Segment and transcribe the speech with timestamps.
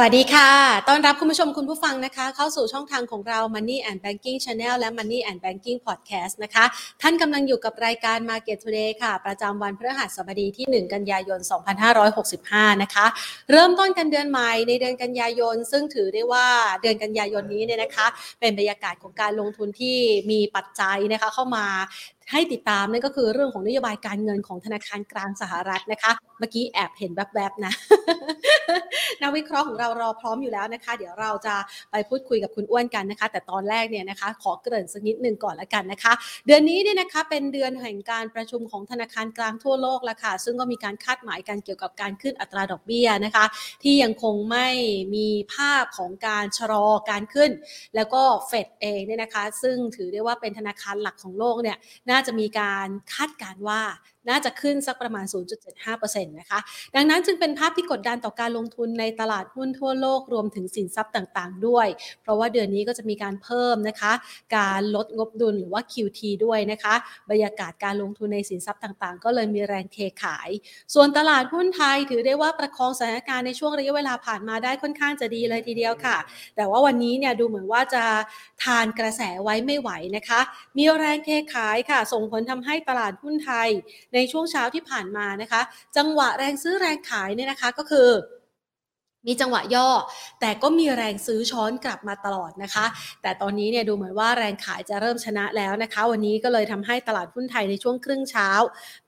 [0.00, 0.50] สวัสดีค่ะ
[0.88, 6.64] ต้อนรับคุณผู้ชมคุณผู้ฟังนะคะ เข้าสู่ช่องทางของเรา Money and Banking Channel และ Money and Banking Podcast นะคะ
[7.02, 11.40] ท่านกำลังอยู่กับรายการ Market Today ค่ะ ประจำวันพฤหัสบดีที่ 1 กันยายน
[12.10, 13.06] 2565 นะคะ
[13.50, 16.46] เริ่มต้นกันเดือนใหม่ในเดือนกันยายน ซึ่งถือได้ว่า
[16.82, 18.06] เดือนกันยายนนี้เนี่ยนะคะ
[18.40, 19.98] เป็นบรรยากาศของการลงทุนที่
[20.30, 21.66] มีปัจจัยนะคะเข้ามา
[22.30, 27.72] ให้ติดตามนั่นก็คือเรื่องของนโยบายการเงินของธนาคารกลางสหรัฐนะคะ เมื่อกี้แอบเห็นแวบๆนะ
[29.22, 31.54] นักวิเคราะห์ของเรารอพร้อมอยู่แล้วนะคะ เดี๋ยวเราจะ
[31.90, 36.12] ไปพูดคุยกับคุณอ้วนกันนะคะ แต่ตอนแรกเนี่ยนะคะ ขอเกริ่นสักนิดหนึ่งก่อนละกันนะคะ
[36.46, 43.44] เดือนนี้เนี่ยนะคะเป็นเดือนแห่งการประชุมของธนาคารกลางทั่วโลกละค่ะ ซึ่งก็มีการคาดหมายกันเกี่ยวกับการขึ้นอัตราดอกเบี้ยนะคะ
[43.82, 44.68] ที่ยังคงไม่
[45.14, 47.50] มีภาพของการชะลอการขึ้น
[47.96, 51.76] แล้วก็เฟดเองเนี่ยนะคะ ซึ่งถือได้ว่าเป็นธนาคารหลักของโลกเนี่ย
[52.10, 53.80] น่าาจะมีการคาดการณ์ว่า
[54.30, 55.24] น่าจะขึ้นสักประมาณ
[55.76, 56.58] 0.75%นะคะ
[56.94, 61.86] ดังนั้นจึงเป็นภาพที่กดดันต่อการลงทุนในตลาดหุ้นทั่วโลกรวมถึงสินทรัพย์ต่างๆ ด้วย
[62.22, 64.12] เพราะว่าเดือนนี้ก็จะมีการเพิ่มนะคะ
[64.56, 66.94] การลดงบดุลหรือว่า QT ด้วยนะคะ
[67.30, 70.50] บรรยากาศการลงทุนในสินทรัพย์ต่างๆ ก็เลยมีแรงเทขาย
[70.94, 76.16] ส่วนตลาดหุ้นไทยถือได้ว่าประคองสถานการณ์ในช่วงระยะเวลาผ่านมาได้ค่อนข้างจะดีเลยทีเดียวค่ะ
[76.56, 78.04] แต่ว่าวันนี้เนี่ยดูเหมือนว่าจะ
[78.64, 80.40] ทานกระแสไว้ไม่ไหวนะคะ
[80.76, 83.68] มีแรงเทขายค่ะ ส่งผลทำให้ตลาดหุ้นไทย
[84.14, 85.60] ในในช่วงเช้าที่ผ่านมานะคะ
[85.96, 88.10] จังหวะแรงซื้อแรงขายเนี่ยนะคะก็คือ
[89.26, 89.88] มีจังหวะย่อ
[90.40, 92.86] แต่ก็มีแรงซื้อช้อนกลับมาตลอดนะคะ
[93.22, 98.48] แต่ตอนนี้เนี่ยดูเหมือนว่าแรงขายจะเริ่มชนะแล้วนะคะ วันนี้ก็เลยทำให้ตลาดหุ้นไทยในช่วงครึ่งเช้า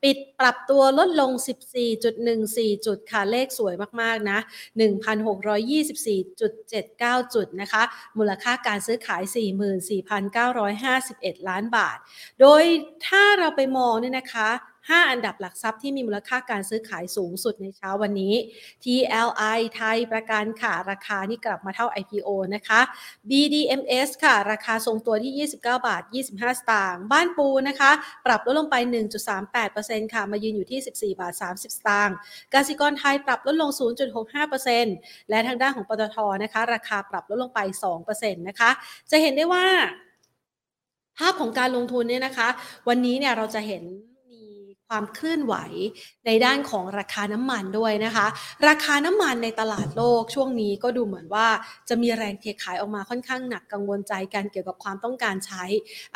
[0.03, 1.31] ปิดปรับตัวลดลง
[2.07, 4.39] 14.14 จุดค่ะเลขสวยมากๆนะ
[4.79, 7.81] 1,624.79 จุดนะคะ
[8.17, 9.21] มูลค่าการซื้อขาย
[10.75, 11.97] 44,951 ล้านบาท
[12.41, 12.63] โดย
[13.07, 14.49] ถ้าเราไปมองเนี่ยนะคะ
[14.89, 18.33] 5 อันดับหลักทรัพย์ที่มีมูลค่าการซื้อขายสูงสุดในเช้าวันนี้
[18.83, 22.79] TLI ไทยประกันค่ะ ราคานี่กลับมาเท่า IPO นะคะ
[23.29, 27.91] BDMs ค่ะ ราคาทรงตัวที่ 29 บาท 25 สตางค์บ้านปูนะคะ
[28.25, 28.75] ปรับลดลงไป
[29.43, 32.15] 1.38%ค่ะมายืนอยู่ที่ 14 บาท 30 สตางค์
[32.53, 33.69] กสิกรไทยปรับลดลง
[34.49, 37.59] 0.65%และทางด้านของปตทนะคะ ราคาปรับลดลงไป
[38.01, 38.69] 2%นะคะ
[39.11, 39.65] จะเห็นได้ว่า
[41.17, 42.47] ภาพของการลงทุนเนี่ยนะคะ
[42.87, 43.83] วันนี้เนี่ยเราจะเห็น
[44.91, 45.55] ความเคลื่อนไหว
[46.25, 48.27] ในด้านของราคาน้ำมันด้วยนะคะ
[48.67, 51.47] ราคาน้ำมันในตลาดโลกช่วงนี้ก็ดูเหมือนว่า
[51.89, 55.63] จะมีแรงเทขายออกมาค่อนข้างหนักกังวลใจกันเกี่ยวกับความต้องการใช้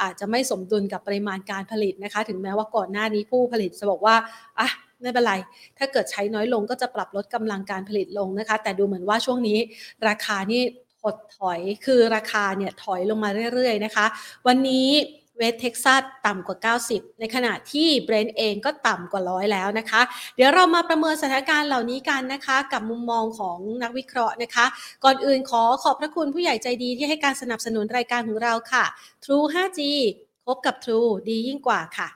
[0.02, 4.16] อาจจะไม่สมดุลกับปริมาณการผลิตนะคะ ถึงแม้ว่าก่อนหน้านี้ผู้ผลิตจะบอกว่า
[4.60, 4.70] อะ
[5.02, 5.34] ไม่เป็นไร
[5.78, 9.58] ถ้าเกิดใช้น้อยลงก็จะปรับลดกำลังการผลิตลงนะคะ แต่ดูเหมือนว่าช่วงนี้
[10.08, 10.62] ราคานี่
[11.02, 14.06] ถดถอย คือราคาเนี่ยถอยลงมาเรื่อยๆนะคะ
[14.48, 14.88] วันนี้
[15.38, 20.02] West Texas ต่ำกว่า 90 ในขณะที่ Brent เองก็ต่ำกว่าร้อยแล้วนะคะ
[20.36, 24.66] เดี๋ยวเรามาประเมินสถานการณ์เหล่านี้กันนะคะ กับมุมมองของนักวิเคราะห์นะคะ
[25.04, 28.86] ก่อนอื่นขอขอบพระคุณผู้ใหญ่ใจดีที่ให้การสนับสนุนรายการของเราค่ะ
[29.24, 29.80] True 5G
[30.46, 32.10] คบกับ True ดียิ่งกว่าค่ะ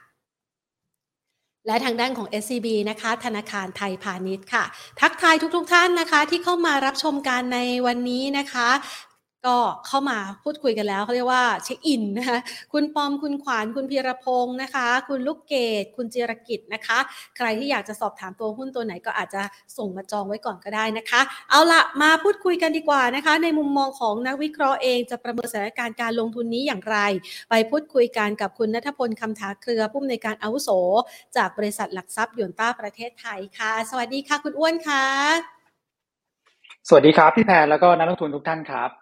[1.68, 4.64] และทางด้านของ SCB นะคะ ธนาคารไทยพาณิชย์ค่ะ
[5.02, 8.70] ทักทายทุกๆทท่านนะคะ ที่เข้ามารับชมการในวันนี้นะคะ
[9.48, 9.58] ก็
[9.88, 12.40] เข้ามาพูดคุยกันแล้วเขาเรียกว่าเช็คอินนะคะ
[12.74, 16.98] คุณปอมคุณขวานคุณพีรพงศ์นะคะ คุณลูกเกดคุณจิรกิจนะคะ
[17.38, 19.42] ใครที่อยากจะสอบถามตัวหุ้นตัวไหนก็อาจจะ
[19.78, 26.98] ส่งมาจองไว้ก่อนก็ได้นะคะ เอาละมาพูดคุยกันดีกว่านะคะ ในมุมมองของนักวิเคราะห์เองจะประเมินสถานการณ์การลงทุนนี้อย่างไร
[27.50, 30.70] ไปพูดคุยกันกับคุณนัทพลคำถาเครือผู้อำนวยการอาวุโส
[31.36, 35.06] จากบริษัทหลักทรัพย์ยนต้าประเทศไทยค่ะ สวัสดีค่ะ คุณอ้วนค่ะ
[36.88, 38.99] สวัสดีครับพี่แพรแล้วก็นักลงทุนทุกท่านครับ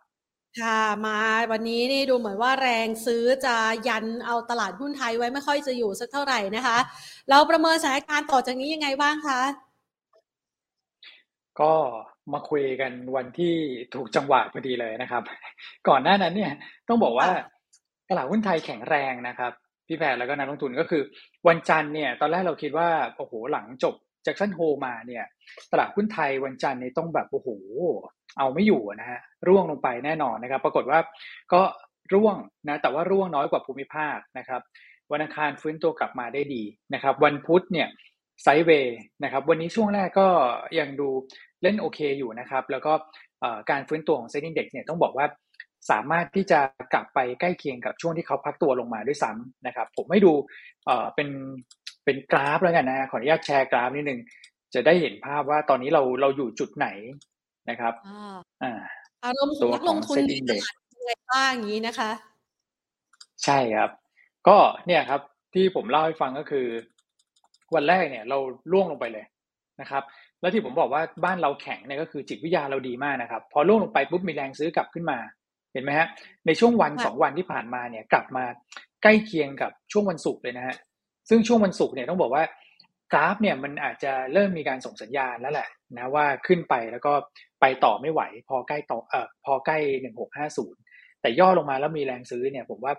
[0.59, 1.17] ค่ะ มา
[1.51, 3.55] วันนี้นี่ดูเหมือนว่าแรงซื้อจะ
[3.87, 6.77] ยันเอาตลาดหุ้นไทยไว้ไม่ค่อยจะอยู่สักเท่าไหร่นะคะ
[7.29, 9.41] เราประเมินสถานการณ์ต่อจากนี้ยังไงบ้างคะ
[11.59, 11.73] ก็
[12.33, 13.53] มาคุยกันวันที่
[13.93, 15.23] ถูกจังหวะพอดีเลยนะครับ
[15.87, 16.53] ก่อนหน้านั้นเนี่ย
[16.87, 17.35] ต้องบอกว่าค่ะ
[18.09, 19.51] ตลาดหุ้นไทยแข็งแรงนะครับ
[19.87, 21.01] พี่แพรแล้วก็นักลงทุนก็คือ
[21.47, 23.95] วันจันทร์เนี่ย ตอนแรกเราคิดว่าโอ้โหหลังจบ
[24.27, 25.25] จ็คสันโฮมาเนี่ย
[25.71, 27.49] ตลาดหุ้นไทยวันจันทร์เนี่ยต้องแบบโอ้โห
[28.37, 30.99] เอาไม่อยู่นะฮะร่วงลงไปแน่นอนนะครับ ปรากฏว่า
[31.53, 31.61] ก็
[32.13, 32.35] ร่วง
[32.67, 34.61] นะแต่ว่าร่วงน้อยกว่าภูมิภาคนะครับ
[35.11, 36.63] วันอังคารฟื้นตัวกลับมาได้ดี
[36.93, 37.87] นะครับ วันพุธเนี่ย
[38.43, 40.27] ไซเวย์นะครับ วันนี้ช่วงแรกก็
[40.79, 41.09] ยังดู
[41.63, 42.93] เล่นโอเคอยู่นะครับ แล้วก็
[43.71, 45.25] การฟื้นตัวของ SET Index เนี่ยต้องบอกว่า
[45.91, 46.59] สามารถที่จะ
[46.93, 50.33] กลับไปใกล้เคียงกับช่วงที่เขาพักตัวลงมาด้วยซ้ำนะครับ ผมให้ดู
[51.15, 51.29] เป็น
[52.07, 54.19] เป็นกราฟแล้วกันนะ ขออนุญาตแชร์กราฟนิดนึง
[54.73, 56.87] จะได้เห็นภาพว่าตอนนี้เราเราอยู่จุดไหน
[57.69, 58.73] นะครับอ่าอ่า
[59.25, 62.11] อารมณ์ขตัองวนักขลองงทุนเซ็นในดิ้งตเด็กลาดเป็นยังไงบ้างอย่างนี้นะคะ
[63.43, 63.89] ใช่ครับ
[64.47, 64.57] ก็
[64.87, 65.21] เนี่ยครับ
[65.53, 66.67] ที่ผมเล่าให้ฟังก็คือ
[67.75, 68.37] วันแรกเนี่ย เรา
[68.71, 69.25] ล่วงลงไปเลย
[69.81, 70.03] นะครับ
[70.41, 75.17] แล้วที่ผมบอกว่าบ้านเราแข็งเนี่ยก็คือจิตวิทยาเราดีมากนะครับ พอล่วงลงไปปุ๊บมีแรงซื้อกลับขึ้นมา
[75.73, 76.07] เห็นไหมฮะ
[76.45, 78.45] ในช่วงวันสองวันที่ผ่านมาเนี่ย กลับมา
[79.03, 80.75] ใกล้เคียงกับช่วงวันศุกร์เลยนะฮะ
[81.29, 82.43] ซึ่งช่วงวันศุกร์เนี่ยต้องบอกว่า
[83.13, 87.13] กราฟเนี่ยมันอาจจะเริ่มมีการส่งสัญญาณแล้วแหละนะว่าขึ้นไปแล้วก็
[87.61, 90.79] ไปต่อไม่ไหว พอใกล้ต่อเอ่อพอใกล้หนึ่งหกห้าศูนย์
[91.21, 92.93] แต่ย่อลงมาแล้วมีแรงซื้อเนี่ยผมว่า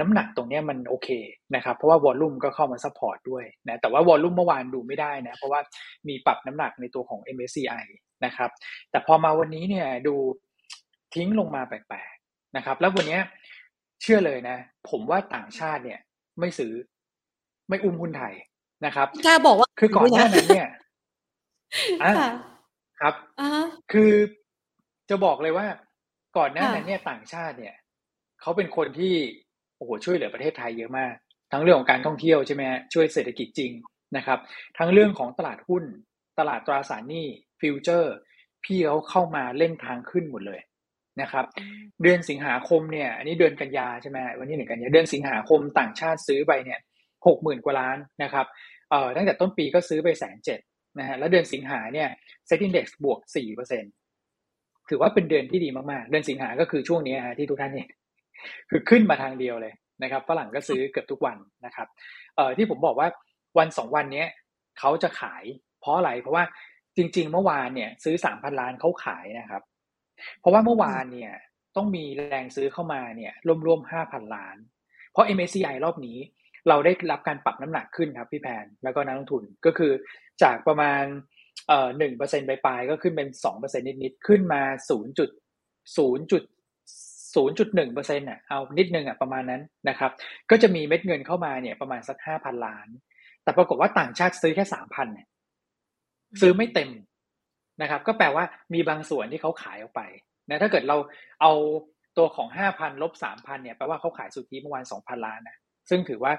[0.00, 1.08] น้ำหนักตรงนี้มันโอเค
[1.54, 5.60] นะครับเพราะว่า volume ก็เข้ามา support ด้วยนะแต่ว่า volume เมื่อวานดูไม่ได้นะเพราะว่า
[6.08, 7.84] มีปรับน้ำหนักในตัวของ MSCI
[8.24, 8.50] นะครับ
[8.90, 10.14] แต่พอมาวันนี้เนี่ยดู
[11.14, 13.18] ทิ้งลงมาแปลกๆนะครับแล้ววันนี้
[14.02, 14.56] เชื่อเลยนะ
[14.90, 16.00] ผมว่าต่างชาติเนี่ย
[16.40, 16.72] ไม่ซื้อ
[17.70, 18.34] ไม่อุ้มหุ้นไทย
[18.86, 20.68] นะครับกล้าบอกว่าคือก่อนหน้านั้นเนี่ย
[23.00, 23.14] ครับ
[23.92, 24.12] คือ
[25.10, 25.66] จะบอกเลยว่า
[26.38, 27.74] ก่อนหน้านั้นเนี่ยต่างชาติเนี่ย
[28.40, 29.14] เขาเป็นคนที่
[29.76, 31.14] โอ้โหช่วยเหลือประเทศไทยเยอะมาก
[31.52, 32.62] ทั้งเรื่องของการท่องเที่ยวใช่ไหม
[32.94, 33.72] ช่วยเศรษฐกิจจริง
[34.16, 34.38] นะครับ
[34.78, 35.84] ทั้งเรื่องของตลาดหุ้น
[36.38, 37.26] ตลาดตราสารหนี้
[37.60, 38.14] ฟิวเจอร์
[38.64, 40.60] พี่เขาเข้ามาเล่นทางขึ้นหมดเลย
[41.20, 41.44] นะครับ
[42.02, 46.80] เดือนสิงหาคมเนี่ย อันนี้เดือนกันยาใช่ไหมวันนี้หนึ่งกันยาเดือนสิงหาคมต่างชาติซื้อไปเนี่ย
[47.26, 48.46] หกหมื่นกว่าล้านนะครับ
[48.90, 50.60] เอ่อตั้งแต่ต้นปีก็ซื้อไปแสนเจ็ด
[50.98, 52.08] นะฮะแล้วเดือนสิงหาเนี่ย
[52.46, 53.84] เซ็ตอินดี x บวกสี่เปอร์เซ็น
[54.90, 57.90] ถือว่าเป็นเดือนที่ดีมากๆ เดือนสิงหาก็คือช่วงนี้ฮะที่ทุกท่านเห็น
[58.70, 61.36] คือขึ้นมาทางเดียวเลยนะครับฝรั่งก็ซื้อเกือบทุกวัน
[61.66, 61.88] นะครับ
[62.36, 63.08] เอ่อที่ผมบอกว่า
[63.58, 64.24] วันสองวันนี้
[64.78, 65.44] เขาจะขาย
[65.80, 66.44] เพราะอะไรเพราะว่า
[66.96, 69.62] จริง ๆ เมื่อวานเนี่ยซื้อสามพันล้านเขาขายนะครับ
[70.40, 71.32] เพราะว่าเมื่อวานเนี่ย
[71.76, 73.32] ต้องมีแรงซื้อเข้ามาเนี่ย
[73.66, 74.56] รวมๆห้าพันล้าน
[75.12, 76.18] เพราะ MSCI รอบนี้
[76.68, 79.92] เราได้รับการปรับน้ำหนักขึ้นครับพี่แพนแล้วก็นักลงทุนก็คือ
[80.42, 81.02] จากประมาณ
[81.68, 85.30] เอ่อหนึ่งเปอร์เซ็นต์ปลายๆก็ขึ้นเป็นสองเปอร์เซ็นต์นิดๆขึ้นมาศูนย์จุด
[85.96, 86.42] ศูนย์จุด
[87.34, 90.10] ศูนย์จุดหนึ่งเปอร์เซ็นต์อะเอานิดนึงอะประมาณนั้นนะครับ
[90.50, 92.88] ก็จะมีเม็ดเงินเข้ามาเนี่ยประมาณสักห้าพันล้าน
[93.42, 95.26] แต่ปรากฏว่าต่างชาติซื้อแค่สามพันเนี่ย
[96.40, 96.90] ซื้อไม่เต็ม
[97.82, 100.02] นะครับ ก็แปลว่ามีบางส่วนที่เขาขายออกไป
[100.50, 100.96] นะถ้าเกิดเรา
[101.40, 101.52] เอา
[102.18, 105.56] ตัวของห้าพันลบสามพันเนี่ยแปลว่าเขาขายสุทธิเมื่อวานสองพันล้านนะ
[105.88, 106.32] ซึ่งถือว่า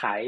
[0.00, 0.20] ขาย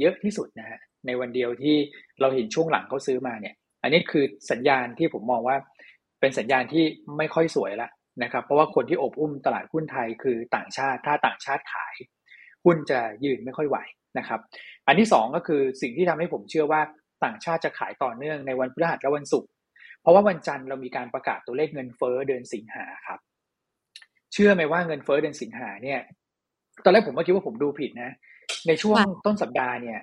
[0.00, 1.76] เยอะที่สุดนะฮะในวันเดียวที่
[2.20, 5.56] เราเห็นช่วงหลังเขาซื้อมาเนี่ย อันนี้คือสัญญาณที่ผมมองว่า
[6.20, 6.84] เป็นสัญญาณที่
[7.18, 7.88] ไม่ค่อยสวยละ
[8.22, 11.94] นะครับ เพราะว่าคนที่อบอุ้มตลาดหุ้นไทยคือต่างชาติ ถ้าต่างชาติขาย
[12.64, 13.78] หุ้นจะยืนไม่ค่อยไหว
[14.18, 14.40] นะครับ
[14.86, 16.80] อันที่สองก็คือสิ่งที่ทำให้ผมเชื่อว่า
[17.24, 19.50] ต่างชาติจะขายต่อเนื่องในวันพฤหัสและวันศุกร์
[20.02, 23.20] เพราะว่าวันจันทร์เรามีการประกาศตัวเลขเงินเฟ้อเดือนสิงหาครับ
[24.32, 26.00] เชื่อไหมว่าเงินเฟ้อเดือนสิงหาเนี่ย
[26.84, 28.10] ตอนแรกผมก็คิดว่าผมดูผิดนะ
[28.66, 30.00] ในช่วงต้นสัปดาห์เนี่ย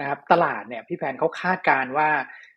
[0.00, 2.08] นะครับ ตลาดเนี่ยพี่แพนเขาคาดการว่า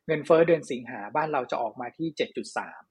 [0.07, 2.83] เงินเฟ้อเดือนสิงหาบ้านเราจะออกมาที่เจ็ดจุดสาม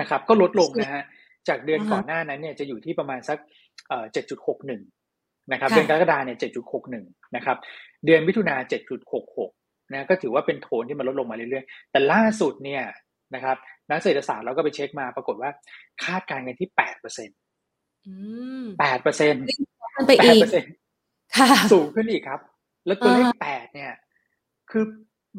[0.00, 1.02] นะครับ ก็ลดลงนะฮะ
[1.48, 3.38] จากเดือนก่อนหน้านั้นเนี่ยจะอยู่ที่ประมาณสัก
[3.88, 4.82] เอ่อเจ็ดจุดหกหนึ่ง
[5.52, 7.56] นะครับเดือนกรกฎาเนี่ยเจ็ดจุดหกหนึ่งนะครับ
[8.06, 9.50] เดือนมิถุนาเจ็ดจุดหกหก
[9.92, 12.82] นะก็ถือว่าเป็นโทนที่มันลดลงมาเรื่อยๆ แต่ล่าสุดเนี่ย
[13.34, 13.56] นะครับ
[13.90, 15.50] นักเศรษฐศาสตร์เราก็ไปเช็คมาปรากฏว่า
[16.04, 17.38] คาดการณ์กันที่แปดเปอร์เซ็นต์
[18.80, 19.44] แปดเปอร์เซ็นต์
[20.06, 20.42] ไปอีก
[21.72, 22.40] สูงขึ้นอีกครับ
[22.86, 23.92] แล้วตัวเลขแปดเนี่ย
[24.70, 24.84] คือ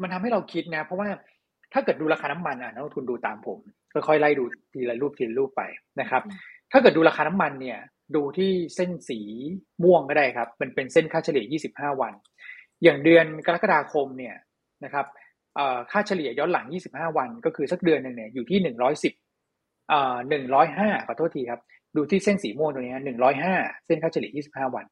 [0.02, 1.08] มันทำให้เราคิดนะ เพราะว่า
[1.72, 3.58] ถ้าเกิดดูราคาน้ำมันอะนักลงทุนดูตามผม
[3.92, 5.62] ค่อยๆไล่ดูทีละรูปทีละรูปไป
[6.00, 6.22] นะครับ
[6.72, 7.78] ถ้าเกิดดูราคาน้ำมันเนี่ย
[8.16, 9.20] ดูที่เส้นสี
[9.84, 12.12] ม่วงก็ได้ครับ มันเป็นเส้นค่าเฉลี่ย 25 วัน
[12.82, 14.36] อย่างเดือนกรกฎาคมเนี่ย
[14.84, 15.06] นะครับ
[15.90, 18.58] ค่าเฉลี่ยย้อนหลัง 25 วัน ก็คือสักเดือนหนึ่งเนี่ยอยู่ที่
[19.28, 20.16] 110เอ่อ
[20.62, 21.60] 105ขอโทษทีครับ
[21.96, 22.94] ดูที่เส้นสีม่วงตรงนี้
[23.42, 24.86] 105เส้นค่าเฉลี่ย25วัน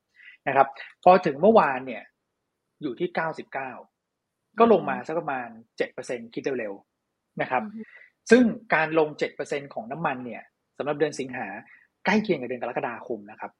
[0.48, 0.66] นะครับ
[1.04, 2.02] พอถึงเมื่อวานเนี่ย
[2.82, 5.48] อยู่ที่99ก็ลงมาสักประมาณ
[5.90, 7.62] 7%คิดเร็วๆนะครับ
[8.30, 8.42] ซึ่ง
[8.74, 9.08] การลง
[9.42, 10.42] 7%ของน้ำมันเนี่ย
[10.78, 11.48] สำหรับเดือนสิงหา
[12.04, 13.50] ใกล้เคียงกับเดือนกรกฎาคมนะครับ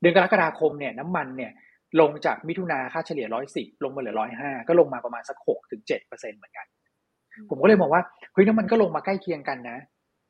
[0.00, 1.52] เดือนกรกฎาคมเนี่ยน้ำมันเนี่ย
[2.00, 6.66] ลงจากมิถุนาค่าเฉลี่ย110ลงมาเหลือ105ก็ลงมาประมาณสัก6ถึง7%เหมือนกัน
[7.50, 9.78] ผมก็เลยมองว่าเฮ้ยน้ำมันก็ลงมาใกล้เคียงกันนะ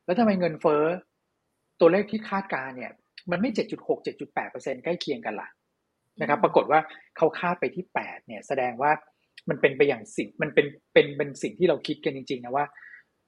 [0.05, 0.83] แล้วทำไมเงินเฟ้อ
[1.79, 2.91] ตัวเลขที่คาดการเนี่ย
[3.31, 5.49] มันไม่7.6 7.8%ใกล้เคียงกันล่ะ
[6.21, 6.79] นะครับ ปรากฏว่า
[7.17, 8.91] เขาคาดไปที่8เนี่ย แสดงว่า
[9.49, 12.65] มันเป็นไปอย่างสิ่งมันเป็นเป็นเป็นสิ่งที่เราคิดกันจริง ๆ นะว่า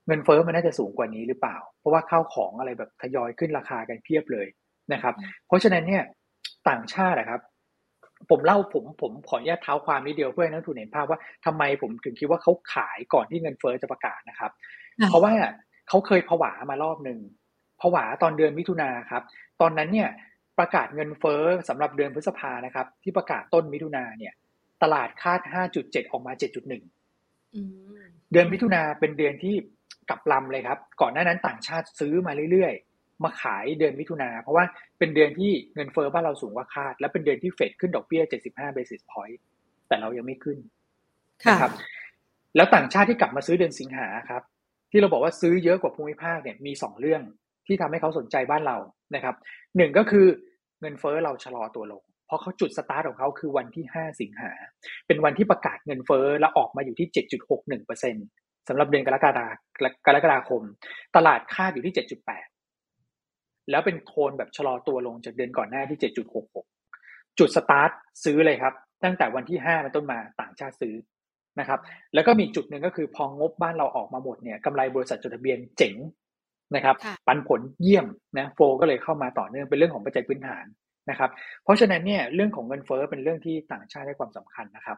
[0.08, 4.48] เงินเฟอ้อมันน่าจะสูงกว่านี้หรือเปล่า เพราะว่าข้าวของอะไรแบบทยอยขึ้นราคากันเพียบเลย
[4.94, 5.14] นะครับ
[5.48, 6.04] เพราะฉะนั้นเนี่ย
[6.70, 7.42] ต่างชาตินะครับ
[8.30, 14.52] ผมเล่าผมผมขออนุญาตเท้าความนิดเดียวเพื่อให้นักทุนเห็นภาพว่าทำไมผมถึงคิดว่าเขาขายก่อนที่เงินเฟอ้อจะประกาศนะครับ
[15.10, 15.34] เพราะว่า
[15.88, 17.20] เขาเคยผวามารอบหนึ่ง
[17.82, 19.24] ผวาตอนเดือนมิถุนาครับ
[19.62, 20.10] ตอนนั้นเนี่ย
[20.60, 24.34] ประกาศเงินเฟอ้อสำหรับเดือนพฤษภานะครับ ที่ประกาศต้นมิถุนาเนี่ย
[24.84, 25.42] ตลาดคาด
[25.76, 29.56] 5.7 ออกมา 7.1 เดือนมิถุนาเป็นเดือนที่
[30.10, 34.66] กับลำเลยครับ ก่อนหน้านั้นต่างชาติซื้อมาเรื่อยๆ มาขายเดือนมิถุนาเพราะว่า
[35.00, 39.40] เป็นเดือนที่เงินเฟอ้อบ้านเราสูงกว่าคาด และเป็นเดือนที่เฟดขึ้นดอกเบี้ย 75 basis point
[39.88, 40.58] แต่เรายังไม่ขึ้น
[41.50, 41.72] นะครับ
[42.56, 44.42] แล้วต่างชาติที่กลับมาซื้อเดือนสิงหาครับ
[44.92, 47.22] ที่เราบอกว่าซื้อเยอะกว่าภูมิภาคเนี่ยมีสองเรื่อง
[47.68, 48.78] ที่ทำให้เขาสนใจบ้านเรา
[49.16, 49.36] นะครับ
[49.78, 50.28] หนึ่งก็คือ
[50.82, 54.52] เงินเฟ้อเราชะลอตัวลง เพราะเขาจุดสตาร์ทของเขาคือวันที่ 5 สิงหา
[55.08, 57.08] เป็นวันที่ประกาศเงินเฟ้อแล้วออกมาอยู่ที่
[57.88, 59.48] 7.61%สำหรับเดือนกรกฎา
[60.06, 60.62] กรกฎาคม
[61.16, 61.94] ตลาดคาดอยู่ที่
[62.62, 66.00] 7.8 แล้วเป็นโทนแบบชะลอตัวลงจากเดือนก่อนหน้าที่
[66.68, 67.92] 7.66 จุดสตาร์ท
[68.24, 70.96] ซื้อเลยครับ ตั้งแต่วันที่ 5 เป็นต้นมาต่างชาติซื้อ
[71.60, 71.80] นะครับ
[72.14, 75.96] แล้วก็มีจุดหนึ่งก็คือพองบบ้านเราออกมาหมดเนี่ยกำไรบริษัทจดทะเบียนเจ๋ง
[76.76, 76.96] นะครับ
[77.28, 78.06] ปันผลเยี่ยม
[78.38, 80.66] นะโฟก็เลยเข้ามาต่อเนื่องเป็นเรื่องของปัจจัยพื้นฐาน
[81.10, 81.30] นะครับ
[81.64, 84.98] เพราะฉะนั้นเนี่ยเรื่องของเงินเฟ้อเป็นเรื่องที่ต่างชาติให้ความสำคัญนะครับ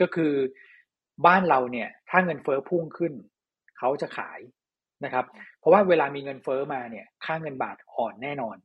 [0.00, 0.32] ก็คือ
[1.26, 3.12] บ้านเราเนี่ยถ้าเงินเฟ้อพุ่งขึ้น
[3.78, 4.38] เขาจะขาย
[5.04, 5.24] นะครับ
[5.60, 8.56] เพราะว่าเวลามีเงินเฟ้อมาเนี่ยค่าเงินบาทอ่อนแน่นอน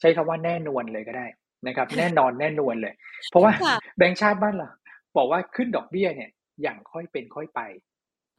[0.00, 1.26] ใช้คำว่าแน่นวนเลยก็ได้
[1.66, 2.94] นะครับ แน่นอนแน่นวนเลย
[3.28, 3.52] เพราะว่า
[3.98, 4.70] แบงก์ชาติบ้านเรา
[5.16, 6.30] บอกว่าขึ้นดอกเบี้ยเนี่ย
[6.62, 7.60] อย่างค่อยเป็นค่อยไป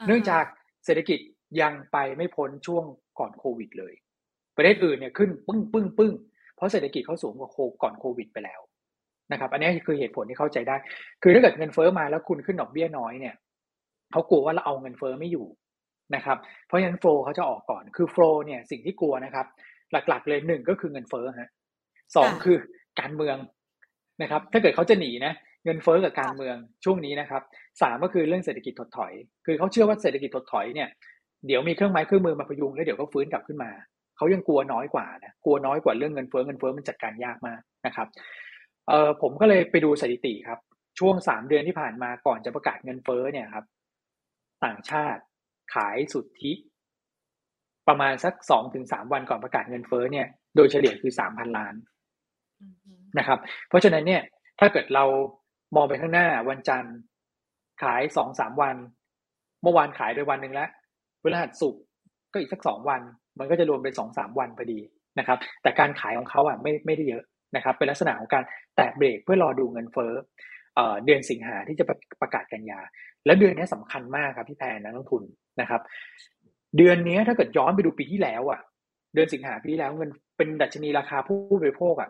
[0.08, 0.46] เนื่องจาก
[0.86, 1.20] เศรษฐกิจ
[1.62, 2.86] ยังไปไม่พ้นช่วง
[3.22, 3.94] ก่อนโควิดเลย
[4.58, 6.14] ประเทศอื่นเนี่ยขึ้นปึ้งปึ้งปึ้ง
[6.56, 8.62] เพราะเศรษฐกิจเขาสูงกว่าโคก่อนโควิดไปแล้ว
[9.32, 10.76] นะครับ อันนี้คือเหตุผลที่เข้าใจได้
[11.24, 13.36] คือถ้าเกิดเงินเฟอ้อมาแล้วคุณขึ้นดอกเบี้ยน้อยเนี่ย
[14.12, 15.48] เขากลัวว่าเราเอาเงินเฟอ้อไม่อยู่
[16.16, 16.38] นะครับ
[16.68, 19.46] เพราะฉะนั้นโฟลเขาจะออกก่อน คือโฟลเนี่ยสิ่งที่กลัวนะครับ
[19.92, 21.50] หลักๆเลยหนึ่งก็คือเงินเฟอ้อฮะ
[22.16, 22.58] สองคือ
[23.00, 23.38] การเมือง
[24.22, 25.34] นะครับ ถ้าเกิดเขาจะหนีนะ
[25.66, 27.42] เงินเฟอ้อกับการเมืองช่วงนี้นะครับ
[27.82, 29.14] สามก็คือเรื่องเศรษฐกิจถดถอย
[29.46, 30.90] คือเขาเชื่อว่าเศรษฐกิจถดถอยเนี่ย
[31.48, 33.72] เดี๋ยวมีเครื่องไม้เครื่องมือมาพยุงแล้วเดี๋ยวก็ฟื้นกลับขึ้นมา
[34.18, 38.08] เขายังกลัวน้อยกว่านะกลัวน้อยกว่าเรื่องเงินเฟ้อเงินเฟ้อมันจัดการยากมากนะครับ
[38.90, 40.60] เออผมก็เลยไปดูสถิติครับ
[41.00, 43.66] ช่วงสามเดือนที่ผ่านมาก่อนจะประกาศเงินเฟ้อเนี่ยครับ
[44.66, 45.22] ต่างชาติ
[45.76, 46.52] ขายสุทธิ
[47.88, 51.76] ประมาณสักสองถึงสามวันก่อนประกาศเงินเฟ้อเนี่ยโดยเฉลี่ยคือสามพันล้าน
[53.18, 54.22] นะครับ เพราะฉะนั้นเนี่ย
[54.60, 55.06] ถ้าเกิดเรา
[55.76, 56.96] มองไปข้างหน้าวันจันทร์
[57.84, 58.76] ขายสองสามวัน
[59.62, 60.70] เมื่อวานขายไปวันหนึ่งแล้ว
[61.22, 61.76] พฤหัสสุก
[62.34, 63.02] ก็อีกสักสองวัน
[63.40, 64.80] มันก็จะรวมเป็นสองสามวันพอดี
[65.20, 67.24] นะครับ แต่การขายของเขาอะไม่ไม่ได้เยอะ
[67.56, 68.44] นะครับ เป็นลักษณะของการ
[68.76, 70.14] แตะเบรกเพื่อรอดูเงินเฟ้อ
[71.06, 71.86] เดือนสิงหาที่จะ
[72.22, 72.80] ประกาศกันยา
[73.26, 75.24] แล้วเดือนนี้สำคัญมากครับพี่แพนนักลงทุน
[75.62, 75.82] นะครับ
[76.78, 78.60] เดือนนี้ถ้าเกิดย้อนไปดูปีที่แล้วอะ
[79.14, 82.10] เดือนสิงหาปีที่แล้วเงินเป็นดัชนีราคาผู้บริโภคอะ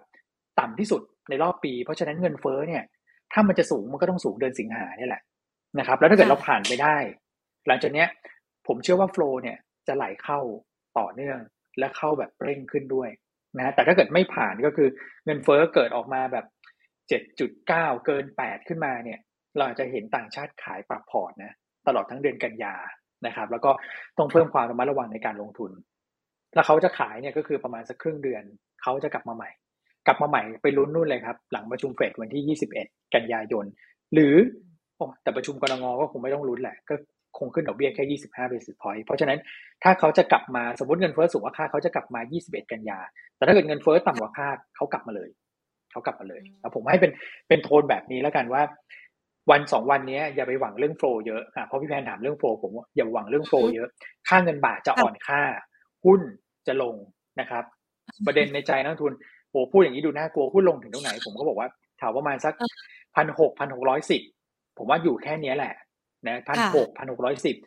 [0.60, 2.84] ต่ำที่สุดในรอบปี เพราะฉะนั้นเงินเฟ้อเนี่ย
[3.34, 5.22] ถ้ามันจะสูงมันก็ต้องสูงเดือนสิงหาเนี่ยแหละ
[5.80, 6.96] นะครับ แล้วถ้าเกิดเราผ่านไปได้
[7.68, 8.06] หลังจากนี้
[8.68, 10.40] ผมเชื่อว่าโฟล์เนี่ยจะไหลเข้า
[11.00, 11.40] ต่อเนื่อง
[11.80, 13.10] และเข้าแบบเร่งขึ้นด้วย
[13.58, 14.88] นะแต่ถ้าเกิดไม่ผ่านก็คือ
[15.26, 16.46] เงินเฟ้อเกิดออกมาแบบ
[17.20, 19.20] 7.9 เกิน 8 ขึ้นมาเนี่ย
[19.58, 21.52] เราจะเห็นต่างชาติขายปรับพอร์ตนะ
[21.88, 22.76] ตลอดทั้งเดือนกันยา
[23.26, 23.72] นะครับ แล้วก็
[24.18, 25.72] ต้องเพิ่มความระมัดระวังในการลงทุน
[26.54, 28.44] แล้วเขาจะขายเนี่ยก็คือประมาณสักครึ่งเดือน
[28.82, 29.50] เขาจะกลับมาใหม่
[30.08, 33.66] กลับมาใหม่ไปลุ้นนู่นเลยครับ หลังประชุมเฟดวันที่ 21 กันยายน
[34.14, 34.36] หรือ
[35.24, 36.96] แต่ประชุมกรงงก็คงไม่ต้องลุ้นแหละ ก็
[37.38, 39.40] คงขึ้นดอกเบี้ยแค่ 25 basis point เพราะฉะนั้น
[39.84, 43.00] ถ้าเขาจะกลับมาสมมติเงินเฟ้อสูงกว่าคาดเขาจะกลับมา 21 กันยา
[43.38, 45.30] แต่ถ้าเกิดเงินเฟ้อต่ำกว่าคาดเขากลับมาเลย
[45.92, 47.12] เขากลับมาเลยแล้วผมให้เป็น
[47.48, 48.62] เป็นโทนแบบนี้แล้วกันว่า
[49.52, 53.88] วันสองวันนี้อย่าไปหวังเรื่องโฟลเยอะอะเพราะพี่แพนถามเรื่องโฟลผมอย่าหวังเรื่องโฟลเยอะ
[54.28, 55.42] ค่าเงินบาทจะอ่อนค่า
[56.06, 56.22] หุ้น
[56.68, 56.96] จะลง
[57.40, 57.64] นะครับ
[58.26, 59.14] ประเด็นในใจนักทุน
[59.52, 61.70] โอ้พูดอย่างนี้ดูน่ากลัวหุ้นลงถึงตรงไหน ผมก็บอกว่า
[62.02, 62.54] ถามประมาณสัก
[63.16, 64.22] พันหกพันหกร้อยสิบ
[64.78, 65.74] ผมว่าอยู่แค่นี้แหละ
[66.28, 67.58] นะพันหกพันหกร้อยสิบ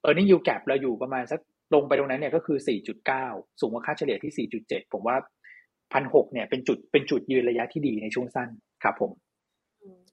[0.00, 1.40] เออร์เน็งยูแกรเราอยู่ประมาณสัก
[1.74, 3.26] ลงไปตรงนั้นเนี่ยก็คือสี่จุดเก้า
[3.60, 5.16] สูงกว่าค่าเฉลี่ยที่สี่จุดเจ็ดผมว่า
[5.92, 8.48] พันหกเนี่ยเป็นจุดเป็นจุดยืนระยะที่ดีในช่วงสั้น
[8.82, 9.12] ครับผม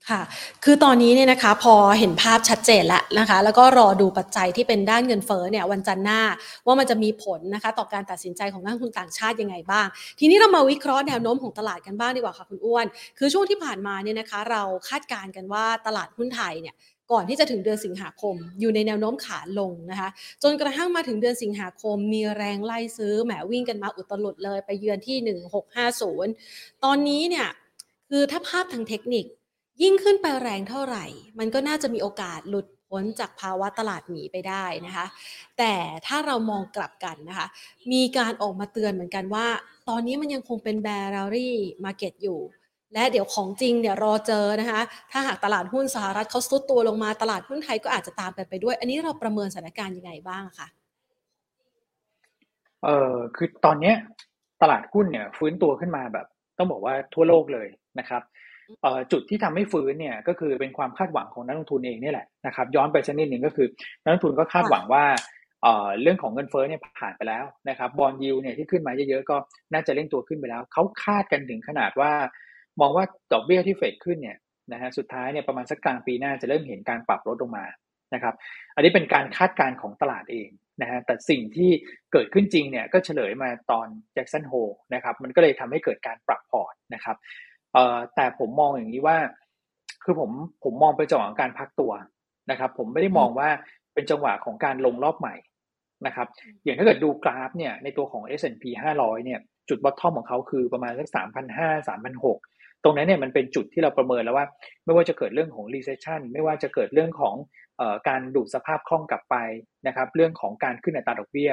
[0.10, 0.22] ค่ะ
[0.64, 6.22] คือตอนนี้เนี่ยนะคะพอเห็นภาพชัดเจนแล้วนะคะ แล้วก็รอดูปัจจัยที่เป็นด้านเงินเฟ้อเนี่ยวันจันทร์หน้า
[6.66, 9.88] ว่ามันจะมีผลนะคะ ต่อการตัดสินใจของนักลงทุนต่างชาติยังไงบ้าง
[10.20, 12.86] ทีนี้เรามาวิเคราะห์แนวโน้มของตลาดกันบ้างดีกว่าค่ะคุณอ้วน
[13.18, 16.76] คือช่วงที่ผ่านมาเนี่ยนะคะ เราคาดการณ์กันว่าตลาดหุ้นไทยเนี่ย
[17.12, 20.10] ก่อนที่จะถึงเดือนสิงหาคม อยู่ในแนวโน้มขาลงนะคะ
[20.44, 25.18] จนกระทั่งมาถึงเดือนสิงหาคม มีแรงไล่ซื้อแหมวิ่งกันมาอุตลุดเลยไปเยือนที่
[26.20, 27.48] 1650 ตอนนี้เนี่ย
[28.10, 29.26] คือถ้าภาพทางเทคนิค
[29.82, 31.06] ยิ่งขึ้นไปแรงเท่าไหร่
[31.40, 35.06] มันก็น่าจะมีโอกาสหลุดพ้นจากภาวะตลาดหนีไปได้นะคะ
[35.58, 35.74] แต่
[36.08, 37.48] ถ้าเรามองกลับกันนะคะ
[37.92, 39.48] มีการออกมาเตือนเหมือนกันว่า
[39.90, 42.40] ตอนนี้มันยังคงเป็นแบร์รี่มาเก็ตอยู่
[42.94, 44.82] และเดี๋ยวของจริงเนี่ยรอเจอนะคะ
[45.12, 50.68] ถ้าหากตลาดหุ้นสหรัฐเขาซุดตัวลงมาตลาดหุ้นไทยก็อาจจะตามกันไปด้วย อันนี้เราประเมินสถานการณ์ยังไงบ้างคะ
[52.84, 53.96] เออคือตอนเนี้ย
[54.62, 57.68] ตลาดหุ้นเนี่ยฟื้นตัวขึ้นมาแบบ ต้องบอกว่าทั่วโลกเลย
[58.00, 58.22] นะครับ
[59.12, 63.68] จุดที่ทำให้ฟื้นเนี่ยก็คือเป็นความคาดหวังของนักลงทุนเองนี่แหละนะครับย้อนไปสักนิดหนึ่งก็คือ
[64.04, 65.04] นักลงทุนก็คาดหวังว่า
[65.64, 69.36] เเรื่องของเงินเฟ้อเนี่ยผ่านไปแล้วนะครับบอลยูเนี่ยที่ขึ้นมาเยอะๆก็
[69.74, 72.12] น่าจะเร่งตัวขึ้นไปแล้วเขาคาดกันถึงขนาดว่า
[72.80, 74.38] มองว่าดอกเบี้ยที่เฟดขึ้นเนี่ย
[74.74, 77.66] นะฮะสุดท้ายเนี่ยประมาณสักกลางปีหน้าจะเริ่มเห็นการปรับลดลงมา
[78.14, 78.36] นะครับ
[78.76, 80.50] อันนี้เป็นการคาดการณ์ของตลาดเอง
[80.82, 81.70] นะฮะแต่สิ่งที่
[82.12, 84.54] เกิดขึ้นจริงเนี่ยก็เฉลยมาตอนแจ็คสันโฮ
[84.94, 87.16] นะครับมันก็เลยทำให้เกิดการปรับพอร์ตนะครับ
[87.74, 89.18] เอ่อแต่ผมมองอย่างนี้ว่า
[90.04, 90.32] คือผม
[90.64, 91.92] ผมมองไปจังหวะการพักตัว
[92.52, 93.50] นะครับ ผมไม่ได้มองว่า
[93.94, 95.36] เป็นจังหวะของการลงรอบใหม่
[96.06, 96.28] นะครับ
[96.64, 98.64] อย่างถ้าเกิดดูกราฟเนี่ยในตัวของ S&P
[99.00, 101.08] 500 เนี่ยจุดบอททอมของเขาคือประมาณสัก
[101.54, 104.46] 3,500 3,600 ตรงนั้นเนี่ยมันเป็นจุดที่เราประเมินแล้วว่า
[104.86, 107.36] ไม่ว่าจะเกิดเรื่องของ recession ไม่ว่าจะเกิดเรื่องของ
[108.10, 109.36] การดูดสภาพคล่องกลับไป
[109.88, 111.52] นะครับ เรื่องของการขึ้นอัตราดอกเบี้ย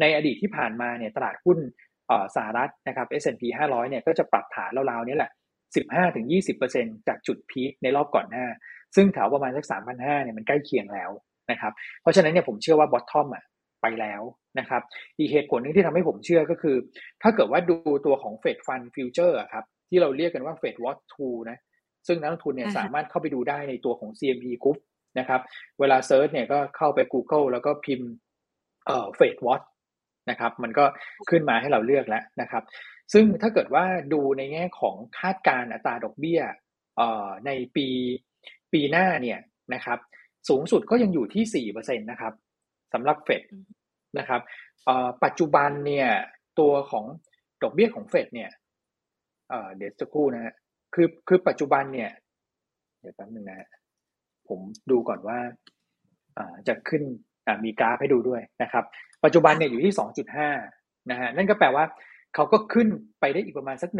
[0.00, 1.58] ในอดีตที่ผ่านมาเนี่ยตลาดหุ้น
[2.36, 5.30] สหรัฐนะครับ S&P 500 เนี่ยก็จะปรับฐานราวๆนี้แหละ
[6.18, 8.46] 15-20%จากจุดพีคในรอบก่อนหน้า
[8.96, 11.10] ซึ่งแถวประมาณสัก 3,500 เนี่ยมันใกล้เคียงแล้ว
[11.50, 11.72] นะครับ
[12.02, 13.44] เพราะฉะนั้นเนี่ยผมเชื่อว่าบอททอมอะ
[13.82, 14.22] ไปแล้ว
[14.58, 14.82] นะครับ
[15.18, 16.76] อีกเหตุผลนึงที่ทำให้ผมเชื่อก็คือ
[17.22, 21.58] ถ้าเกิดว่าดูตัวของ Fed Fund Futures ครับ ที่เราเรียกกันว่า FedWatch Tool นะ
[22.06, 24.78] ซึ่งนักลงทุนเนี่ยสามารถเข้าไปดูได้ในตัวของ CME Group
[25.18, 25.40] นะครับ
[25.80, 28.08] เวลา search เนี่ยก็เข้าไป Google แล้วก็พิมพ์
[28.86, 29.62] เอ่อ FedWatch
[30.30, 30.84] นะครับมันก็
[31.30, 32.62] ขึ้นมาให้เราเลือกแล้วนะครับ
[33.12, 36.40] ซึ่งถ้าเกิดว่าดูในแง่ของคาดการอัตราดอกเบี้ย
[36.96, 37.86] เอ่อในปี
[38.72, 39.38] ปีหน้าเนี่ย
[39.74, 39.98] นะครับ
[40.48, 42.32] สูงสุดก็ยังอยู่ที่4%นะครับ
[42.92, 43.42] สำหรับเฟด
[44.18, 44.40] นะครับ
[45.24, 46.08] ปัจจุบันเนี่ย
[46.60, 47.04] ตัวของ
[47.62, 48.50] ดอกเบี้ยของเฟดเนี่ย
[49.76, 50.54] เดี๋ยวจะคู่นะฮะ
[50.94, 52.10] คือคือปัจจุบันเนี่ย
[53.00, 53.68] เดี๋ยวแป๊บนึงนะ
[54.48, 55.38] ผมดูก่อนว่า
[56.68, 57.02] จะขึ้น
[57.64, 58.84] มีกราฟให้ดูด้วยนะครับ
[59.24, 59.94] ปัจจุบันเนี่ยอยู่ที่
[60.52, 61.84] 2.5 นะฮะนั่นก็แปลว่า
[62.34, 62.88] เขาก็ขึ้น
[63.20, 63.90] ไปได้อีกประมาณสัก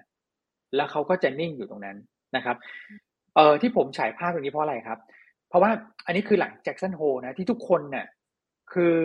[0.00, 1.96] 1.5 แล้วเขาก็จะนิ่งอยู่ตรงนั้น
[2.36, 2.56] นะครับ
[3.34, 4.98] เอ่อที่ผมฉายภาพตรงนี้เพราะอะไรครับ
[5.48, 5.70] เพราะว่า
[6.06, 8.06] อันนี้คือหลัง Jackson Hole นะที่ทุกคนเนี่ย
[8.72, 8.96] คือ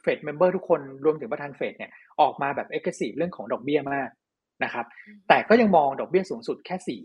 [0.00, 1.90] Fed member ทุกคนรวมถึงประธานเฟดเนี่ย
[2.20, 4.08] ออกมาแบบ aggressive เรื่องของดอกเบี้ยมาก
[4.64, 4.86] นะครับ
[5.28, 7.00] แต่ก็ยังมองดอกเบี้ยสูงสุดแค่สี่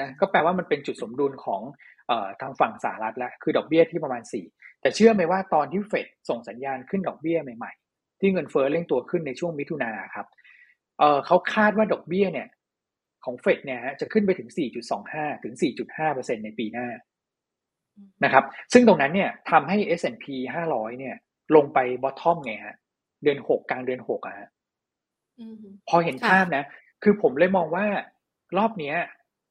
[0.00, 1.62] นะ ก็แปลว่ามันเป็นจุดสมดุลของ
[2.08, 4.44] เอ่อทางฝั่งสหรัฐแล้ว คือดอกเบี้ยที่ประมาณสี่
[4.80, 10.26] แต่เชื่อไหมว่าตอนที่เฟดส่งสัญญาณขึ้นดอกเบี้ยใหม่ๆ ที่เงินเฟ้อเร่งตัวขึ้นในช่วงมิถุนาครับ
[10.98, 12.48] เออเขาคาดว่าดอกเบี้ยเนี่ย
[13.24, 14.48] ของเฟดเนี่ยจะขึ้นไปถึง
[14.96, 15.54] 4.25 ถึง
[16.04, 16.88] 4.5%ในปีหน้า
[18.24, 20.26] นะครับ ซึ่งตรงนั้นเนี่ยทำให้ S&P
[20.68, 21.14] 500 เนี่ย
[21.56, 22.76] ลงไปบอททอมไงฮะ
[23.22, 24.48] เดือนหกกลางเดือนหกอะฮะ
[25.88, 26.64] พอเห็นภาพนะ
[27.02, 27.86] คือผมเลยมองว่า
[28.58, 28.96] รอบเนี้ย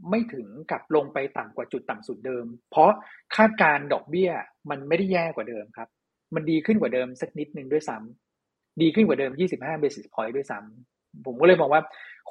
[0.10, 2.92] ไม่ถึงกับลงไปต่ำกว่าจุดต่ำสุดเดิม เพราะ
[3.36, 4.30] คาดการดอกเบี้ย
[4.70, 5.90] มันไม่ได้แย่กว่าเดิมครับ
[6.36, 11.82] มันดีขึ้นกว่าเดิมสักนิดนึงด้วยซ้ำดีขึ้นกว่าเดิม 25 basis point ด้วยซ้ำผมก็เลยมองว่า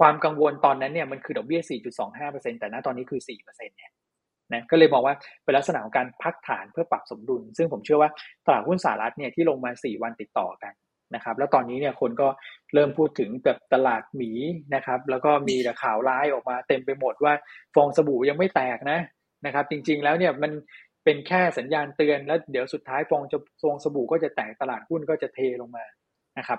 [0.00, 1.60] ความกังวลตอนนั้นเนี่ยมันคือดอกเบี้ย
[2.10, 3.92] 4.25%แต่ณตอนนี้คือ 4%เนี่ย
[4.52, 8.10] นะก็เลยมองว่าเป็นลักษณะของการพักฐานเพื่อปรับสมดุล ซึ่งผมเชื่อว่า
[8.46, 10.72] ตลาดหุ้นสหรัฐเนี่ยที่ลงมา 4 วันติดต่อกัน
[11.14, 12.28] นะครับ แล้วตอนนี้เนี่ยคนก็
[12.74, 14.30] เริ่มพูดถึงแบบตลาดหมี
[14.74, 17.32] นะครับ แล้วก็มีแต่ข่าวร้ายออกมาเต็มไปหมดว่า
[17.74, 18.98] ฟองสบู่ยังไม่แตกนะ
[19.46, 20.52] นะครับ จริง ๆ แล้วเนี่ยมัน
[21.04, 25.84] เป็นแค่สัญญาณเตือนแล้วเดี๋ยวสุดท้ายฟองจะฟองสบู่ก็จะแตกตลาดหุ้นก็จะเทลงมา
[26.38, 26.58] นะครับ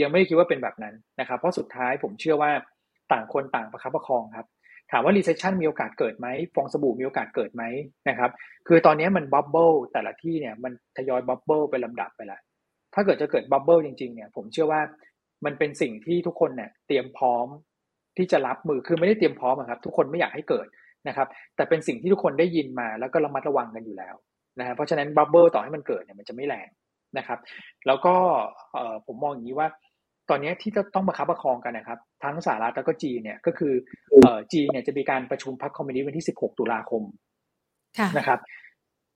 [0.00, 2.50] ยังไม่ได้คิดว่าเป็นแบบนั้นนะครับ เพราะสุดท้ายผมเชื่อว่า
[3.12, 4.46] ต่างคนต่างประคับประคองครับ
[4.92, 7.62] ถามว่า recession มีโอกาสเกิดไหมฟองสบู่มีโอกาสเกิดไหม
[8.08, 8.30] นะครับ
[8.68, 12.40] คือตอนนี้มัน bubble แต่ละที่เนี่ยมันทยอย bubble ไปลำดับไปแล้ว
[12.94, 14.80] ถ้าเกิดจะเกิด bubble จริงๆเนี่ยผมเชื่อว่า
[15.44, 17.46] มันเป็นสิ่งที่ทุกคนเนี่ยเตรียมพร้อม
[18.16, 20.66] ที่จะรับมือคือไม่ได้เตรียมพร้อมครับ ทุกคนไม่อยากให้เกิด
[21.08, 24.14] นะครับ แต่เป็นสิ่งที่ทุกคนได้ยินมาแล้วก็ระมัดระวังกันอยู่แล้ว
[24.58, 26.68] นะเพราะฉะนั้นบับเบิลต่อให้มันเกิดเนี่ยมันจะไม่แรง
[27.18, 27.38] นะครับ
[27.86, 28.14] แล้วก็
[29.06, 29.68] ผมมองอย่างนี้ว่า
[30.30, 33.72] ตอนนี้ที่จะต้องประคับประคองกันนะครับ ทั้งสหรัฐแล้วก็จีนเนี่ยก็คือ
[34.22, 37.02] เอ่อจีนเนี่ยจะมีการประชุมพรรคคอมมิวนิสต์วันที่ 16 ตุลาคม
[38.18, 38.38] นะครับ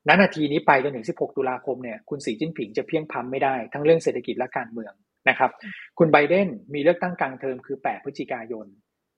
[0.09, 4.92] ณนาทีนี้ไปจนถึง 16 ตุลาคมเนี่ยคุณสีจิ้นผิงจะเพียงพัมไม่ได้ทั้งเรื่องเศรษฐกิจและการเมือง
[5.29, 5.51] นะครับ
[5.99, 8.66] คุณไบเดนมีเลือกตั้งกลางเทอมคือ 8 พฤศจิกายน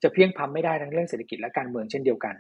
[0.03, 2.35] จะเพียงพัมไม่ได้ทั้งเรื่องเศรษฐกิจและการเมืองเช่นเดียวกัน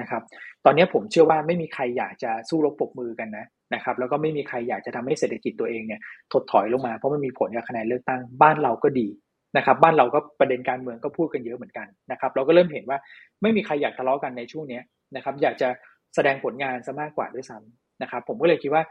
[0.00, 0.22] นะครับ
[0.64, 6.00] ตอนนี้ผมเชื่อว่าไม่มีใครอยากจะสู้รบปบมือกันนะนะครับ แล้วก็ไม่มีใครอยากจะทำให้เศรษฐกิจตัวเองเนี่ย
[6.32, 9.08] ถดถอยลงมาเพราะมันมีผลกับคะแนนเลือกตั้งบ้านเราก็ดี
[9.56, 12.98] นะครับบ้านเราก็ประเด็นการเมืองก็พูดกันเยอะเหมือนกันนะครับ เราก็เริ่มเห็นว่า
[13.42, 14.80] ไม่มีใครอยากทะเลาะกันในช่วงนี้
[15.16, 15.68] นะครับ อยากจะ
[16.14, 18.82] แสดงผลงานซะมากกว่าด้วยซ้ำ นะครับผมก็เลยคิดว่า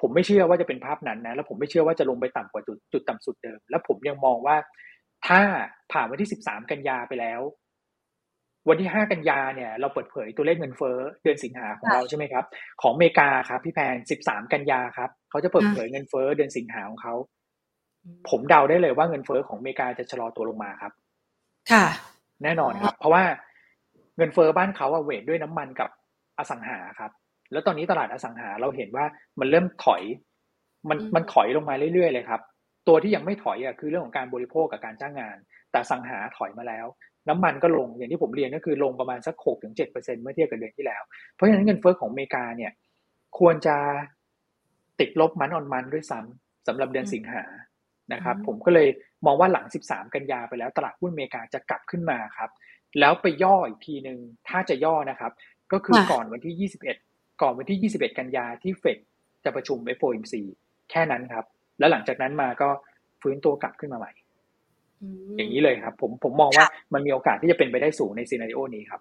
[0.00, 4.56] ผมไม่เชื่อว่าจะเป็นภาพนั้นนะแล้วผมไม่เชื่อว่าจะลงไปต่ำกว่าจุดจุดต่ำสุดเดิม แล้วผมยังมองว่า
[5.26, 5.40] ถ้า
[5.92, 7.40] ผ่านวันที่ 13 กันยาไปแล้ว
[8.68, 12.44] วันที่ 5 กันยาเนี่ย เราเปิดเผยตัวเลขเงินเฟ้อเดือนสิงหาของเราใช่ไหมครับ
[12.82, 17.14] ของอเมริกาครับ พี่แพน 13 กันยาครับเขาจะเปิดเผยเงินเฟ้อเดือนสิงหาของเขา
[18.30, 20.92] ผมเดาได้เลยว่าเงินเฟ้อของอเมริกาจะชะลอตัวลงมาครับ
[21.70, 21.84] ค่ะ
[22.42, 23.24] แน่นอนครับ เพราะว่า
[24.16, 25.90] เงินเฟ้อบ้านเขาเวทด้วยน้ำมันกับ
[26.38, 27.10] อสังหาครับ
[27.52, 29.04] แล้วตอนนี้ตลาดอสังหาเราเห็นว่า
[29.40, 30.02] มันเริ่มถอย
[30.88, 32.40] มันมันถอยลงมาเรื่อยๆเลยครับ
[32.88, 35.36] ตัวที่ยังไม่ถอยอะคือเรื่องของการบริโภคกับการจ้างงาน
[35.72, 36.86] แต่สังหาถอยมาแล้ว
[37.28, 41.02] น้ำมันก็ลงอย่างที่ผมเรียนก็คือลงประมาณสักหกถึงเจ็ดเปอร์เซ็นเมื่อเทียบกับเดือนที่แล้ว
[41.34, 42.72] เพราะฉะนั้นเงินเฟ้อของอเมริกาเนี่ย
[43.38, 43.76] ควรจะ
[45.00, 47.44] ติดลบมันออนมันด้วยซ้ำสำหรับเดือนสิงหา
[48.12, 48.88] นะครับผมก็เลย
[49.26, 52.50] มองว่าหลัง 13 กันยาไปแล้ว ตลาดหุ้นอเมริกาจะกลับขึ้นมาครับ
[53.00, 55.32] แล้วไปย่ออีกทีหนึ่งถ้าจะย่อนะครับ
[55.72, 58.98] ก็คือก่อนวันที่ 21 ก่อนวันที่ 21 กันยาที่เฟด
[59.44, 60.34] จะประชุม FOMC
[60.90, 61.44] แค่นั้นครับ
[61.78, 62.68] แล้วหลังจากนั้นมาก็
[63.22, 64.12] ฟื้นตัวกลับขึ้นมาใหม่
[65.36, 69.00] อย่างนี้เลยครับ ผมผมมองว่ามันมีโอกาสที่จะเป็นไปได้สูงใน scenario นี้ครับ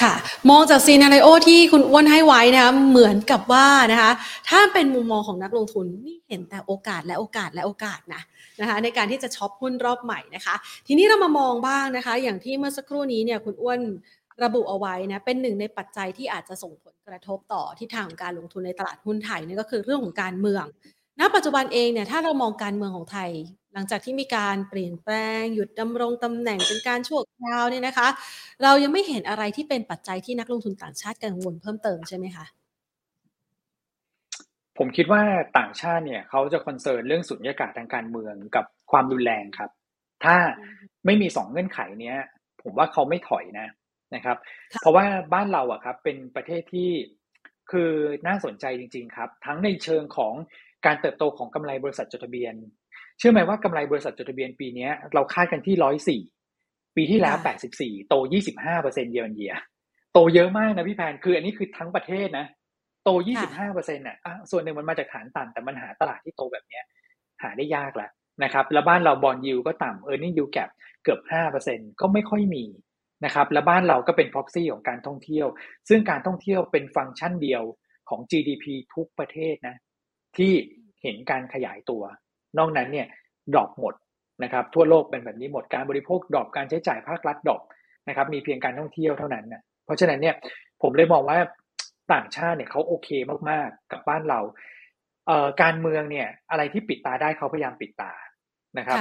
[0.00, 0.14] ค่ะ
[0.50, 4.12] มองจาก scenario ที่คุณอ้วนให้ไว้นะคะเหมือนกับว่านะคะ
[4.50, 8.22] ถ้าเป็นมุมมองของนักลงทุนนี่เห็นแต่โอกาสและโอกาสและโอกาสนะ
[8.60, 10.54] นะคะ ในการที่จะช็อปหุ้นรอบใหม่นะคะ
[10.86, 13.80] ทีนี้เรามามองบ้างนะคะ อย่างที่เมื่อสักครู่นี้เนี่ยคุณอ้วน
[14.44, 20.64] ระบุเอาไว้นะเป็นหนึ่งในปัจจัยที่อาจจะส่งผลกระทบต่อทิศทางของการลงทุนในตลาดหุ้นไทยนี่ก็คือเรื่องของการเมือง
[21.20, 23.30] ณ ปัจจุบันเองเนี่ยถ้าเรามองการเมืองของไทย
[23.74, 28.08] หลังจากที่มีการเปลี่ยนแปลง หยุดดำรงตำแหน่งเป็นการชั่วคราวเนี่ยนะคะ
[28.62, 32.44] เรายังไม่เห็นอะไรที่เป็นปัจจัยที่นักลงทุนต่างชาติกังวลเพิ่มเติมใช่ไหมคะ
[34.78, 35.22] ผมคิดว่า
[35.58, 39.70] ต่างชาติเนี่ยเขาจะคอนเซิร์นเรื่องสุญญากาศทางการเมืองกับความรุนแรงครับ
[40.24, 40.36] ถ้า
[41.06, 42.16] ไม่มีสองเงื่อนไขเนี้ย
[42.62, 43.68] ผมว่าเขาไม่ถอยนะ
[44.14, 44.36] นะครับ
[44.80, 46.90] เพราะว่าบ้านเราอะครับเป็นประเทศที่
[47.70, 47.92] คือ
[48.26, 50.34] น่าสนใจจริง ๆ ครับ ทั้งในเชิงของ
[50.86, 52.54] การเติบโตของกำไรบริษัทจดทะเบียน
[53.18, 56.20] เชื่อไหมว่ากำไรบริษัทจดทะเบียนปีนี้เราคาดกันที่ร้อยสี่
[56.96, 59.54] ปีที่แล้วแปดสิบสี่โตยี่สิบห้าเปอร์เซ็นต์เยียร์เยีย
[60.12, 62.46] โตเยอะมากนะพี่แพนคืออันนี้คือทั้งประเทศนะ
[63.04, 64.16] โตยี่สิบห้าเปอร์เซ็นต์อะ
[64.50, 66.84] ส่วนหนึ่งมันมาจากฐานต่ำแต่มันหาตลาดที่โตแบบเนี้ย
[67.42, 68.10] หาได้ยากแล้ว
[68.44, 70.58] นะครับ แล้วบ้านเราบอลยูก็ต่ำเออร์เน็งยูแก
[71.04, 72.64] เกือบห้าเปอร์เซ็นก็ไม่ค่อยมี
[73.24, 75.46] นะครับและบ้านเราก็เป็น proxy ของการท่องเที่ยว
[75.88, 77.62] ซึ่งการท่องเที่ยวเป็นฟังก์ชันเดียว
[78.08, 79.76] ของ GDP ทุกประเทศนะ
[80.36, 80.52] ที่
[81.02, 82.02] เห็นการขยายตัว
[82.58, 83.06] นอกนั้นเนี่ย
[83.52, 83.94] drop หมด
[84.42, 87.62] นะครับทั่วโลกเป็นแบบนี้หมดการบริโภค drop การใช้จ่ายภาครัฐ drop
[88.08, 90.34] นะครับมีเพียงการท่องเที่ยวเท่านั้นนะเพราะฉะนั้นเนี่ย
[90.82, 91.38] ผมเลยมองว่า
[92.12, 93.08] ต่างชาติเนี่ยเขาโอเค
[93.50, 94.40] มากๆกับบ้านเรา
[95.26, 98.12] เอ่อการเมืองเนี่ยอะไรที่ปิดตาได้เขาพยายามปิดตา
[98.78, 98.98] นะครับ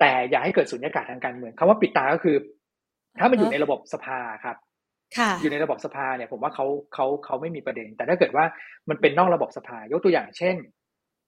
[0.00, 2.36] แต่อย่าให้เกิดสุญญากาศทางการเมืองคำว่าปิดตาก็คือ
[3.20, 4.56] ถ้ามันอยู่ในระบบสภาครับ
[5.40, 8.44] อยู่ในระบบสภาเนี่ยผมว่าเขาเขาเขาไม่มีประเด็น แต่ถ้าเกิดว่า
[8.88, 10.56] มันเป็นนอกระบบสภายกตัวอย่างเช่น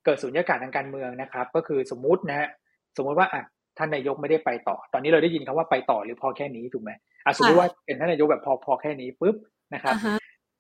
[0.05, 2.49] เกิดสุญญากาศทางการเมืองนะครับ ก็คือสมมุตินะฮะ
[2.97, 3.43] สมมติว่าอะ
[3.79, 6.91] ท่านนายกไม่ได้ไปต่อ ตอนนี้เราได้ยินคำว่าไปต่อหรือพอแค่นี้ถูกไหม
[7.25, 9.37] อะสมมติว่าเป็นท่านนายกแบบพอพอแค่นี้ปุ๊บ
[9.75, 9.95] นะครับ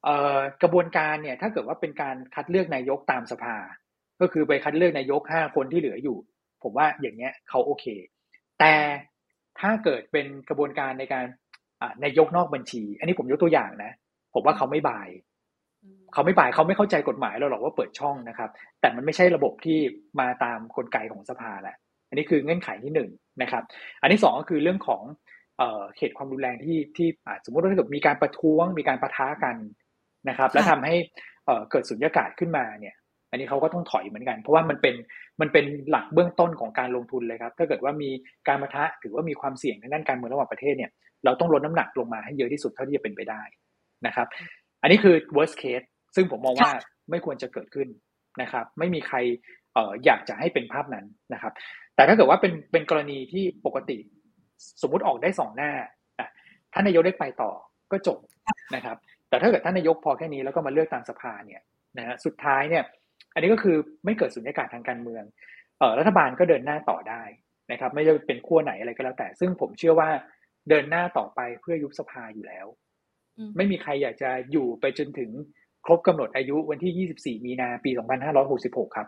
[0.04, 3.56] เอ่อกระบวนการเนี่ยถ้าเกิดว่าเป็นการคัดเลือกนายกตามสภา
[4.20, 6.16] ก็คือไปคัดเลือกนายกห้าคนที่เหลืออยู่
[6.62, 7.86] ผมว่าอย่างเงี้ยเขาโอเค
[8.60, 8.74] แต่
[9.60, 11.24] ถ้าเกิดเป็นกระบวนการในการ
[12.04, 13.92] นายกนอกบัญชี อันนี้ผมยกตัวอย่างนะ
[14.34, 15.08] ผมว่าเขาไม่บาย
[16.12, 19.78] เขาไม่บายเขาไม่เข้าใจกฎหมายเราหรอกว่าเปิดช่องนะครับ แต่มันไม่ใช่ระบบที่
[20.20, 21.76] มาตามกลไกของสภาแหละ
[22.08, 23.10] อันนี้คือเงื่อนไขที่หนึ่ง
[23.42, 23.62] นะครับ
[24.02, 25.02] อันที่สองก็คือเรื่องของ
[25.98, 27.08] เหตุความรุนแรงที่ที่
[27.44, 29.56] สมมติว่าถ้าเกิดมีการประท้วงมีการประท้ากัน
[30.28, 30.94] นะครับ แล้วทำให้
[31.70, 33.05] เกิดสุญญากาศขึ้นมาเนี่ยอั
[33.36, 34.94] นนี้เขาก็ต้องถอยเหมือนกัน เพราะว่ามันเป็น
[35.40, 38.10] มันเป็นหลักเบื้องต้นของการลงทุนเลยครับ ถ้าเกิดว่ามี
[38.48, 40.90] การประทะถือว่ามีความเสี่ยงในด้านการเมืองระหว่างประเทศเนี่ย
[41.24, 43.42] เราต้องลดน้ำหนักลงมาให้เยอะที่สุดเท่าที่จะเป็นไปได้
[44.06, 44.26] นะครับ
[44.82, 46.70] อันนี้คือ worst case ซึ่งผมมองว่า
[47.10, 47.88] ไม่ควรจะเกิดขึ้น
[48.42, 49.16] นะครับ ไม่มีใคร
[49.74, 51.52] เอออยากจะให้เป็นภาพนั้นนะครับ
[51.96, 53.98] แต่ถ้าเกิดว่าเป็นเป็นกรณีที่ปกติ
[54.82, 55.70] สมมุติออกได้สองหน้า
[56.72, 57.50] ท่านนายกได้ไปต่อ
[57.92, 58.18] ก็จบ
[58.74, 58.96] นะครับ
[59.28, 61.62] แต่ถ้าเกิดท่านนายกพอแค่นี้แล้วก็มาเลือกตามสภาเนี่ย
[61.98, 62.84] นะฮะสุดท้ายเนี่ย
[63.34, 65.24] อันนี้ก็คือไม่เกิดสุญญากาศทางการเมือง
[65.78, 67.22] เออรัฐบาลก็เดินหน้าต่อได้
[67.72, 70.08] นะครับ ไม่ว่าเป็นขั้วไหนอะไรก็แล้วแต่ ซึ่งผมเชื่อว่า
[70.68, 72.66] เดินหน้าต่อไปเพื่อยุบสภาอยู่แล้ว
[73.56, 75.30] ไม่มีใครอยากจะอยู่ไปจนถึง
[75.86, 77.90] ครบกำหนดอายุวันที่ 24 มีนาปี
[78.44, 79.06] 2566 ครับ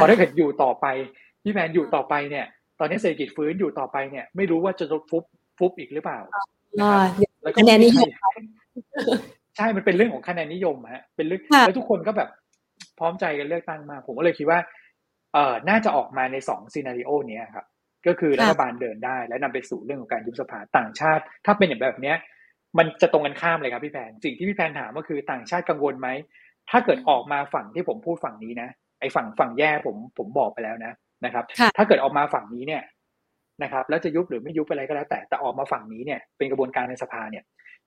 [0.00, 0.86] พอถ้าเกิดอยู่ต่อไป
[1.42, 2.46] พี่แมนอยู่ต่อไปเนี่ย
[2.80, 5.24] ตอนนี้เศรษฐกิจฟื้นอยู่ต่อไปเนี่ย ไม่รู้ว่าจะฟุบ
[5.58, 6.20] ฟุบอีกหรือเปล่า
[7.42, 8.08] แล้วก็คะแนนนิยม
[9.56, 12.28] ใช่ มันเป็นเรื่องของคะแนนนิยมฮะเป็นเรื่องแล้วทุกคนก็แบบ
[12.98, 14.60] พร้อมใจกันเลือกตั้งมา ผมก็เลยคิดว่า
[15.34, 17.66] เออน่าจะออกมาในสองซีนารีโอเนี้ยครับ
[18.06, 22.16] ก็คือรัฐบาลเดินได้ และนำไปสู่เรื่องของการยุบสภาต่างชาติ ถ้าเป็นอย่างแบบเนี้ย
[22.78, 26.08] มันจะตรงกันข้ามเลยครับพี่แพนสิ่งที่พี่แพนถามก็คือต่างชาติกังวลไหม
[26.70, 28.68] ถ้าเกิดออกมาฝั่งที่ผมพูดฝั่งนี้นะ
[29.00, 30.92] ไอ้ฝั่งฝั่งแย่ผมผมบอกไปแล้วนะ
[31.24, 31.44] นะครับ
[31.76, 32.82] ถ้าเกิดออกมาฝั่งนี้เนี่ย
[33.62, 37.44] นะครับ แล้วจะยุบหรือไม่ยุบอะไรก็แล้วแต่แต่ออกมาฝั่งนี้เนี่ยเป็นกระบวนการในสภาเนี่ย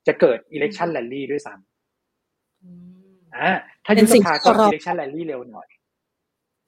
[0.08, 2.99] จะเกิด election rally ด้วยซ้ำ
[3.42, 3.52] อ่า
[3.86, 5.68] ถ้ายุบสภาก็ election rally เร็วหน่อย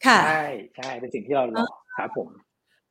[0.05, 1.65] ค่ะ ใช่ใช่เป็นสิ่งที่เรารอ
[1.97, 2.29] ครับผม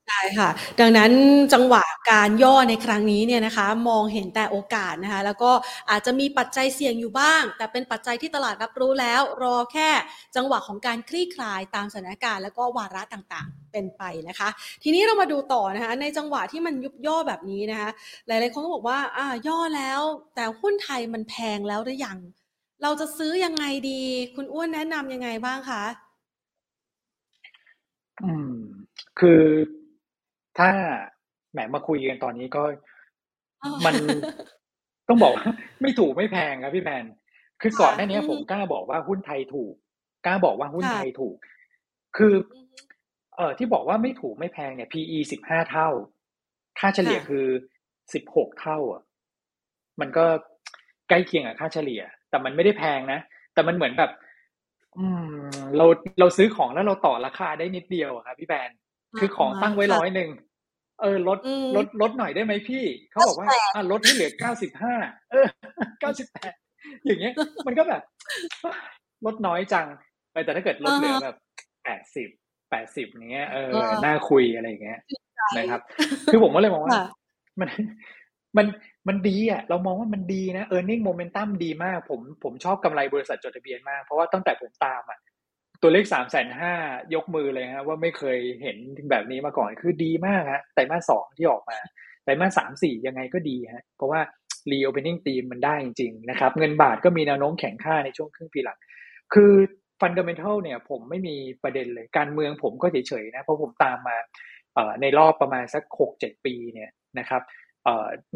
[0.09, 1.13] ใช่ค่ะ ดังนั้น
[1.55, 5.53] จังหวะการย่อในครั้งนี้เนี่ยนะคะมองเห็นแต่โอกาสนะคะแล้วก็
[5.91, 9.91] อาจจะมีปัจจัยเสี่ยงอยู่บ้าง แต่เป็นปัจจัยที่ตลาดรับรู้แล้ว รอแค่
[10.37, 14.49] จังหวะของการคลี่คลายตามสถานการณ์แล้วก็วาระต่างๆเป็นไปนะคะ
[14.83, 17.91] ทีนี้เรามาดูต่อนะคะในจังหวะที่มันยุบย่อแบบนี้นะคะ
[18.27, 20.01] หลายๆคนก็บอกว่าอ่าย่อแล้ว
[20.35, 22.19] แต่หุ้นไทยมันแพงแล้วหรือยัง
[22.83, 24.01] เราจะซื้อยังไงดี
[24.35, 25.85] คุณอ้วนแนะนํำยังไงบ้างคะ
[28.25, 28.55] อืม
[29.21, 29.43] คือ
[30.59, 30.71] ถ้า
[31.53, 32.63] แหมมาคุยกันตอนนี้ก็
[33.87, 33.95] มัน
[35.09, 35.45] ต้องบอกว่า
[35.83, 37.05] ไม่ถูกไม่แพงครับพี่แพน
[37.63, 39.75] คือก่อนหน้านี้ผมกล้าบอกว่าหุ้นไทยถูก
[40.27, 41.37] กล้าบอกว่าหุ้นไทยถูก
[42.17, 42.35] คือ
[43.37, 45.89] เอ่อที่บอกว่าไม่ถูกไม่แพงเนี่ย PE สิบห้าเท่า
[46.79, 47.47] ค่าเฉลี่ยคือ
[48.13, 49.03] สิบหกเท่าอะ
[50.01, 50.25] มันก็
[51.09, 53.21] ใกล้เคียงกับค่าเฉลี่ย แต่มันไม่ได้แพงนะ
[53.55, 54.11] แต่มันเหมือนแบบ
[54.99, 55.27] อืม
[55.77, 55.87] เรา
[56.21, 58.71] เราซื้อของแล้วเราต่อราคาได้นิดเดียวอะครับพี่แบน
[59.19, 60.31] คือของตั้งไว้ร้อยหนึ่ง
[61.01, 61.39] เออลด
[61.77, 64.95] ลดลดหน่อยได้ไหมพี่ เขาบอกว่าอะลดให้เหลือเก้าสิบห้า
[65.31, 65.47] เออ
[66.01, 66.53] เก้าสิบแปด
[67.07, 67.35] อย่างเงี้ย
[67.67, 68.03] มันก็แบบ
[69.27, 69.87] ลดน้อยจัง
[70.33, 71.37] ไปแต่ถ้าเกิดลดเหลือแบบ
[71.85, 72.29] แปดสิบ
[72.71, 73.71] แปดสิบเนี้ยเออ
[74.05, 74.99] น่าคุยอะไรอย่างเงี้ย
[75.57, 75.81] นะครับ
[76.33, 76.93] คือผมก็เลยมองว่า
[77.61, 77.69] มัน
[78.57, 78.67] มัน
[79.09, 85.21] มันดีอะเรามองว่ามันดีนะ e a r n i n g momentum ดีมาก ผมผมชอบกำไรบริษัทจดทะเบียนมาก เพราะว่าตั้งแต่ผมตามอะ
[85.83, 86.75] ตัวเลขสามแสนห้า
[87.15, 88.77] ยกมือเลยฮะว่าไม่เคยเห็น
[89.11, 91.79] แบบนี้มาก่อนคือดีมากฮะไตรมาสสองที่ออกมา
[92.25, 94.21] ไตรมาสสามสี่ยังไงก็ดีฮะเพราะว่า
[94.71, 98.79] reopening ตีมมันได้จริง ๆ นะครับ เงินบาทก็มีแนวโน้มแข็งค่าในช่วงครึ่งปีหลัง
[99.35, 99.53] คือ
[100.01, 104.17] ฟันเดเมนทัลเนี่ยผมไม่มีประเด็นเลย การเมืองผมก็เฉยๆนะ เพราะผมตามมา
[105.01, 107.43] ในรอบประมาณสักหกเจ็ดปีเนี่ยนะครับ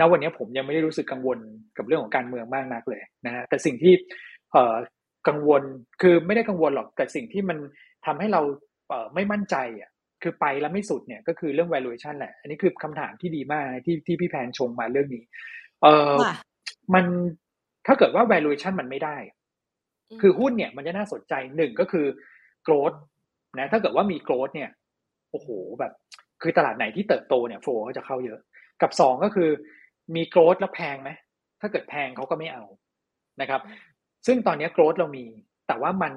[0.00, 1.38] ณวันนี้ผมยังไม่ได้รู้สึกกังวล
[1.76, 3.92] กับเรื่องของการเมืองมากนักเลยนะฮะแต่สิ่งที่
[4.52, 4.76] เอ่อ
[5.28, 5.62] กังวล
[6.02, 7.58] คือไม่ได้กังวลหรอกแต่สิ่งที่มัน
[8.06, 8.40] ทำให้เรา
[8.88, 9.90] เอ่อไม่มั่นใจอะ
[10.22, 15.24] คือไปแล้วไม่สุดเนี่ยก็คือเรื่อง valuation แหละ อันนี้คือคำถามที่ดีมากที่ที่พี่แพนชงมาเรื่องนี้
[15.82, 16.14] เอ่อ
[16.94, 17.04] มัน
[17.86, 19.16] ถ้าเกิดว่า valuation มันไม่ได้
[20.20, 22.06] คือหุ้นเนี่ยมันจะน่าสนใจหนึ่งก็คือ
[22.66, 22.96] growth
[23.58, 24.70] นะถ้าเกิดว่ามี growth เนี่ย
[25.30, 25.48] โอ้โห
[25.80, 25.92] แบบ
[26.42, 28.38] คือตลาดไหนที่เติบโตเนี่ยโฟลก็จะเข้าเยอะ
[28.82, 29.50] กับสองก็คือ
[30.14, 31.10] มีโกรดแล้วแพงไหม
[31.60, 32.64] ถ้าเกิดแพงเขาก็ไม่เอา
[33.40, 33.60] นะครับ
[34.26, 35.24] ซึ่งตอนนี้โกรดเรามี
[35.68, 36.12] แต่ว่ามัน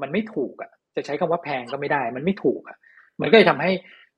[0.00, 2.76] มันไม่ถูกอะ จะใช้คำว่าแพงก็ไม่ได้ มันไม่ถูกอะ
[3.20, 3.70] มันก็เลยทำให้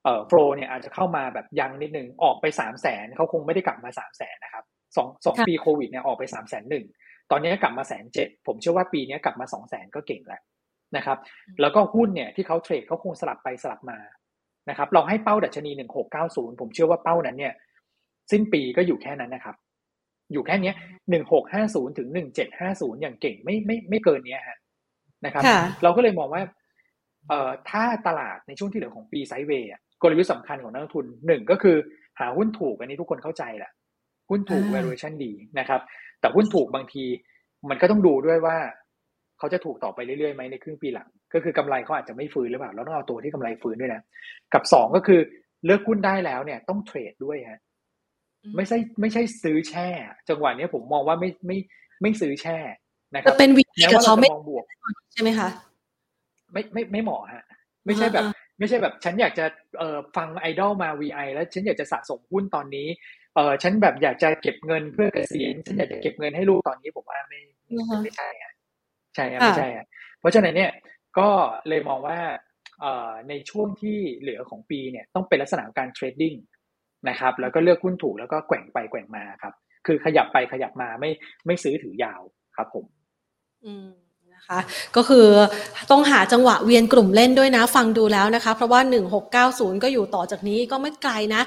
[0.04, 4.64] เอ่อโฟลเนี่ยอาจจะเข้ามาแบบยังนิดนึงออกไปสามแสนเขาคงไม่ได้กลับมาสามแสนนะครับ
[4.96, 6.84] สองสองปีโควิดเนี่ยออกไปสามแสนหนึ่ง
[7.30, 10.42] ตอนนี้กลับมาแสนเจ็ดผมเชื่อว่าปีนี้กลับมาสองแสนก็เก่งแล้ว
[10.96, 11.18] นะครับ
[11.60, 13.98] แล้วก็หุ้นเนี่ยที่เขาเทรดเขาคงสลับไปสลับมา
[14.70, 17.54] นะครับ เราให้เป้าดัชนีหนึ่งหกเก้าศูนย์ผมเชื่อว่าเป้านั้นเนี่ย
[18.32, 19.56] สิ้นปีก็อยู่แค่นั้นนะครับ
[20.32, 20.72] อยู่แค่นี้
[21.10, 24.58] หนึ่งหกห้าศูนย์ถึงหนึ่งเจ็ดห้าศูนย์อย่างเก่งไม่ไม่ไม่เกินเนี้ยฮะ
[25.24, 25.42] นะครับ
[25.82, 26.42] เราก็เลยมองว่า
[27.28, 29.70] เอ่อถ้าตลาดในช่วงที่เหลือของปีไซด์เวย์
[30.02, 31.76] กลยุทธ์สำคัญของนักลงทุนหนึ่งก็คือ
[32.20, 33.70] หาหุ้นถูกอันนี้ทุกคนเข้าใจแหละ
[34.30, 35.80] หุ้นถูก valuation ดีนะครับ
[36.20, 37.04] แต่หุ้นถูกบางที
[37.70, 38.56] มันก็ต้องดูด้วยว่า
[39.38, 44.02] เขาจะถูกต่อไปเรื่อยๆไหมในครึ่งปีหลัง ก็คือกำไรเขาอาจจะไม่ฟื้นหรือเปล่าเราต้องเอาตัวที่กำไรฟื้นด้วยนะ
[44.52, 45.20] กับสองก็คือ
[45.64, 47.60] เลือกหุ้นได้แล้วเนี่ยต้องเทรดด้วยฮะ
[48.56, 49.88] ไม่ใช่ไม่ใช่ซื้อแช่
[50.28, 51.58] จังหวะนี้ผมมองว่าไม่ไม่
[52.02, 52.58] ไม่ซื้อแช่
[53.14, 54.64] นะครับเป็นวิธีกับเขาไม่บวก
[55.12, 55.48] ใช่ไหมคะ
[56.52, 57.44] ไม่ไม่ไม่เหมาะฮะ
[57.86, 58.24] ไม่ใช่แบบ
[58.58, 59.46] ไม่ใช่แบบ ฉันอยากจะ
[59.78, 62.88] เอ่อฟังไอดอลมา VI แล้วฉันอยากจะสะสมหุ้นตอนนี้
[63.34, 67.40] เออฉันแบบอยากจะเก็บเงินเพื่อเกษียณฉันอยากจะเก็บเงินให้ลูกตอนนี้ผมว่าไม่
[68.02, 68.52] ไม่ใช่อะ
[69.14, 69.86] ใช่ไม่ใช่อะ
[70.20, 70.72] เพราะฉะนั้นเนี่ย
[71.18, 71.28] ก็
[71.68, 72.18] เลยมองว่า
[72.80, 76.34] เอ่อในช่วงที่เหลือของปีเนี่ยต้องเป็นลักษณะการเทรดดิ้ง
[77.08, 79.54] นะครับ แล้วก็เลือกหุ้นถูกแล้วก็แกว่งไปแกว่งมาครับ
[79.86, 81.10] คือขยับไปขยับมาไม่
[81.46, 82.20] ไม่ซื้อถือยาว
[82.56, 82.84] ครับผม
[83.66, 83.88] อืม
[84.34, 84.58] นะคะ
[84.96, 85.26] ก็คือ
[85.90, 88.80] ต้องหาจังหวะเวียนกลุ่มเล่นด้วยนะ ฟังดูแล้วนะคะ เพราะว่า
[89.32, 91.42] 1690 ก็อยู่ต่อจากนี้ก็ไม่ไกลนะ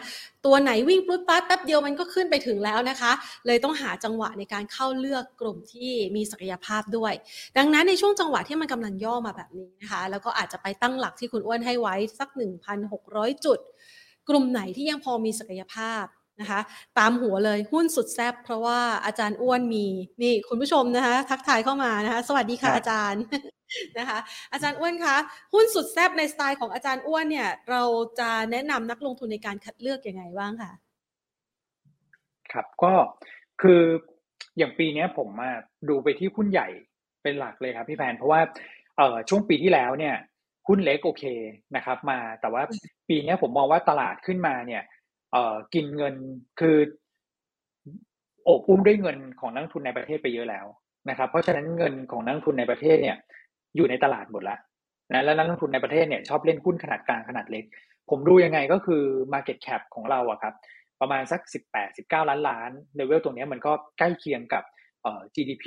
[0.45, 3.11] ตัวไหนวิ่งปุ๊บปั๊บแป๊บเดียวมันก็ขึ้นไปถึงแล้วนะคะ
[3.45, 7.13] เลยต้องหาจังหวะในการเข้าเลือกกลุ่มที่มีศักยภาพด้วย
[7.57, 12.29] ดังนั้นในช่วงจังหวะที่มันกำลังย่อมาแบบนี้นะคะ แล้วก็อาจจะไปตั้งหลักที่คุณอ้วนให้ไว้สัก
[12.87, 13.59] 1,600 จุด
[14.29, 16.05] กลุ่มไหนที่ยังพอมีศักยภาพ
[16.41, 16.59] นะคะ
[16.99, 19.85] ตามหัวเลยหุ้นสุดแซบเพราะว่าอาจารย์อ้วนมี
[20.21, 23.23] นี่คุณผู้ชมนะคะทักทายเข้ามานะคะสวัสดีค่ะอาจารย์
[23.97, 24.19] นะคะ
[24.53, 25.15] อาจารย์อ้วนคะ
[25.53, 27.83] หุ้นสุดแซบในสไตล์ของอาจารย์อ้วนเนี่ย เรา
[28.19, 30.71] จะแนะนำนักลงทุนในการคัดเลือกยังไงบ้างคะ
[32.51, 32.93] ครับก็
[33.61, 33.81] คือ
[34.57, 35.51] อย่างปีนี้ผมมา
[35.89, 36.67] ดูไปที่หุ้นใหญ่
[37.23, 38.41] เป็นหลักเลยครับพี่แพนเพราะว่า
[38.97, 40.15] เอ่อช่วงปีที่แล้วเนี่ย
[40.67, 41.23] หุ้นเล็กโอเค
[41.75, 42.63] นะครับ มาแต่ว่า
[43.07, 44.83] ปีนี้ผมมองว่าตลาดขึ้นมาเนี่ย
[45.31, 46.15] เอ่อกินเงิน
[46.59, 46.77] คือ
[48.43, 50.65] โอบอุ้มด้วยเงินของนักทุนในประเทศไปเยอะแล้ว
[51.09, 53.17] นะครับ เพราะฉะนั้นเงินของนักทุนในประเทศเนี่ย
[53.75, 54.59] อยู่ในตลาดหมดแล้ว
[55.11, 57.65] นะแล้วนักลงทุนในประเทศเนี่ยชอบเล่นหุ้นขนาดกลางขนาดเล็ก
[58.09, 60.53] ผมดูยังไงก็คือ Market Cap ของเราอะครับ
[61.01, 61.41] ประมาณสัก
[61.73, 64.63] 18 19 ล้านล้านเลเวลตรงนี้มันก็ใกล้เคียงกับ
[65.03, 65.65] เอ่อ GDP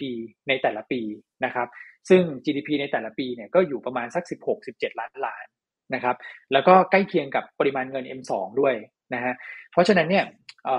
[0.49, 1.01] ในแต่ละปี
[1.45, 1.69] นะครับ
[2.09, 4.25] ซึ่ง GDP ในแต่ละปีเนี่ยก็อยู่ประมาณสัก
[4.63, 5.47] 16-17 ล้านล้าน
[5.95, 6.17] นะครับ
[6.53, 8.75] แล้วก็ใกล้เคียงกับปริมาณเงิน M2 ด้วย
[9.15, 9.35] นะฮะ
[9.73, 10.25] เพราะฉะนั้นเนี่ย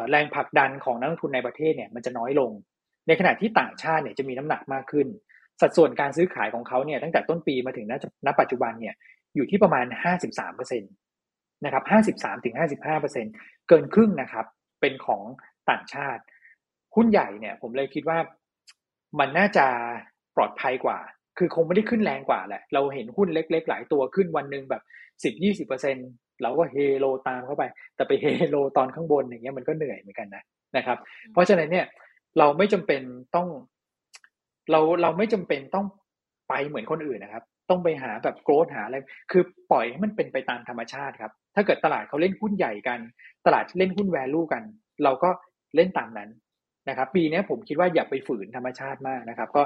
[0.09, 2.51] แรงผลักดันของนักลงทุนในประเทศเนี่ยมันจะน้อยลง
[3.07, 5.07] ในขณะที่ต่างชาติเนี่ยจะมีน้ำหนักมากขึ้น
[5.61, 7.85] สัดส่วนการซื้อขายของเขาเนี่ยตั้งแต่ต้นปีมาถึง
[8.25, 8.95] ณปัจจุบันเนี่ย
[9.35, 9.85] อยู่ที่ประมาณ
[10.35, 11.83] 53%นะครับ
[12.19, 12.55] 53ถึง
[13.11, 14.45] 55%เกินครึ่งนะครับ
[14.81, 15.23] เป็นของ
[15.69, 16.23] ต่างชาติ
[16.95, 18.19] หุ้นใหญ่เนี่ยผมเลยคิดว่า
[19.19, 19.65] มันน่าจะ
[20.35, 20.99] ปลอดภัยกว่า
[21.37, 24.81] คือคงไม่ได้ขึ้นแรงกว่าแหละ เราเห็นหุ้นเล็ก ๆ หลายตัวขึ้นวันหนึ่งแบบ
[25.23, 25.95] สิบยี่สิบเปอร์เซ็น
[26.41, 27.63] เราก็เฮโลตามเข้าไป
[27.95, 30.43] แต่ไปเฮโลตอนข้างบนอย่างเงี้ยมันก็เหนื่อยเหมือนกันนะ
[30.77, 30.97] นะครับ
[31.33, 31.85] เพราะฉะนั้นเนี่ย
[32.39, 33.01] เราไม่จำเป็น
[33.35, 33.47] ต้อง
[34.71, 35.85] เราเราไม่จำเป็นต้อง
[36.49, 38.95] ไปเหมือนคนอื่นนะครับ ต้องไปหาแบบโกรธหาอะไร
[39.31, 42.99] คือปล่อยให้มันเป็นไปตามธรรมชาติครับ ถ้าเกิดตลาดเขาเล่นหุ้นใหญ่กัน
[43.45, 44.63] ตลาดเล่นหุ้นแวลูกัน
[45.03, 45.29] เราก็
[45.75, 46.29] เล่นตามนั้น
[46.89, 49.63] นะครับปีนี้ผมคิดว่าอย่าไปฝืนธรรมชาติมากนะครับ ก็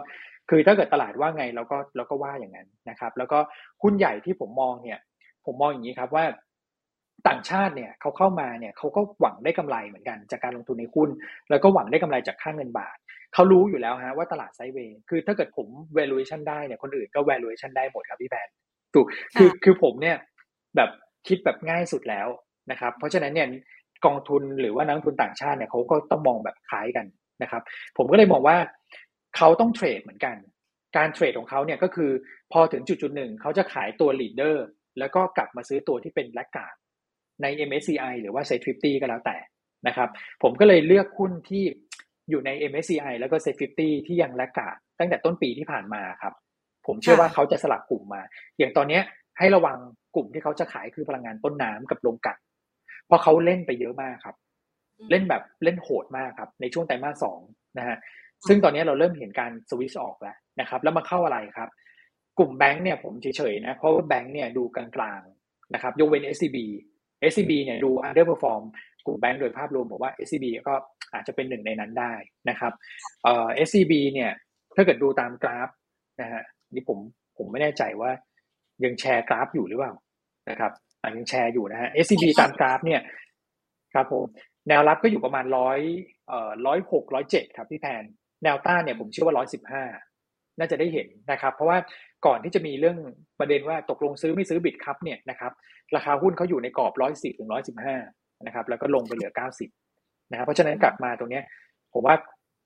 [0.50, 3.40] คือถ้าเกิดตลาดว่าไงเราก็เราก็ว่าอย่างนั้นนะครับ แล้วก็
[3.84, 5.00] หุ้นใหญ่ที่ผมมองเนี่ย
[5.46, 6.26] ผมมองอย่างนี้ครับว่า
[7.28, 11.10] ต่างชาติเนี่ยเขาเข้ามาเนี่ยเขาก็หวังได้กำไรเหมือนกันจากการลงทุนในหุ้น
[11.50, 12.98] แล้วก็หวังได้กำไรจากค่าเงินบาท
[13.34, 18.50] เขารู้อยู่แล้วฮะว่าตลาดไซด์เวย์คือถ้าเกิดผม valuation ได้เนี่ยคนอื่นก็ valuation ได้หมดครับพี่แพน
[18.94, 19.06] ถูก
[19.38, 20.18] คือคือผมเนี่ย
[20.76, 20.90] แบบ
[21.28, 22.28] คิดแบบง่ายสุดแล้ว
[22.72, 23.48] นะครับ เพราะฉะนั้นเนี่ย
[24.06, 27.06] กองทุนหรือว่านักทุนต่างชาติเนี่ยเขาก็ต้องมองแบบคล้ายกัน
[27.44, 27.62] นะครับ
[27.98, 28.58] ผมก็เลยมองว่า
[29.38, 30.36] เขาต้องเทรดเหมือนกัน
[30.98, 32.12] การเทรดของเขาเนี่ยก็คือ
[32.52, 34.56] พอถึงจุดจุดหนึ่งเขาจะขายตัว leader
[35.00, 36.76] แล้วก็กลับมาซื้อตัวที่เป็นแลกการ์ด
[37.42, 39.38] ใน MSCI หรือว่า Set 50ก็แล้วแต่
[39.88, 40.10] นะครับ
[40.44, 41.64] ผมก็เลยเลือกหุ้นที่
[42.30, 46.34] อยู่ใน MSCI แล้วก็ Set 50ที่ยังแลกการ์ดตั้งแต่ต้นปีที่ผ่านมาครับ
[46.88, 48.22] ผมเชื่อว่าเขาจะสลับกลุ่มมา
[48.58, 49.00] อย่างตอนนี้
[49.40, 49.78] ให้ระวัง
[50.16, 52.38] กลุ่มที่เขาจะขายคือพลังงานต้นน้ำกับโรงกลั่น
[53.12, 54.36] เพราะเขาเล่นไปเยอะมากครับ
[55.10, 57.40] เล่นแบบเล่นโหดมากครับ ในช่วงไตรมาสสอง
[57.78, 57.98] นะฮะ
[58.48, 61.70] ซึ่งตอนนี้เราเริ่มเห็นการสวิชออกแล้วนะครับ แล้วมาเข้าอะไรครับ
[62.40, 64.86] กลุ่มแบงค์เนี่ยผมเฉยๆนะ เพราะว่าแบงค์เนี่ยดูกลา
[65.20, 66.58] งๆนะครับยกเว้น SCB
[67.32, 68.64] SCB เนี่ยดู underperform
[69.06, 70.74] กลุ่มแบงค์โดยภาพรวมบอกว่า SCB ก็
[71.14, 72.14] อาจจะเป็นหนึ่งในนั้นได้
[72.50, 72.74] นะครับ
[73.24, 74.32] เอ่อ SCB เนี่ย
[74.76, 75.70] ถ้าเกิดดูตามกราฟ
[76.22, 76.44] นะฮะ
[76.74, 76.98] นี่ผม
[77.38, 78.12] ผมไม่แน่ใจว่า
[78.84, 79.94] ยังแชร์กราฟอยู่หรือเปล่า
[80.50, 80.72] นะครับ
[81.16, 83.02] ยังแชร์อยู่นะฮะ SCB ตามกราฟเนี่ย
[83.94, 84.26] ครับผม
[84.68, 85.80] แนวรับก็อยู่ประมาณร้อย
[86.28, 88.04] เอ่อร้อยหกร้อยเจ็ดครับพี่แพน
[88.44, 89.84] แนวต้านเนี่ยผมเชื่อว่าร้อยสิบห้า
[90.60, 91.78] น่าจะได้เห็นนะครับ เพราะว่า
[92.26, 92.98] ก่อนที่จะมีเรื่อง
[93.40, 95.52] ประเด็นว่าตกลงซื้อไม่ซื้อบิดครับเนี่ยนะครับ
[95.96, 97.96] ราคาหุ้นเขาอยู่ในกรอบร้อยสิบถึงร้อยสิบห้า
[98.46, 99.70] นะครับ แล้วก็ลงไปเหลือเก้าสิบ
[100.32, 101.42] นะครับเพราะฉะนั้นกลับมาตรงนี้
[101.94, 102.16] ผมว่า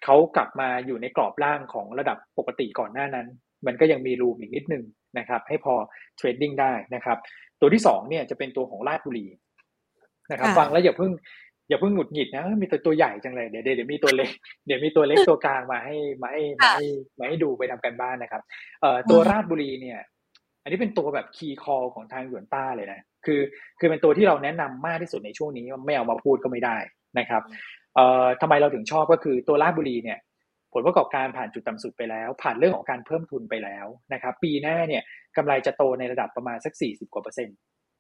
[0.04, 3.28] เขากลับมาอยู่ในกรอบล่างของระดับปกติก่อนหน้านั้น
[3.68, 4.84] มันก็ยังมีรูมอีกนิดนึง
[5.20, 5.74] นะครับให้พอ
[6.18, 7.18] เทรดดิ้งได้นะครับ
[7.62, 9.26] ตัวที่สองเนี่ยจะเป็นตัวของลาดบุรี
[10.32, 11.12] นะครับฟังแล้วอย่าเพิ่ง
[11.70, 14.32] อย่าเพิ่งหงุดหงิดนะมีตัวตัวใหญ่จังเลยเดี๋ยวเดี๋ยวมีตัวเล็ก
[14.66, 16.86] เดี๋ยวมีตัวเล็กตัวกลางมาให้มาให้มาให้
[17.20, 18.42] มาให้ดูไปทำกันบ้านนะครับ
[18.82, 20.00] เอ่อตัวราชบุรีเนี่ย
[20.64, 23.40] อันนี้เป็นตัวแบบคีย์คอของทางหยวนต้าเลยนะคือ
[23.80, 26.78] คือเป็นตัวที่เราแนะนำมากที่สุดในช่วงนี้ไม่เอามาพูดก็ไม่ได้
[27.20, 27.42] นะครับ
[27.96, 30.20] เอ่อทำไมเราถึงชอบก็คือตัวราชบุรีเนี่ย
[30.76, 35.04] ผลประกอบการผ่านจุดต่ำสุดไปแล้ว ผ่านเรื่องของการเพิ่มทุนไปแล้วนะครับ ปีหน้าเนี่ย
[35.38, 37.58] กำไรจะโตในระดับประมาณสัก 40 กว่าเปอร์เซ็นต์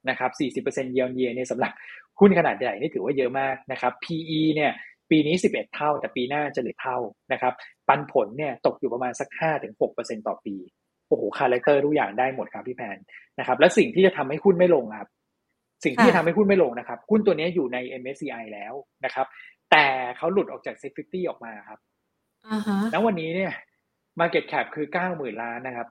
[0.09, 0.31] นะครับ
[0.65, 1.71] 40%เยียร์เยียเนี่ยสำหรับ
[2.19, 4.71] หุ้นขนาดใหญ่นี่ถือว่าเยอะมากนะครับ PE เนี่ย
[5.09, 6.97] ปีนี้ 11 เท่า แต่ปีหน้าจะเหลือเท่า
[7.33, 7.53] นะครับ
[7.87, 9.29] ปันผลเนี่ยตกอยู่ประมาณสัก
[9.77, 10.55] 5-6%ต่อปี
[11.07, 12.97] โอ้โห character ทุกอย่างได้หมดครับพี่แพน
[13.39, 15.09] นะครับ และสิ่งที่จะทำให้หุ้นไม่ลงครับ
[15.83, 18.73] สิ่งที่จะทำให้หุ้นไม่ลงนะครับ หุ้นตัวนี้อยู่ใน MSCI แล้ว
[19.05, 19.27] นะครับ
[19.71, 19.85] แต่
[20.17, 21.79] เขาหลุดออกจาก s e 50ออกมาครับ
[22.91, 23.53] แล้ววันนี้เนี่ย
[24.19, 25.87] Market Cap คือ90,000ล้านนะครับ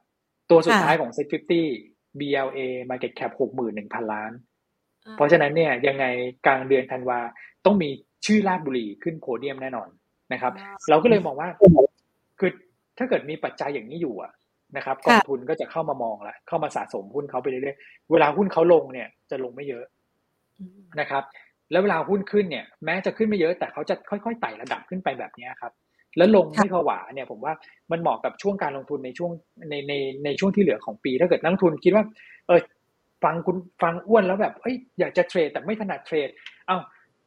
[0.50, 3.32] ตัวสุดท้ายของ Set 50 BLA Market Cap
[3.72, 4.32] 61,000ล้าน
[5.16, 6.04] เพราะฉะนั้นเนี่ยยังไง
[6.46, 7.18] กลางเดือนธันวา
[7.64, 7.88] ต้องมี
[8.26, 9.88] ชื่อลาดบุรีขึ้นโพเดียมแน่นอน
[10.32, 10.52] นะครับ
[10.90, 11.48] เราก็เลยมองว่า
[12.38, 12.50] คือ
[12.98, 14.32] ถ้าเกิดมีปัจจัยอย่างนี้อยู่อะ
[14.76, 19.84] นะครับกองทุนก็จะเข้ามามองแล้วเข้ามาสะสมหุ้นเขาไปเรื่อยๆเวลาหุ้นเขาลงเนี่ยจะลงไม่เยอะ
[21.00, 21.22] นะครับ
[21.72, 25.72] แล้วเวลาหุ้นขึ้นเนี่ย แม้จะขึ้นไม่เยอะแต่เขาจะค่อยๆไต่ระดับขึ้นไปแบบนี้ครับ
[26.16, 27.52] แล้วลงไม่ผวาเนี่ยผมว่า
[27.90, 29.30] มันเหมาะกับช่วงการลงทุนในช่วง
[29.70, 29.92] ในใน
[30.24, 32.04] ในช่วงที่เหลือของปี ถ้าเกิดนักทุนคิดว่า
[32.46, 32.60] เออ
[33.24, 36.28] ฟังคุณฟังอ้วนแล้วแบบเอ้ยอยากจะเทรดแต่ไม่ถนัดเทรด
[36.66, 36.78] เอ้า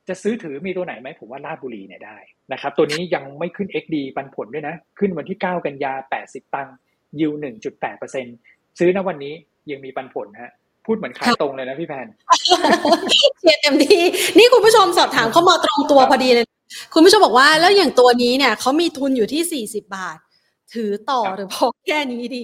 [0.08, 2.18] จะซื้อถือมีตัวไหนไหมผมว่าลาดบุรีเนี่ยได้
[2.54, 6.76] นะครับ ตัวนี้ยังไม่ขึ้น XD ปันผลด้วยนะ ขึ้นวันที่ 9 กันยา 80 ตังค์
[7.20, 7.32] ยิว
[8.06, 9.34] 1.8%ซื้อณวันนี้
[9.72, 10.52] ยังมีปันผลฮะ
[10.86, 12.08] พูดเหมือนขายตรงเลยนะพี่แพน
[13.40, 14.04] เชียร์เต็มที่
[14.38, 16.46] นี่คุณผู้ชมสอบถามเข้ามาตรงตัวพอดีเลย
[16.94, 20.18] คุณผู้ชมบอกว่าแล้วอย่างตัวนี้เนี่ยเขามีทุนอยู่ที่40บาท
[20.74, 22.44] ถือต่อหรือพอแค่นี้ดี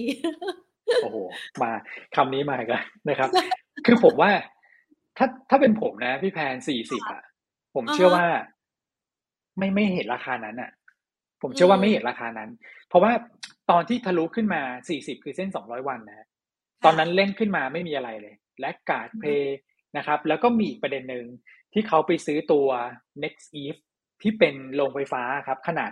[1.02, 1.16] โอ้โห
[1.62, 1.70] มา
[2.16, 3.28] คำนี้มาอีกแล้วนะครับ
[3.86, 4.30] คือผมว่า
[5.18, 7.22] ถ้าถ้าเป็นผมนะ พี่แพนสี่สิบอะ
[7.74, 8.26] ผมเชื่อว่า
[9.58, 10.70] ไม่ไม่เห็นราคานั้นอะ
[11.42, 12.50] ผมเชื่อว่าไม่เห็นราคานั้น
[12.88, 13.12] เพราะว่า
[13.70, 16.26] ตอนที่ทะลุขึ้นมาสี่สิบคือเส้นสองร้อยวันนะ
[16.84, 19.58] ตอนนั้นเล่นขึ้นมาไม่มีอะไรเลย และกาดเพย์
[19.96, 21.26] นะครับ แล้วก็มีอีกประเด็นหนึ่ง
[21.72, 22.68] ที่เขาไปซื้อตัว
[23.22, 23.80] next eve
[24.24, 25.90] ที่เป็นโรงไฟฟ้าครับขนาด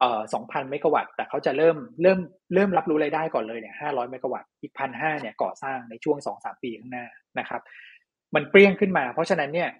[0.00, 2.18] เอ่อสองพันเมกะวัตต์ แต่เขาจะเริ่มเริ่ม
[2.54, 7.06] เริ่มรับรู้รายได้ก่อนเลยเนี่ยห้าร้อยเมกะวัตต์ อีกพันห้าเนี่ยก่อสร้างในช่วงสองสามปีข้างหน้า
[7.38, 7.60] นะครับ
[8.34, 9.70] มันเปรี้ยงขึ้นมา เพราะฉะนั้นเนี่ย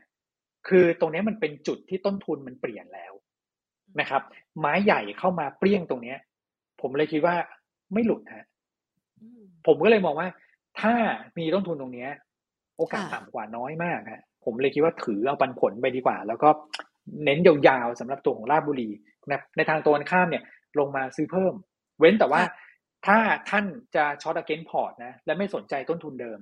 [0.68, 3.12] คือตรงนี้มันเป็นจุดที่ต้นทุนมันเปลี่ยนแล้ว
[4.00, 4.22] นะครับ
[4.60, 6.18] ไม้ใหญ่เข้ามาเปรี้ยงตรงเนี้ย
[6.80, 7.34] ผมเลยคิดว่า
[7.92, 8.46] ไม่หลุดฮะ
[9.66, 10.28] ผมก็เลยมองว่า
[10.80, 10.94] ถ้า
[11.38, 12.10] มีต้นทุนตรงเนี้ย
[12.76, 16.48] โอกาสต่ำกว่าน้อยมากฮะผมเลยคิดว่าถือเอาปันผลไปดีกว่า แล้วก็
[17.24, 18.88] เน้นยาวๆสำหรับตัวของราชบุรี
[19.30, 20.42] นะในทางตรงกันข้ามเนี่ย
[20.78, 21.54] ลงมาซื้อเพิ่ม
[22.00, 22.42] เว้นแต่ว่า
[23.06, 23.18] ถ้า
[23.50, 26.38] ท่านจะ short against port นะและไม่สนใจต้นทุนเดิม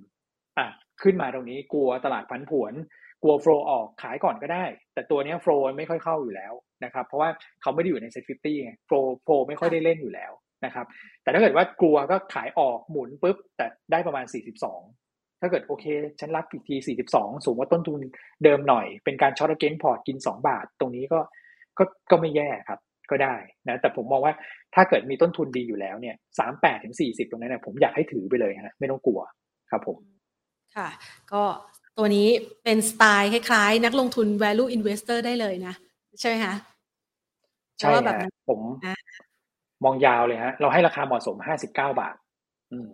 [0.58, 0.66] อะ
[1.02, 2.72] ขึ้นมาตรงนี้กลัวตลาดผันผวน
[3.22, 6.52] กลัว flow ออกขายก่อนก็ได้ แต่ตัวนี้ flow ไม่ค่อยเข้าอยู่แล้ว
[6.84, 7.30] นะครับ เพราะว่า
[7.62, 10.32] เขาไม่ได้อยู่ใน SET fifty ไง flow flow ไม่ค่อยได้เล่นอยู่แล้ว
[10.64, 10.86] นะครับ
[11.22, 14.24] แต่ถ้าเกิดว่ากลัวก็ขายออกหมุนปุ๊บ แต่ได้ประมาณ
[14.66, 15.01] 42
[15.42, 15.84] ถ้าเกิดโอเค
[16.20, 16.76] ฉันรับอีกที
[17.12, 18.00] 42 สูงกว่าต้นทุน
[18.44, 21.20] เดิมหน่อย เป็นการช็อตเกนพอร์ตกิน 2 บาท ตรงนี้ก็
[21.78, 22.80] ก็ก็ไม่แย่ครับ
[23.10, 23.34] ก็ได้
[23.68, 24.34] นะแต่ผมมองว่า
[24.74, 26.16] ถ้าเกิดมีต้นทุนดีอยู่แล้วเนี่ย
[26.50, 29.20] 38ถึง40 ตรงนั้นเนี่ยผมอยากให้ถือไปเลยฮะไม่ต้องกลัว
[29.70, 29.98] ครับผม
[30.76, 30.88] ค่ะ
[31.32, 31.42] ก็
[31.98, 32.28] ตัวนี้
[32.64, 35.74] เป็นสไตล์คล้ายๆ นักลงทุน value investor ได้เลยนะ
[36.20, 36.54] ใช่ไหมคะ
[37.80, 38.16] ใช่แบบ
[38.48, 38.60] ผม
[39.84, 42.14] มองยาวเลยฮะ เราให้ราคาเหมาะสมห้าสิบเก้าบาท
[42.72, 42.90] อืม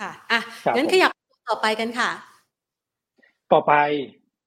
[0.00, 0.40] ค่ะ อะ
[0.76, 1.12] งั้นขยับ
[1.48, 2.10] ต่อไปกันค่ะ
[3.52, 3.72] ต่อไป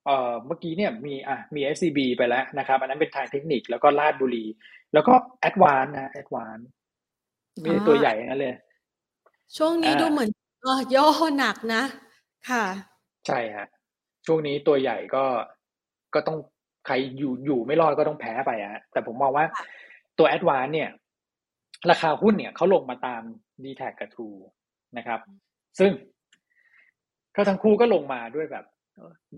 [0.05, 4.45] เอ่อเมื่อกี้เนี่ยมีอะมี SCB ไปแล้วนะครับ อันนั้นเป็นทางเทคนิคแล้วก็ลาดบุรี
[4.93, 6.57] แล้วก็แอดวานนะแอดวาน
[7.65, 8.55] มีตัวใหญ่นั่นเลย
[9.57, 10.29] ช่วงนี้ดูเหมือน
[10.95, 11.07] ย่อ
[11.39, 11.83] หนักนะ
[12.49, 12.65] ค่ะ
[13.27, 13.67] ใช่ฮะ
[14.25, 15.23] ช่วงนี้ตัวใหญ่ก็
[16.13, 16.37] ก็ต้อง
[16.85, 19.45] ใครอยู่อยู่ไม่รอดก็ต้องแพ้ไปอะแต่ผมมองว่า
[20.17, 20.89] ตัวแอดวานเนี่ย
[21.89, 23.21] ราคาหุ้นเนี่ยเขาลงมาตาม
[23.63, 24.39] d t แทกับ True
[24.97, 25.19] นะครับ
[25.79, 25.91] ซึ่ง
[27.35, 28.65] ก็ทั้งคู่ก็ลงมาด้วยแบบ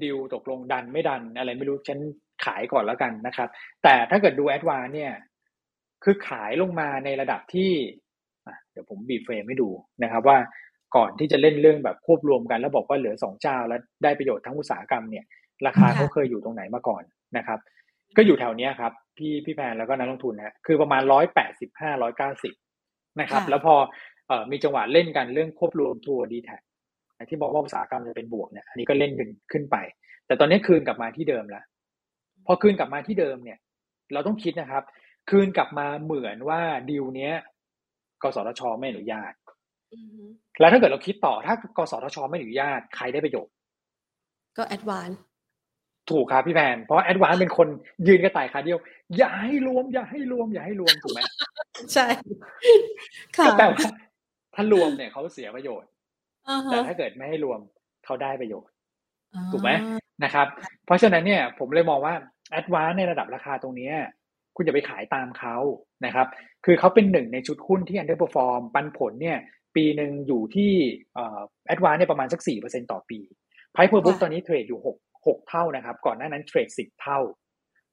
[0.03, 1.99] ดิวตกลงดันไม่ดัน อะไรไม่รู้ฉัน
[2.45, 3.49] ขายก่อนแล้วกันนะครับ
[3.83, 5.13] แต่ถ้าเกิดดูแอดวานเนี่ย
[6.03, 7.71] คือขายลงมาในระดับที่
[8.71, 9.69] เดี๋ยวผมบีบเฟรมให้ดู
[10.03, 10.37] นะครับ ว่า
[10.95, 15.25] ก่อนที่จะเล่นเรื่องแบบควบรวมกัน แล้วบอกว่าเหลือสองเจ้าแล้วได้ประโยชน์ทั้งอุตสาหกรรมเนี่ย
[15.67, 17.03] ราคาเขาเคยอยู่ตรงไหนมาก่อน
[17.37, 17.59] นะครับ
[18.17, 22.53] ก็อยู่แถวเนี้ยครับ พี่พี่แพนแล้วก็นักลงทุนนะคือประมาณร้อยแปดสิบห้าร้อยเก้าสิบ
[23.21, 23.75] นะครับ แล้วพอ
[24.27, 26.57] เอ่อมีจังหวะเล่นกันเรื่องควบรวมทัวร์ดีแท็
[27.29, 29.77] ที่บอกว่าอุตสาหกรรมจะเป็นบวกเนี่ยอันนี้ก็เล่นขึ้นขึ้นไป
[30.27, 31.63] แต่ตอนนี้คืนกลับมาที่เดิมแล้ว
[32.45, 33.59] พอคืนกลับมาที่เดิมเนี่ย
[34.13, 34.83] เราต้องคิดนะครับ
[35.29, 37.33] คืนกลับมาเหมือนว่าดีลเนี้ย
[38.23, 39.33] กสทชไม่อนุญาต
[40.59, 43.53] แล้วถ้าเกิดเราคิดต่อถ้ากสทชไม่อนุญาตใครได้ประโยชน์
[44.57, 45.11] ก็ Advance
[46.11, 47.67] ถูกครับพี่แพนเพราะ Advance เป็นคน
[48.07, 48.79] ยืนกระต่ายขาเดียว
[49.17, 51.19] อย่าให้รวม อย่าให้รวม อย่าให้รวมถูกไหม
[51.93, 52.05] ใช่
[53.37, 53.87] ค่ะแต่ว่า
[54.55, 55.89] ถ้ารวมเนี่ยเขาเสียประโยชน์
[56.71, 57.59] แต่ถ้าเกิดไม่ให้รวม
[58.05, 58.73] เขาได้ประโยชน์
[59.51, 59.71] ถูกไหม
[60.23, 60.47] นะครับ
[60.85, 62.13] เพราะฉะนั้นเนี่ยผมเลยมองว่า
[62.51, 63.91] Advance ในระดับราคาตรงนี้
[64.55, 65.55] คุณอย่าไปขายตามเขา
[66.05, 66.27] นะครับ
[66.65, 69.37] คือเขาเป็นหนึ่งในชุดหุ้นที่ underperform ปันผลเนี่ย
[69.75, 70.71] ปีหนึ่งอยู่ที่
[71.67, 73.19] Advance เนี่ยประมาณสักสี่เปอร์เซ็นต่อปี
[73.73, 77.19] price per book ตอนนี้ trade อยู่หกหกเท่านะครับ ก่อนหน้านั้น trade สิบเท่า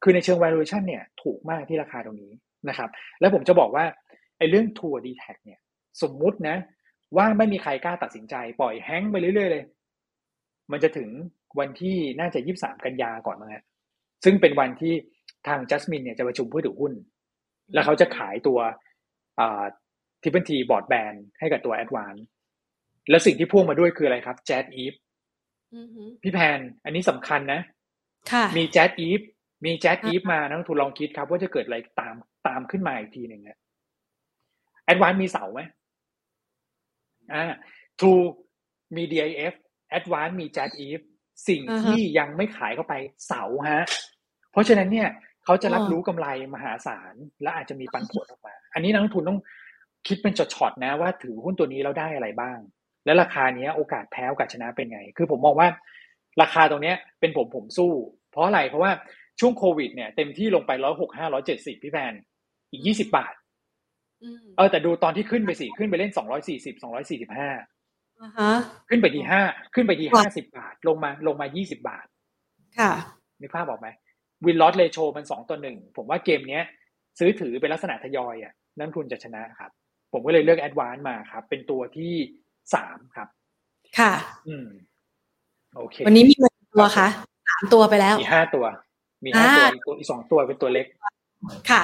[0.02, 2.32] คือในเชิง valuation เนี่ยถูกมากที่ราคาตรงนี้
[2.68, 2.90] นะครับ
[3.20, 3.84] แล้วผมจะบอกว่า
[4.38, 5.60] ไอ้เรื่อง True DTAC เนี่ย
[6.02, 6.56] สมมุตินะ
[7.16, 9.64] ว่าไม่มีใครกล้าตัดสินใจ ปล่อย hang ไปเรื่อยๆเลย
[10.72, 11.08] มันจะถึง
[11.58, 13.56] วันที่น่าจะยี่สิบสามกันยาก่อนมั้ง
[14.24, 14.94] ซึ่งเป็นวันที่
[15.48, 16.92] ทาง Jasmine เนี่ยจะประชุมผู้ถือหุ้น
[17.74, 18.58] แล้วเขาจะขายตัว
[20.22, 22.14] Triple T Broadband ให้กับตัว Advance
[23.10, 24.94] แล้วสิ่งที่พ่วงมาด้วยคืออะไรครับ JASIF
[26.22, 27.60] พี่แพน อันนี้สำคัญนะ
[28.30, 29.20] ค่ะมี JASIF
[29.64, 32.14] มี JASIF มานักลงทุนลองคิดครับ ว่าจะเกิดอะไรตาม
[32.46, 33.58] ตามขึ้นมาอีกทีหนึ่งนะ
[34.84, 35.60] Advance มีเสาไหม
[37.34, 37.44] อ่า
[38.00, 38.10] ทู
[38.96, 39.54] มี DIF
[39.90, 41.00] แอดวานมีแจ๊ดอีฟ
[41.48, 42.94] สิ่งที่ยังไม่ขายเข้าไป
[43.26, 43.84] เสาฮะ
[44.52, 45.08] เพราะฉะนั้นเนี่ย
[45.44, 49.40] เขาจะรับรู้กำไรมหาศาล และอาจจะมีปันผลออกมา อันนี้นักทุนต้อง
[50.08, 52.58] คิดเป็นช็อตๆนะว่าถือหุ้นตัวนี้แล้วได้อะไรบ้าง
[53.04, 55.68] แล้วราคาเนี้ยโอกาสแพ้โอกาสชนะเป็นไง คือผมมองว่า
[56.42, 57.92] ราคาตรงเนี้ยเป็นผมผมสู้
[58.30, 58.92] เพราะอะไรเพราะว่า
[59.40, 62.14] ช่วงโควิดเนี่ยเต็มที่ลงไปร้อยหกห้าร้อยเจ็ดสิบพี่แพน
[62.70, 63.34] อีกยี่สิบบาท
[64.56, 67.50] เออแต่ดูตอนที่ขึ้นไปสิขึ้นไปเล่นสองร้อยสี่สิบสองร้อยสี่สิบห้า
[68.88, 69.42] ขึ้นไปที่ห้า
[69.74, 72.06] ขึ้นไปที่ห้าสิบบาท ลงมาลงมายี่สิบบาท
[72.78, 72.92] ค่ะ
[73.40, 73.88] มีภาพบอกไหม
[74.46, 76.64] win loss ratio มันสองต่อหนึ่งผมว่าเกมเนี้ย
[77.18, 79.70] ซื้อถือเป็นลักษณะทยอยอะนักลงทุนจะชนะครับ
[80.12, 82.12] ผมก็เลยเลือก Advance มาครับ เป็นตัวที่
[82.74, 83.28] สามครับ
[83.98, 84.12] ค่ะ
[84.48, 84.68] อืม
[85.76, 87.08] โอเค วันนี้มีกี่ตัวคะ
[87.48, 88.64] สามตัวไปแล้ว มีห้าตัว
[89.24, 89.64] มีห้าตัว
[89.98, 90.86] อีกสองตัวเป็นตัวเล็ก
[91.70, 91.82] ค่ะ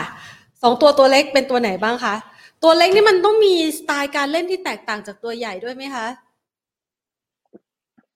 [0.62, 2.14] สองตัวตัวเล็กเป็นตัวไหนบ้างคะ
[2.62, 6.06] ตัวเล็กนี่มันต้องมีสไตล์การเล่นที่แตกต่างจากตัวใหญ่ด้วยไหมคะ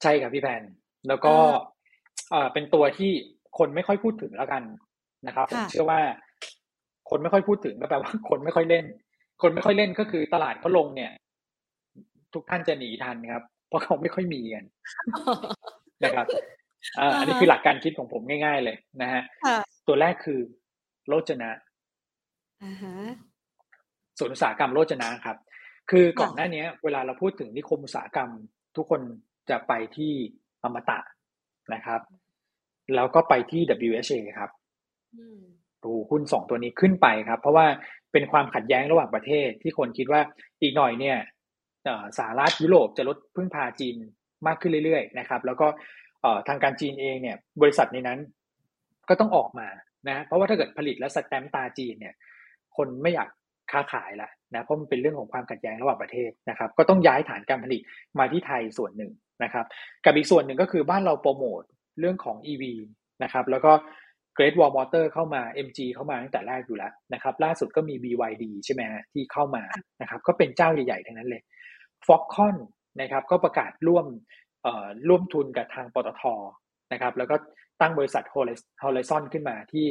[0.02, 0.62] ใช่ครับพี่แพน
[1.08, 1.34] แล้วก็
[2.30, 3.10] เอ่อเป็นตัวที่
[3.58, 4.62] คนไม่ค่อยพูดถึงแล้วกัน
[5.26, 6.00] นะครับผมเชื่อว่า
[7.10, 8.84] คนไม่ค่อยพูดถึงก็แปลว่า คนไม่ค่อยเล่น
[9.42, 11.10] คนไม่ค่อยเล่นก็คือตลาดเขาลงเนี่ย
[12.34, 14.64] ทุกท่านจะหนีทันครับ เพราะเขาไม่ค่อยมีกัน
[16.04, 16.26] นะครับ
[17.18, 19.22] อันนี้คือหลักการคิดของผมง่าย ๆ เลยนะฮะ
[19.86, 20.40] ตัวแรกคือ
[21.08, 21.50] โลจนะ
[24.18, 25.36] ส่วนอุตสาหกรรมโลจนะครับ
[25.90, 28.30] คือก่อนหน้านี้เวลาเราพูดถึงนิคมอุตสาหกรรม
[28.76, 29.00] ทุกคน
[29.50, 30.12] จะไปที่
[30.62, 30.98] อมตะ
[31.74, 32.00] นะครับ
[32.94, 34.50] แล้วก็ไปที่ WHA ครับ
[35.84, 37.66] ดูหุ้นสองตัวนี้ขึ้นไปครับ เพราะว่า
[38.12, 40.20] เป็นความขัดแย้งระหว่างประเทศที่คนคิดว่า
[40.62, 41.16] อีกหน่อยเนี่ย
[42.18, 43.96] สหรัฐยุโรปจะลดพึ่งพาจีน
[44.46, 45.66] มากขึ้นเรื่อยๆนะครับ แล้วก็
[46.48, 48.18] ทางการจีนเองเนี่ย บริษัทในนั้น
[49.08, 49.68] ก็ต้องออกมา
[50.08, 52.14] นะ เพราะว่าถ้าเกิดผลิตและสแตมป์ตาจีนเนี่ย
[52.76, 53.28] คนไม่อยาก
[53.72, 57.80] ค้าขายละนะเพราะมันเป็นเรื่องของความขัดแย้งระหว่างประเทศนะครับ ก็ต้องย้ายฐานการผลิต
[58.18, 59.12] มาที่ไทยส่วนหนึ่ง
[59.44, 59.66] นะครับ
[60.04, 61.62] กับอีกส่วนหนึ่งก็คือบ้านเราโปรโมท
[62.00, 62.64] เรื่องของ EV
[63.22, 63.72] นะครับแล้วก็
[64.36, 69.64] Great Wall Motor เข้ามา MG เข้ามาตั้งแต่แรกอยู่แล้วนะครับล่าสุดก็มี BYD ใช่ไหมฮะที่เข้ามา
[70.00, 71.42] นะครับก็เป็นเจ้าใหญ่ๆทั้งนั้นเลย
[72.06, 72.56] Foxconn
[73.00, 74.06] นะครับก็ประกาศร่วม
[75.08, 76.22] ร่วมทุนกับทางปตท
[76.92, 77.36] นะครับแล้วก็
[77.80, 78.24] ตั้งบริษัท
[78.82, 79.86] Horizon ขึ้นมาที่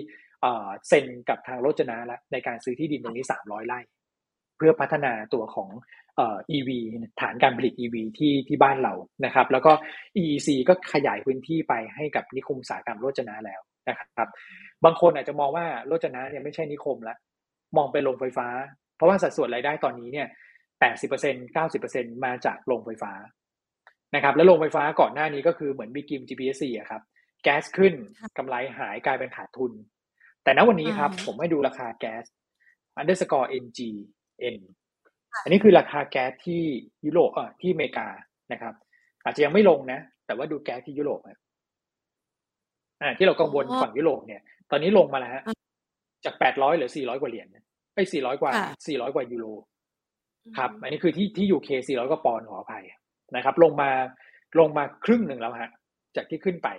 [0.88, 3.80] เซ็นกับทางโรจนะแล้วในการซื้อที่ดินตรงนี้ 300 ไร่
[4.58, 5.70] เพื่อพัฒนาตัวของ
[6.56, 6.70] EV
[7.22, 8.94] ฐานการผลิต EV ที่ที่บ้านเรา
[9.26, 9.72] นะครับ แล้วก็
[10.22, 14.30] EEC ก็ขยายพื้นที่ไปให้กับนิคมอุตสาหกรรมโรจนะแล้วนะครับ
[14.86, 17.18] บางคนอาจจะมองว่าโรจนะเนี่ยไม่ใช่นิคมแล้ว
[17.78, 18.48] มองเป็นโรงไฟฟ้า
[18.98, 20.28] เพราะว่าสัดส่วนรายได้ตอนนี้เนี่ย
[20.92, 23.14] 80% 90%มาจากโรงไฟฟ้า
[24.16, 27.02] นะครับ แล้วโรงไฟฟ้าก่อนหน้านี้ก็คือเหมือนบีกิม GPSC อะครับ
[27.44, 27.94] แก๊สขึ้น
[28.38, 29.72] กำไรหายกลายเป็นขาดทุน
[30.44, 32.24] แต่ณวันนี้ครับ ผมให้ดูราคาแก๊ส
[33.00, 34.62] underscore NGN
[35.44, 36.62] อันนี้คือราคาแก๊สที่
[37.06, 38.08] ยุโรปเอ่อที่อเมริกา
[38.52, 38.74] นะครับ
[39.24, 41.20] อาจจะยังไม่ลงนะ แต่ว่าดูแก๊สที่ยุโรป
[43.02, 45.44] อ่าที่เรากังวลฝั่งยุโรปเนี่ย ตอนนี้ลงมาแล้วฮะ
[46.26, 47.48] จากแปดร้อยเหลือสี่ร้อยกว่าเหรียญ
[47.96, 48.52] ไปสี่ร้อยกว่า
[48.88, 49.46] สี่ร้อยกว่ายูโร
[50.58, 52.84] ครับ อันนี้คือที่ที่ UK สี่ร้อยกว่าปอนด์ขออภัย
[53.36, 53.90] นะครับ ลงมา
[54.60, 55.72] ลงมาครึ่งหนึ่งแล้วฮะ
[56.16, 56.70] จากที่ขึ้นไป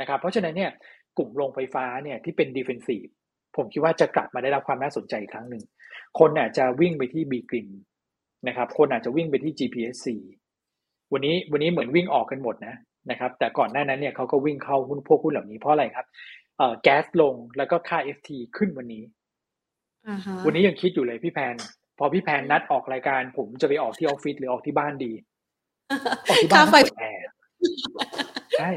[0.00, 0.70] นะครับ เพราะฉะนั้นเนี่ย
[1.18, 3.04] กลุ่มโรงไฟฟ้าเนี่ยที่เป็น defensive
[3.56, 5.62] ผมคิดว่าจะกลับมาได้รับความน่าสนใจอีกครั้งหนึ่ง
[6.18, 7.68] คนอาจจะวิ่งไปที่ B.Grimm
[8.48, 10.06] นะครับ คนอาจจะวิ่งไปที่ GPSC
[11.12, 12.74] วันนี้วันนี้เหมือนวิ่งออกกันหมดนะ
[13.10, 16.06] นะครับ แต่ก่อนหน้านั้นเนี่ยเขาก็วิ่งเข้าหุ้นพวกหุ้นเหล่านี้เพราะอะไรครับ
[16.58, 19.02] เอ่อแก๊สลงแล้วก็ค่า FT ขึ้นวันนี้
[20.46, 21.54] วันนี้ยังคิดอยู่เลยพี่แพน
[21.98, 25.12] พอพี่แพนนัดออกรายการ ผมจะไปออกที่ออฟฟิศหรือออกที่บ้านดี
[26.28, 27.26] ออกที่บ้านไฟแอร์
[28.58, 28.70] ใช่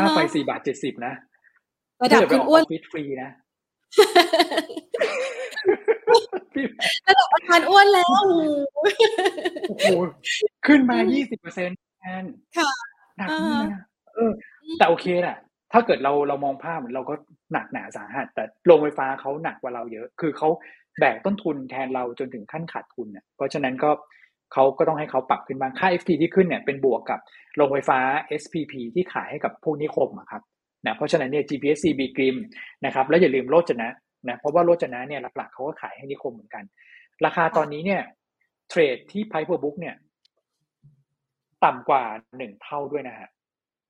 [0.00, 1.14] ค่าไฟสี่บาทเจ็ดสิบนะ
[2.02, 3.30] ระดับคุณอ้วนฟิตฟรีนะ
[7.08, 8.20] ระดับประธานอ้วนแล้ว
[9.68, 9.86] โอ้โห
[10.66, 12.24] ขึ้นมายี่สิบเปอร์เซ็นต์แทน
[12.56, 12.70] ค่ะ
[13.16, 13.66] หนักมาก
[14.14, 14.32] เออ
[14.78, 15.36] แต่โอเคแหละ
[15.72, 17.14] ถ้าเกิดเราเรามองภาพเราก็
[17.52, 20.48] หนักหนาสาหัส แต่โรงไฟฟ้าเขาหนักกว่าเราเยอะ คือเขา
[20.98, 23.90] แบกต้นทุนแทนเราจนถึงขั้นขาดทุนเนี่ยเพราะฉะนั้นก็
[24.52, 27.20] เขาก็ต้องให้เขาปรับขึ้นบ้างค่า FT ที่ขึ้นเนี่ยเป็นบวกกับ
[27.56, 27.98] โรงไฟฟ้า
[28.42, 30.42] SPP ที่ขายให้กับพวกนิคมครับ
[30.86, 32.36] นะเพราะฉะนั้นเนี่ย GPSC B กริม
[32.84, 33.88] นะครับแล้วอย่าลืมโรจนะ
[34.28, 36.64] นะเพราะว่าโรจนะเนี่ยหลักๆเขาก็ขายให้นิคมเหมือนกัน
[37.24, 38.02] ราคาตอนนี้เนี่ย
[38.68, 39.94] เทรดที่ Price per book เนี่ย
[41.64, 42.04] ต่ำกว่า
[42.38, 43.28] หนึ่งเท่าด้วยนะฮะ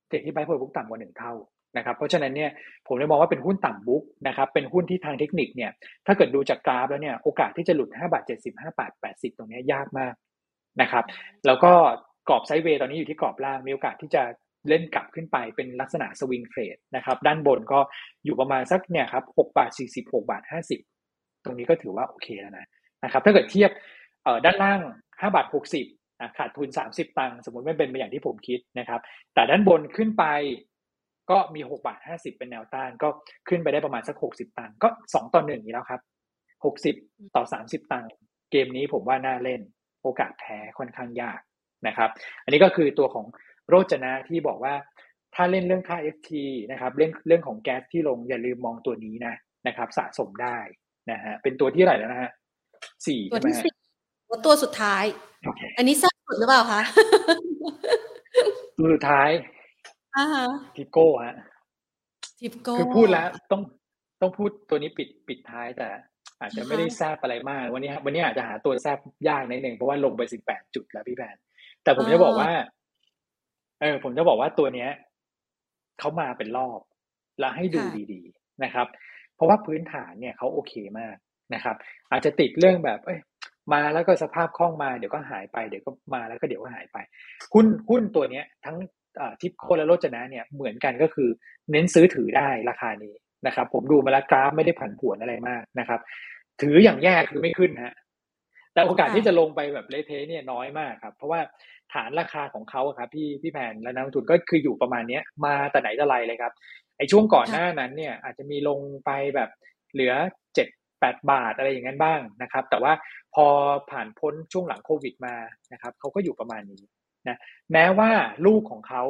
[0.07, 1.33] เทรดที่ Price per book ต่ำกว่าหนึ่งเท่า
[1.77, 2.51] นะครับเพราะฉะนั้นเนี่ย
[2.87, 5.71] ผมเลยมองว่าเป็นหุ้นต่ำบุ๊กนะครับเป็นหุ้นที่ทางเทคนิคเนี่ย
[6.05, 10.13] ถ้าเกิดดูจากกราฟแล้วเนี่ยโอกาสที่จะหลุด5บาท70 5บาท 80 ตรงนี้ยากมาก
[10.81, 11.03] นะครับ
[11.45, 11.71] แล้วก็
[12.29, 14.23] กรอบไซด์เวย์ตอนนี้อยู่ที่กรอบล่างมีโอกาสที่จะ
[14.69, 17.79] เล่นกลับขึ้นไปเป็นลักษณะสวิงเทรดนะครับด้านบนก็
[18.25, 20.43] อยู่ประมาณสักเนี่ยครับ6บาท40 6บาท
[20.93, 22.67] 50ตรงนี้ก็ถือว่าโอเคแล้วนะ
[23.03, 23.71] นะครับถ้าเกิดเทียบ
[24.23, 25.45] เด้านล่าง5บาท
[25.91, 28.99] 60ขาดทุน30ตังค์สมมติไม่เป็นไปอย่างที่ผมคิดนะครับ
[29.33, 30.25] แต่ด้านบนขึ้นไป
[31.31, 33.09] ก็มี6บาท50เป็นแนวต้านก็
[33.49, 36.01] ขึ้นไปได้ประมาณสัก60ตังค์ก็2ต่อ1นี้แล้วครับ
[36.87, 38.09] 60ต่อ30ตังค์
[38.51, 39.61] เกมนี้ผมว่าน่าเล่น
[40.03, 41.39] โอกาสแพ้ค่อนข้างยาก
[41.87, 42.09] นะครับ
[42.43, 43.25] อันนี้ก็คือตัวของ
[43.67, 44.73] โรจนะที่บอกว่า
[45.35, 46.31] ถ้าเล่นเรื่องค่า FT
[46.71, 49.33] นะครับเรื่องเรื่องของแก๊สที่ลงอย่าลืมมองตัวนี้นะ
[49.67, 50.57] นะครับสะสมได้
[51.11, 52.31] นะฮะเป็นตัวที่ไหนแล้วนะฮะ
[53.05, 53.49] สี่ใช่ไหม
[54.45, 55.03] ตัวสุดท้าย
[55.77, 56.81] อันนี้สั้นสุดหรือเปล่าคะ
[58.77, 59.29] ตัวสุดท้าย
[60.75, 61.35] ทิปโก้ฮะ
[62.39, 63.61] ทิปโก้คือพูดแล้วต้อง
[64.21, 65.87] ต้องพูดตัวนี้ปิดปิดท้ายแต่
[66.39, 71.37] อาจจะไม่ได้แซบอะไรมาก วันนี้วันนี้อาจจะหาตัวแซบยากนิดนึงเพราะว่าลงไปสิบแปดจุดแล้วพี่แพน
[71.83, 72.51] แต่ผมจะบอกว่า
[73.81, 74.89] เออผมจะบอกว่าตัวเนี้ย
[75.99, 76.79] เขามาเป็นรอบ
[77.39, 77.81] แล้วให้ดู
[78.13, 78.87] ดีๆนะครับ
[79.35, 81.15] เพราะว่าพื้นฐานเนี่ยเขาโอเคมาก
[81.53, 81.75] นะครับ
[82.11, 83.19] อาจจะติดเรื่องแบบ เอ้ย
[83.73, 86.97] มาแล้วก็สภาพคล่องมาเดี๋ยวก็หายไปเดี๋ยวก็มาแล้วก็เดี๋ยวก็หายไป
[87.53, 88.77] หุ้นหุ้นตัวเนี้ย ทั้ง
[89.41, 91.29] ทิปโคและโรจนะเนี่ยเหมือนกันก็คือ
[91.71, 93.13] เน้นซื้อถือได้ราคานี้
[93.47, 95.99] นะครับ ผมดูมาแล้วกราฟไม่ได้ผันผวนอะไรมากนะครับ
[96.61, 97.93] ถืออย่างแย่คือไม่ขึ้นฮะ
[98.77, 101.39] แต่โอกาสที่จะลงไปแบบเละเทะเนี่ยน้อยมากครับ เพราะว่า
[101.93, 106.53] ฐานราคาของเขาครับพี่พี่แพนและนักลงทุนก็คืออยู่ประมาณเนี้ยมาแต่ไหนแต่ไรเลยครับ
[106.97, 109.49] ไอ้ช่วงก่อนหน้านั้นเนี่ยอาจจะมีลงไปแบบ
[109.93, 110.13] เหลือ
[110.55, 110.67] เจ็ด
[110.99, 112.93] แปดบาทอะไรอย่างนั้นบ้างนะครับ แต่ว่า
[113.35, 113.45] พอ
[113.91, 115.35] ผ่านพ้นช่วงหลังโควิดมา
[115.73, 116.83] นะครับเขาก็อยู่ประมาณนี้
[117.27, 117.37] นะ
[117.71, 118.11] แม้ว่า
[118.45, 119.03] ลูกของเขา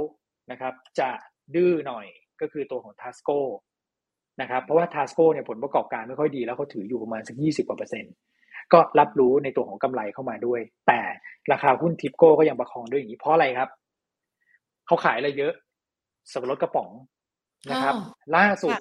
[0.51, 1.09] นะครับจะ
[1.55, 2.05] ดื้อหน่อย
[2.41, 3.29] ก็คือตัวของทัสโก
[4.41, 8.13] นะครับเพราะว่าทัสโกเนี่ยผลประกอบการไม่ค่อยดีแล้วเขาถืออยู่ประมาณสักยี่สิบกว่าเปอร์เซ็นต์
[8.73, 10.99] ก็รับรู้ในตัวของกำไรเข้ามาด้วย แต่
[11.51, 13.69] ราคาหุ้นทิปโก้ก็ยังประคองด้วยอย่างนี้เพราะอะไรครับ
[14.87, 15.53] เขาขายอะไรเยอะ
[16.31, 16.89] สับปะรดกระป๋อง
[17.69, 17.93] นะครับ
[18.35, 18.75] ล่าสุด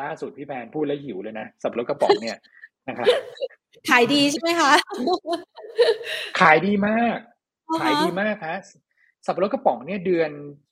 [0.00, 2.36] ล่าสุดพี่แพนพูดแล้วหิวเลยนะสับปะรดกระป๋องเนี่ย
[2.88, 3.06] นะครับ
[3.90, 4.72] ขายดีใช่ไหมคะ
[6.40, 7.18] ขายดีมาก
[7.80, 8.58] ขายดีมากครับ
[9.26, 10.30] สับปะรดกระป๋องเนี่ยเดือน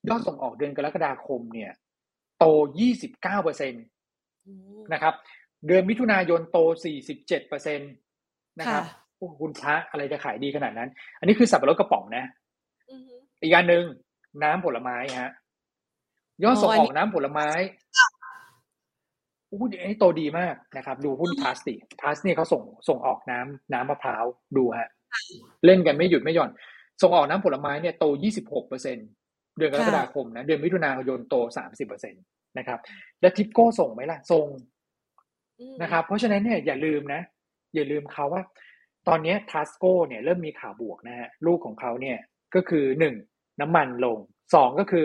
[0.09, 1.71] ยอดส่งออกเดือนกรกฎาคมเนี่ย
[2.39, 2.45] โต
[2.87, 3.79] 29เปอร์เซ็นต
[4.93, 5.15] นะครับ
[5.67, 6.59] เดือนมิถุนายนโต
[6.99, 7.85] 47เปอร์เซ็นต
[8.61, 8.85] นะครับ
[9.17, 10.89] โอ้คุณพระอะไรจะขายดีขนาดนั้น
[11.19, 12.25] อันนี้คือสับปะรดกระป๋องนะ
[13.43, 13.85] อีกอันหนึ่ง
[14.43, 15.33] น้ำผลไม้ฮะ
[16.45, 17.49] ยอดส่งออกน้ำผลไม้
[19.61, 24.25] หุ้นนี้โตดีมากนะครับ ดูหุ้นพาสติพาสเนี่ยเขาส่งส่งออกน้ำน้ำมะพร้าว
[24.57, 24.89] ดูฮะ
[25.67, 26.51] เล่นกันไม่หยุดไม่หย่อน
[27.03, 28.05] ส่งออกน้ำผลไม้เนี่ยโต
[28.39, 28.97] 26เปอร์เซ็น
[29.57, 32.19] เดือนกรกฎาคมนะ เดือนมิถุนายนโต 30เปอร์เซ็นต
[32.59, 32.79] นะครับ
[33.21, 34.47] และทิปโก้ส่งไหมล่ะ ส่ง
[35.83, 37.21] นะครับ เพราะฉะนั้นเนี่ยอย่าลืมนะ
[37.75, 38.43] อย่าลืมเขาว่า
[39.09, 42.19] ตอนนี้ทัสโก้เนี่ยเริ่มมีข่าวบวกนะฮะลูกของเขาเนี่ย
[42.55, 43.15] ก็คือหนึ่ง
[43.61, 44.19] น้ำมันลง
[44.55, 45.05] สองก็คือ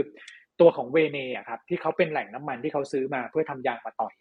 [0.61, 4.13] ตัวของเวเนอะครับ ที่เขาเป็นแหล่งน้ำมันที่เขาซื้อมาเพื่อทำยางมาต่อย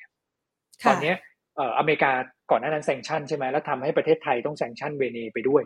[0.86, 1.12] ตอนนี้
[1.57, 2.12] เอ่ออเมริกา
[2.51, 5.62] ก่อนหน้านั้นแซงชั่นใช่ไหมแล้วทำให้ประเทศไทยต้องแซงชั่นเวเนไปด้วย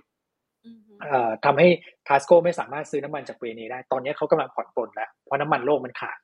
[1.02, 1.68] เอ่อทำให้
[2.08, 6.18] ทาสโก้ไม่สามารถซื้อน้ำมันจากเวเนได้ ตอนนี้เขากำลังผ่อนปลนแล้วเพราะน้ำมันโลกมันขาด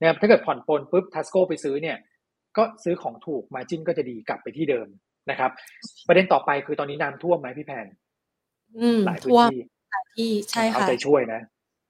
[0.00, 1.96] นะครับถ้าเกิดผ่อนปลนปุ๊บทัสโก้ไปซื้อเนี่ย
[2.56, 4.86] ก็ซื้อของถูกมาจิ้นก็จะดีกลับไปที่เดิม
[5.30, 5.50] นะครับ
[6.06, 7.86] ประเด็นต่อไปคือตอนนี้น้ำท่วมไหมพี่แพน
[9.06, 9.60] หลายพื้นที่
[10.16, 11.40] ที่ใช่ค่ะเอาใจช่วยนะ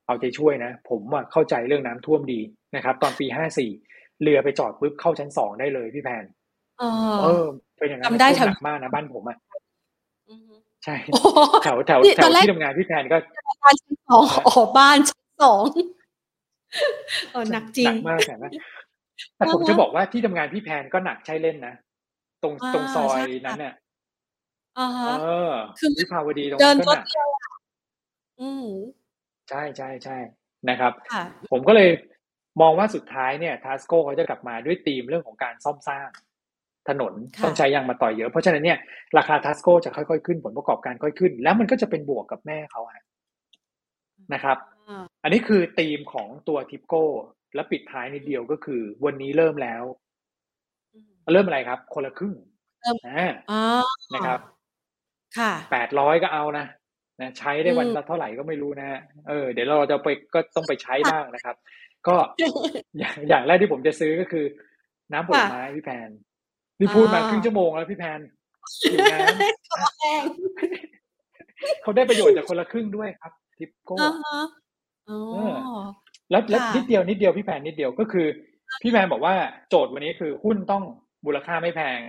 [0.06, 1.00] เอาใจช่วยนะ ผม
[1.32, 2.40] เข้าใจเรื่องน้ำท่วมดี
[2.76, 3.70] นะครับ ตอนปีห้าสี่
[4.22, 6.24] เรือไปจอดปุ๊บเข้าชั้นสองได้เลยพี่แพน
[7.22, 7.46] เออ
[7.78, 9.38] เป็นอย่างนั้นได้หนักมากนะบ้านผมอะ
[10.84, 10.94] ใช่
[11.62, 13.16] แถวแถวแถวที่ทำงานพี่แพนก็
[13.62, 15.62] บ้านชั้นสองอ๋อบ้านชั้นสอง
[17.32, 18.34] เออหนักจริงหนักมากแต่
[19.36, 21.74] แต่ผมจะบอกว่าที่ทำงานพี่แพนก็หนักใช่เล่นนะ
[22.42, 23.74] ตรงตรงซอยนั้นเนี่ย
[24.76, 27.06] เออคือวิภาวดีตรงนั้นก็หนัก
[28.40, 28.66] อืม
[29.50, 30.16] ใช่ใช่ใช่
[30.68, 30.92] นะครับ
[31.50, 31.90] ผมก็เลย
[32.60, 36.08] มองว่าสุดท้ายเนี่ยทัสโก้เขาจะกลับมาด้วยธีมเรื่องของการซ่อมสร้าง
[36.88, 37.12] ถนน
[37.44, 38.78] ต้องใช้ยางมาต่อยเยอะ เพราะฉะนั้นเนี่ย
[39.18, 43.04] ราคาทัสโก้จะค่อยๆขึ้นผลประกอบการค่อยขึ้น แล้วมันก็จะเป็นบวกกับแม่เขาฮะ
[44.34, 44.56] นะครับ
[45.22, 47.04] อันนี้คือธีมของตัวทิปโก้
[47.54, 49.82] และปิดท้ายในเดียวก็คือ วันนี้เริ่มแล้ว
[51.32, 52.34] เริ่มอะไรครับ คนละครึ่ง
[53.06, 53.26] อ่า
[54.14, 54.40] นะครับ
[55.38, 56.66] ค่ะแปดร้อยก็เอานะ
[57.20, 58.88] นะใช้ได้วันละเท่าไหร่ก็ไม่รู้นะ
[59.28, 61.56] เออเดี๋ยวเราจะไปก็ต้องไปใช้บ้างนะครับ
[62.08, 62.16] ก็
[62.98, 64.44] อย่างอย่างแรกที่ผมจะซื้อก็คือ
[65.12, 66.08] น้ำผลไม้พี่แพน
[66.78, 68.20] นี่พูดมาครึ่งชั่วโมงแล้วพี่แพน
[68.90, 69.28] อยู่น้ำ
[71.82, 73.96] เขาได้ประโยชน์จากคนละครึ่งด้วยครับทิปโก้
[76.30, 78.26] แล้วแล้วนิดเดียวนิดเดียวพี่แพนนิดเดียวก็คือ
[78.82, 79.34] พี่แพนบอกว่า
[79.68, 80.84] โจทย์วันนี้คือหุ้นต้อง
[81.24, 82.00] มูลค่าไม่แพง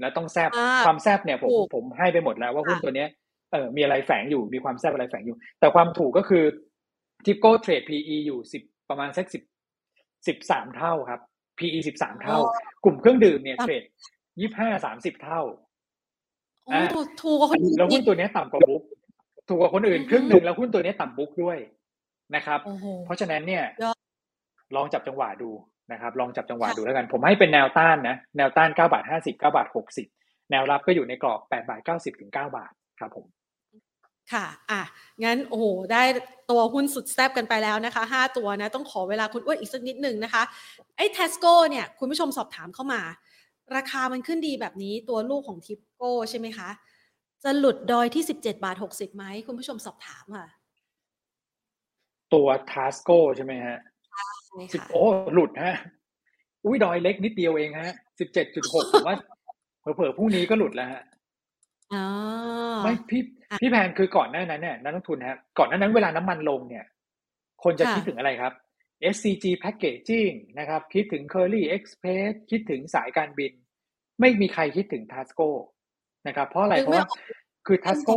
[0.00, 0.50] แล้วต้องแซบ
[0.86, 3.08] ความแซบเนี่ยผมผมให้ไปหมดแล้วว่าหุ้นตัวเนี้ย
[3.52, 6.44] เออมีอะไรแฝงอยู่มีความแซบอะไรแฝงอยู่ แต่ความถูกก็คือ
[7.24, 9.42] ทิปโก้เทรด PE อยู่สิบประมาณสักสิบ
[10.26, 11.20] สิบสามเท่าครับ
[11.58, 12.38] PE สิบสามเท่า
[12.84, 13.82] กลุ่มเครื่องดื่มเนี่ยเทรด
[14.40, 15.40] ยี่ห้าสามสิบเท่า
[16.66, 16.78] โอ้
[17.22, 18.82] ถูกกว่าคนอื่นแล้วหุ้นตัวนี้ต่ำกว่าบุ๊ก
[19.48, 21.58] ถูกกว่าคนอื่นครึ่งหนึ่งแล้วหุ้นตัวนี้ต่ำบุ๊กด้วย
[22.34, 22.60] นะครับ
[23.04, 23.64] เพราะฉะนั้นเนี่ย
[24.76, 25.50] ลองจับจังหวะดู
[25.92, 30.06] นะครับลองจับจังหวะดูแล้วกัน ผมให้เป็นแนวต้านนะแนวต้านเก้าบาทห้าสิบเก้าบาทหกสิบ
[30.50, 33.26] แนวรับก็อยู่ในกรอบแปดบาทเก้าสิบถึงเก้าบาทครับผม
[34.32, 34.82] ค่ะอะ
[35.24, 36.02] งั้นโอ้โหได้
[36.50, 40.42] ตัวหุ้นสุดแซ่บกันไปแล้วนะคะห้าตัวนะต้องขอเวลาคุณอ้วนอีกสักนิดหนึ่งนะคะ
[40.96, 43.00] ไอ้เทสโก้เนี่ยคุณผู้ชมสอบถามเข้ามา
[43.76, 46.68] ราคามันขึ้นดีแบบนี้ตัวลูกของทิปโก้ใช่ไหมคะ
[47.44, 50.48] จะหลุดดอยที่สิบเจ็ดบาทหกสิบไหมคุณผู้ชมสอบถามค่ะ
[52.34, 53.78] ตัวทัสโก้ใช่ไหมฮะ
[54.72, 55.02] สิบโอ้
[55.34, 55.74] หลุดฮะ
[56.64, 59.16] อุ้ยดอยเล็กนิดเดียวเองฮะสิบเจ็ดจุดหกผมว่า
[59.80, 61.02] เผลอๆพรุ่งนี้ก็หลุดแล้วฮะ
[62.84, 63.22] ไม่พี่
[63.60, 66.84] พี่แพนคือก่อนหน้านั้นเนี่ยนักลงทุนฮะก่อนหน้านั้นเวลาน้ำมันลงเนี่ย
[67.64, 68.52] คนจะคิดถึงอะไรครับ
[69.14, 73.52] SCG Packaging นะครับ คิดถึง Curly Express คิดถึงสายการบิน
[74.20, 75.48] ไม่มีใครคิดถึง Tasco
[76.26, 77.06] นะครับ เพราะอะไรเพราะว่า
[77.66, 78.16] คือ Tasco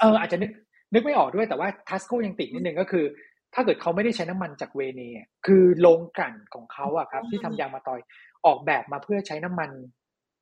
[0.00, 0.50] เอออาจจะนึก
[0.92, 3.04] นึกไม่ออกด้วยแต่ว่า Tasco ยังติดนิดนึงก็คือ
[3.54, 5.08] ถ้าเกิดเขาไม่ได้ใช้น้ำมันจากเวเนี
[5.46, 8.00] คือโรงกลั่นของเขาอะครับ ที่ทำยางมาตอย
[8.46, 9.70] ออกแบบมาเพื่อใช้น้ำมัน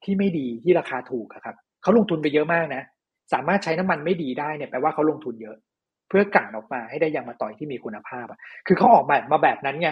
[0.04, 2.82] ที่ไม่ดีที่ราคาถูกครับเขาลงทุนไปเยอะมากนะ
[3.32, 5.56] สามารถใช้น้ำมันไม่ดีได้เนี่ยแปลว่าเขาลงทุนเยอะ
[6.08, 9.90] เพื่อกั่นออกมาให้ได้ยางมาต่อยที่มีคุณภาพอะคือเขาออกแบบมาแบบนั้นไง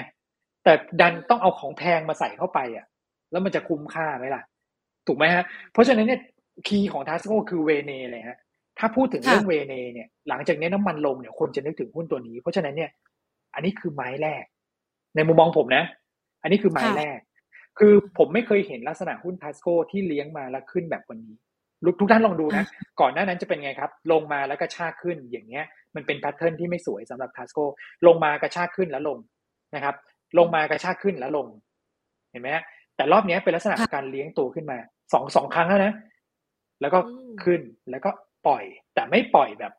[0.65, 2.87] แต่ดันต้องเอาของแพงมาใส่เข้าไปอะ
[3.31, 4.43] แล้วมันจะคุ้มค่าไหมล่ะ
[5.07, 6.21] ถูกไหมฮะ เพราะฉะนั้นเนี่ย
[6.67, 8.39] คีย์ของทัสโกคือเวเนเลยฮะ
[8.79, 12.91] ถ้าพูดถึงเรื่องเวเนเนี่ยหลังจากนี้น้ำมันลงเนี่ยคนจะนึกถึงหุ้นตัวนี้ เพราะฉะนั้นเนี่ย
[13.55, 14.45] อันนี้คือไม้แรก
[15.17, 15.85] ในมุมมองผมนะ
[16.43, 17.19] อันนี้คือไม้แรก
[17.79, 21.37] คือผมไม่เคยเห็นลักษณะหุ้นทัสโกที่เลี้ยงมาแล้วขึ้นแบบวันนี้
[22.01, 22.65] ทุกท่านลองดูนะ
[23.01, 27.59] ก่อนหน้านั้นจะเป็นไงครับ ลงมาแล้วก็ชากขึ้นอย่างเงี้ย มันเป็นแพทเทิร์นที่ไม่สวยสำหรับทัสโก
[28.07, 29.19] ลงมากระชากขึ้นแล้วลง
[29.75, 29.95] นะครับ
[30.39, 31.47] ลงมากระชากขึ้นแล้วลง
[32.31, 32.49] เห็นไหม
[32.97, 34.79] แต่รอบนี้เป็นลักษณะการเลี้ยงตัวขึ้นมา
[35.13, 35.93] สองสองครั้งแล้วนะ
[36.81, 36.99] แล้วก็
[37.45, 38.11] ขึ้นแล้วก็
[38.47, 39.73] ปล่อย แต่ไม่ปล่อยแบบ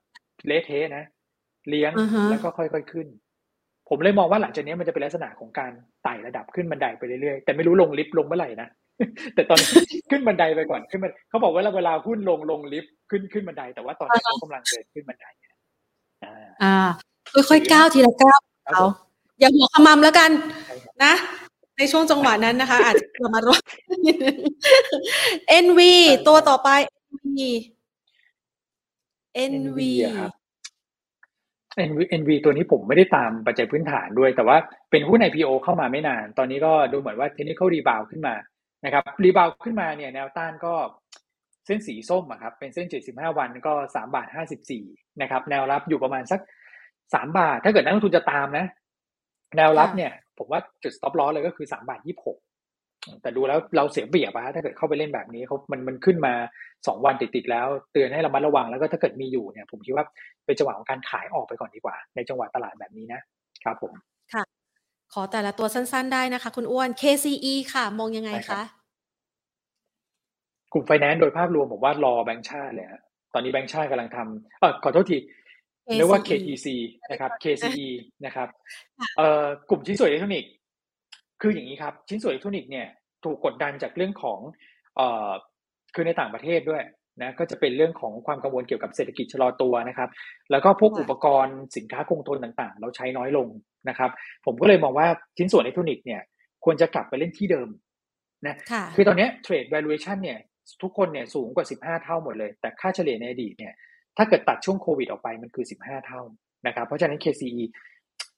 [0.47, 1.03] เละเทะนะ
[1.69, 1.91] เลี้ยง
[2.29, 3.07] แล้วก็ค่อยๆขึ้น
[3.91, 5.71] ผมเลยมองว่าหลังจากนี้มันจะเป็นลักษณะของการ
[6.03, 8.67] ไต่ระดับขึ้นบันไดไปเรื่อยๆ แต่ไม่รู้ลงลิฟต์ลงเมื่อไหร่นะ
[9.35, 9.59] แต่ตอน
[10.09, 15.25] ขึ้นบันไดไปก่อนขึ้นมาเขาบอกว่าเวลาหุ้นลงลงลิฟต์ขึ้นขึ้นบันได แต่ว่าตอนนี้เขากำลังเดินขึ้นบันได
[16.63, 16.75] อ่า
[17.49, 18.39] ค่อยๆก้าวทีละก้าว
[18.73, 18.85] เขา
[19.39, 20.29] อย่าหัวขมำแล้วกัน
[21.03, 21.13] นะ
[21.77, 23.63] ในช่วงจังหวะนั้นนะคะ อาจจะระมัดระวัง
[25.63, 25.79] NV
[26.27, 26.69] ตัวต่อไป
[27.23, 27.39] NV
[29.51, 29.79] NV
[30.19, 30.40] ครับ
[31.87, 34.57] NV NV ตัวนี้ผมไม่ได้ตามปัจจัยพื้นฐานด้วย แต่ว่า
[34.91, 38.35] เป็นหุ้น IPO เข้ามาไม่นาน ตอนนี้ก็ดูเหมือนว่า technical rebound ขึ้นมา
[38.85, 40.73] นะครับ rebound ขึ้นมาเนี่ยแนวต้านก็
[41.65, 44.27] เส้นสีส้มอะครับเป็นเส้น 75 วันก็ 3 บาท
[44.73, 46.41] 54 นะครับ แนวรับอยู่ประมาณสัก
[46.91, 48.65] 3 บาท ถ้าเกิดนักลงทุนจะตามนะ
[49.57, 52.50] แนวรับเนี่ย ผมว่าจุด stop loss เลยก็คือ 3 บาท 26
[53.21, 56.33] แต่ดูแล้วเราเสียเปรียบอะถ้าเกิดเข้าไปเล่นแบบนี้เขามันมันขึ้นมา
[56.69, 60.05] 2วันติดๆแล้ว เตือนให้ระมัดระวังแล้วก็ถ้าเกิดมีอยู่เนี่ย ผมคิดว่า
[60.45, 63.21] เป็นจังหวะของการขายออกไปก่อนดีกว่า ในจังหวะตลาดแบบนี้นะ
[63.63, 63.93] ครับผม
[64.33, 64.43] ค่ะ
[65.13, 68.61] ขอแต่ละตัวสั้นๆได้นะคะ คุณอ้วน KCE ค่ะ มองยังไงคะ
[70.73, 73.01] กลุ่มไฟแนนซ์โดยภาพรวมผมว่ารอแบงค์ชาติเลยฮะ
[73.33, 75.17] ตอนนี้แบงค์ชาติกำลังทำเออขอโทษที
[75.97, 76.67] เรียกว่า KTC
[77.11, 77.87] นะครับ KCE
[78.25, 78.47] นะครับ
[79.17, 80.51] เอ่อกลุ่มชิ้นส่วนอิเล็กทรอนิกส์
[81.41, 82.87] คืออย่างนี้ครับ ชิ้นส่วนอิเล็กทรอนิกส์เนี่ย
[83.23, 84.39] ถูกกดดันจากเรื่องของ
[84.95, 85.29] เอ่อ
[85.95, 86.83] คือในต่างประเทศด้วย
[87.21, 90.09] นะก็จะเป็นเรื่องของความกังวลเกี่ยวกับเศรษฐกิจชะลอตัวนะครับ
[90.51, 93.47] แล้วก็พวกอุปกรณ์สินค้าคงทนต่างๆ เราใช้น้อยลง
[93.89, 94.09] นะครับ
[94.45, 96.21] ผมก็เลยมองว่าชิ้นส่วนอิเล็กทรอนิกส์เนี่ย
[96.65, 97.69] ควรจะกลับไปเล่นที่เดิม
[98.47, 98.55] นะ
[98.95, 100.39] คือตอนนี้เทรด valuation เนี่ย
[100.81, 103.73] ทุกคนเนี่ยสูงกว่า 15 เท่าหมดเลย แต่ค่าเฉลี่ยในอดีตเนี่ย
[104.17, 106.21] ถ้าเกิดตัดช่วงโควิดออกไปมันคือ 15 เท่า
[106.67, 107.63] นะครับ เพราะฉะนั้น KCE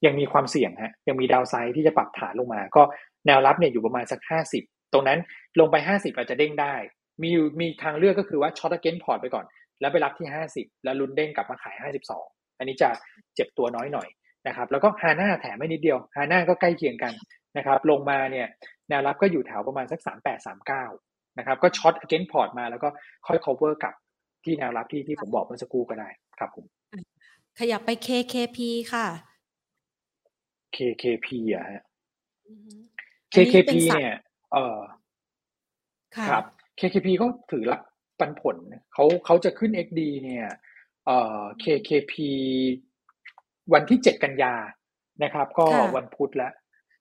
[0.06, 2.84] ยังมีความเสี่ยงฮะยังมีดาวไซด์ที่จะปรับฐานลงมา ก็
[3.28, 4.20] แนวรับเนี่ยอยู่ประมาณสัก
[4.58, 5.20] 50 ตรงนั้น
[5.60, 6.76] ลงไป 50 อาจจะเด้งได้
[7.24, 9.46] มีมีทางเลือกก็คือว่า short against port ไปก่อน
[9.82, 11.76] แล้วไปรับที่ 50 แล้วลุ้นเด้งกลับมาขาย
[12.16, 12.90] 52 อันนี้จะ
[13.36, 14.08] เจ็บตัวน้อยหน่อย
[14.48, 17.14] นะครับแล้วก็ Hana แถมให้นิดเดียว Hana ก็ใกล้เคียงกัน
[17.58, 18.48] นะครับลงมาเนี่ย
[18.90, 20.00] แนวรับก็อยู่แถวประมาณสัก
[20.70, 22.90] 3839นะครับก็ short against port มาแล้วก็
[23.28, 23.94] ค่อย cover กับ
[24.44, 26.66] ที่แนวรับที่ที่ผมบอกเมื่อสักครู่ก็ได้ครับผม
[27.60, 28.58] ขยับไป KKP
[28.94, 29.08] ค่ะ
[30.76, 31.82] KKP อะฮะ
[33.34, 34.16] KKP เนี่ย
[34.54, 34.80] เออ
[36.30, 36.44] ครับ
[36.80, 37.80] KKP ก็ถือละ
[38.20, 38.58] ปันผล
[38.94, 40.46] เขาเขาจะขึ้น XD เนี่ย
[41.06, 42.14] เอ่อ KKP
[43.74, 44.54] วันที่เจ็ดกันยา
[45.24, 45.66] นะครับ ก็
[45.96, 46.54] วันพุธแล้ว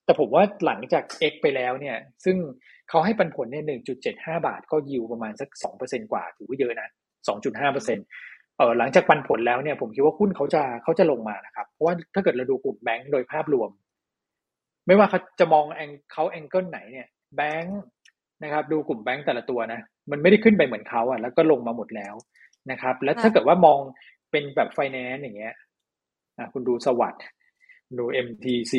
[0.04, 2.36] แต่ผมว่าหลังจาก X ไปแล้วเนี่ย ซึ่ง
[2.88, 6.88] เขาให้ปันผลเนี่ยหนึ่งจุดเจ็ดห้าบาท ก็ยิวประมาณสักสองเปอร์เซ็นกว่า ถือว่าเยอะนะ
[7.30, 8.31] 2.5เปอร์เซ็นต์เออ
[8.78, 13.70] หลังจากปันผลแล้วเนี่ยผมคิดว่าหุ้นเขาจะเขาจะลงมานะครับ เพราะว่าถ้าเกิดเราดูกลุ่มแบงก์โดยภาพรวม
[14.86, 17.06] ไม่ว่าเขาจะมองแองเขาแองเกิลไหนเนี่ย
[17.36, 17.80] แบงก์
[18.42, 22.14] นะครับดูกลุ่มแบงก์แต่ละตัวนะมันไม่ได้ขึ้นไปเหมือนเขาอะแล้วก็ลงมาหมดแล้ว
[22.70, 23.78] นะครับ แล้วถ้าเกิดว่ามอง
[24.30, 25.54] เป็นแบบไฟแนนซ์อย่างเงี้ย
[26.38, 27.22] อะคุณดูสวัสด์
[27.98, 28.74] ดู MTC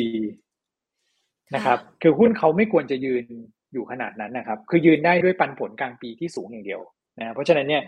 [1.54, 3.24] นะครับ คือหุ้นเขาไม่ควรจะยืน
[3.72, 6.80] อยู่ขนาดนั้นนะครับ คือยืนได้ด้วยปันผลกลางปีที่สูงอย่างเดียว
[7.18, 7.82] นะเพราะฉะนั้นเนี่ย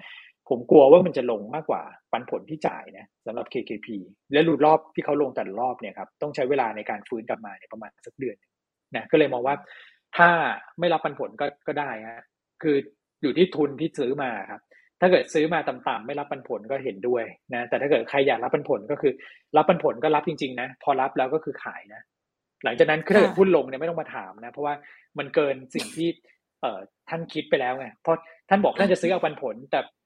[0.49, 1.83] ผมกลัวว่ามันจะลงมากกว่า
[2.13, 3.89] ปันผลที่จ่ายนะสำหรับ KKP
[4.33, 8.37] และรูดรอบที่เขาลงแต่ละรอบเนี่ยครับต้องใช้เวลาในการฟื้นกลับมาเนี่ยประมาณสักเดือน
[8.97, 9.55] นะก็เลยมองว่า
[10.17, 10.29] ถ้า
[10.79, 12.25] ไม่รับปันผลก็ก็ได้ฮะ
[12.63, 12.77] คือ
[13.23, 14.61] อยู่ที่ทุนที่ซื้อมาครับ
[15.01, 17.25] ถ้าเกิดซื้อมาต่ำๆไม่รับปันผลก็เห็นด้วย
[17.55, 19.13] นะแต่ถ้าเกิดใครอยากรับปันผลก็คือ
[19.57, 22.03] รับปันผลก็รับจริงๆนะพอรับแล้วก็คือขายนะ
[22.65, 24.75] หลังจากนั้นถ้าเกิดหุ้นลงเนี่ยไม่ต้องมาถามนะ เพราะว่า
[25.19, 26.09] มันเกินสิ่งที่
[26.61, 28.19] เอ่อท่านคิดไปแล้วไงเพราะ
[28.49, 29.81] ท่านบอกท่านจะซื้อเอาปันผล แต่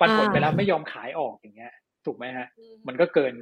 [0.00, 1.72] ปันผลไปแล้วไม่ยอมขายออกอย่างเงี้ย
[2.06, 2.46] ถูกไหมฮะ
[2.88, 3.32] มันก็เกิน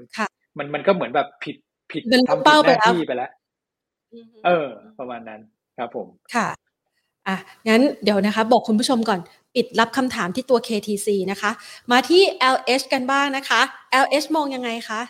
[0.58, 1.56] มันมันก็เหมือนแบบผิด
[1.92, 3.30] ผิดทำผิดหน้าที่ไปแล้ว
[4.46, 5.40] เออ ประมาณนั้น
[5.78, 6.48] ครับผมค่ะ
[7.28, 7.36] อะ
[7.68, 9.20] งั้นเดี๋ยวนะคะ บอกคุณผู้ชมก่อน
[9.54, 11.50] ปิดรับคำถามที่ตัว KTC นะคะ
[11.92, 12.22] มาที่
[12.54, 13.60] LH กันบ้างนะคะ
[14.04, 15.00] LH มองยังไงคะ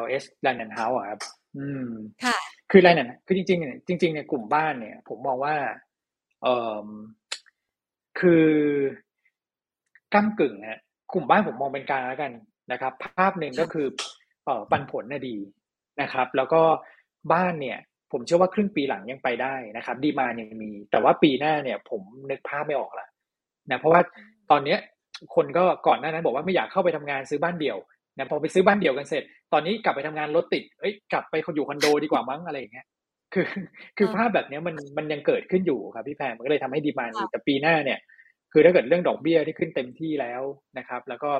[0.00, 1.20] LH London House ครับ
[1.56, 1.86] อืม
[2.24, 2.36] ค่ะ
[2.70, 5.54] คืออะไรเนี่ยคือจริงๆเนี่ยจริงๆเนี่ยกลุ่มบ้านเนี่ย ผมมองว่า
[6.42, 6.86] เออ
[8.20, 8.46] คือ
[10.14, 10.80] ก้ากึ่งนะ
[11.14, 12.32] กลุ่มบ้านผมมองเป็นกลางแล้วกัน
[12.72, 13.86] นะครับ ภาพหนึ่งก็คือ
[14.44, 15.36] เออปันผลน่ะดี
[16.00, 16.62] นะครับ แล้วก็
[17.32, 17.78] บ้านเนี่ย
[18.12, 23.06] ผมเชื่อว่าครึ่งปีหลังยังไปได้นะครับ ดีมายังมี แต่ว่าปีหน้าเนี่ย ผมนึกภาพไม่ออกละ
[23.70, 24.00] นะเพราะว่า
[24.50, 24.78] ตอนเนี้ย
[25.34, 27.78] คนก็ก่อนหน้านั้นบอกว่าไม่อยากเข้าไปทำงานซื้อบ้านเดี่ยว
[28.18, 32.86] นะพอไปซื้อบ้านเดี่ยวกันเสร็จ ตอนนี้กลับไปทำงานรถติดเอ้ยกลับไปอยู่คอนโดดีกว่ามั้งอะไรอย่างเงี้ย
[33.32, 33.46] คือ
[33.98, 37.98] คือภาพแบบนี้มันมันยังเกิดขึ้นอยู่ครับพี่แพรมันก็เลยทำให้ดีมานีแต่ปีหน้าเนี่ย
[38.52, 40.42] คือถ้าเกิดเรื่องดอกเบี้ยที่ขึ้นเต็มที่แล้ว
[40.78, 41.30] นะครับ แล้วก็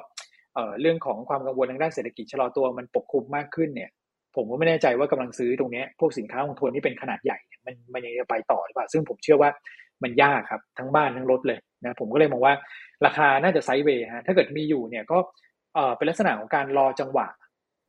[0.54, 3.90] เอ่อเรื่องของความกังวลทางด้านเศรษฐกิจชะลอตัวมันปกคลุมมากขึ้นเนี่ย
[4.36, 9.50] ผมก็ไม่แน่ใจว่ากำลังซื้อตรงนี้พวกสินค้าลงทุนที่เป็นขนาดใหญ่เนี่ยมันมันยังจะไปต่อหรือเปล่าซึ่งผมเชื่อว่า
[10.02, 12.54] มันยากครับทั้งบ้านทั้งรถเลยนะผมก็เลยมองว่า
[13.06, 15.18] ราคาน่าจะ sideway ฮะถ้าเกิดมีอยู่เนี่ยก็
[15.74, 17.26] เอ่อเป็นลักษณะของการรอจังหวะ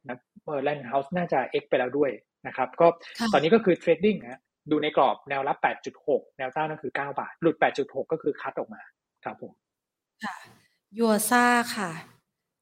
[0.10, 2.12] นะเออ Land House น่าจะ X ไปแล้วด้วย
[2.48, 2.88] นะครับก็
[3.34, 4.39] ตอนนี้ก็คือ trading ฮะ
[4.72, 5.58] ดูในกรอบแนวรับ
[5.98, 8.82] 8.6 แนวต้านก็คือ 9 บาท หลุด 8.6 ก็คือคัดออกมา
[9.26, 9.52] ครับผม
[10.24, 10.36] ค่ะ
[10.97, 11.45] Yuasa
[11.76, 11.91] ค่ะ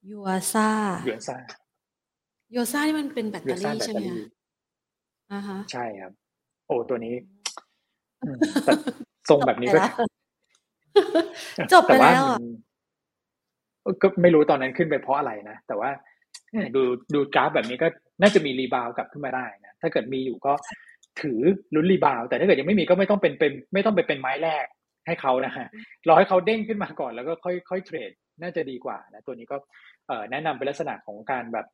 [0.10, 4.02] Yuasa Yuasa Yuasa นี่มันเป็นแบตเตอรี่ใช่ไหม
[5.32, 6.12] อ่าฮะใช่ครับ
[6.68, 7.14] โอ้ตัวนี้
[9.30, 9.80] ทรงแบบนี้ก็
[11.74, 12.24] จบไปแล้ว
[14.02, 15.90] ก็ไม่รู้ตอนนั้นขึ้นไปเพราะอะไรนะ แต่ว่า
[16.76, 16.82] ดู
[17.14, 17.88] ดูกราฟแบบนี้ก็
[18.22, 20.54] น่าจะมี rebound กลับขึ้นมาได้นะถ้าเกิดมีอยู่ก็
[21.22, 21.40] ถือ
[21.76, 24.66] ลุ้น rebound แต่ถ้าเกิดยังไม่มีก็ไม่ต้องเป็นเป็นไม่ต้องไปเป็นไม้แรก
[25.08, 25.68] ให้เขานะฮะ
[26.08, 29.58] รอให้เขาเด้งขึ้นมาก่อนแล้วก็ค่อยค่อย trade น่าจะดีกว่านะตัวนี้ก็
[30.08, 31.68] เอแนะนำเป็นลักษณะของการแบบ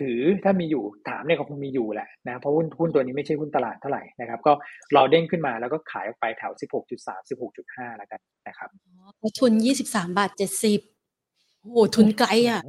[0.00, 4.52] ถือถ้ามีอยู่ถามเนี่ยก็คงมีอยู่แหละนะเพราะหุ้นหุ้นตัวนี้ไม่ใช่หุ้นตลาดเท่าไหร่นะครับ ก็
[4.96, 8.68] รอเด้งขึ้นมาแล้วก็ขายออกไปแถว 16.3 16.5 แล้วกันนะครับ
[9.38, 9.52] ทุน
[9.86, 10.30] 23 บาท
[11.00, 12.60] 70โอ้ทุนไกลอะ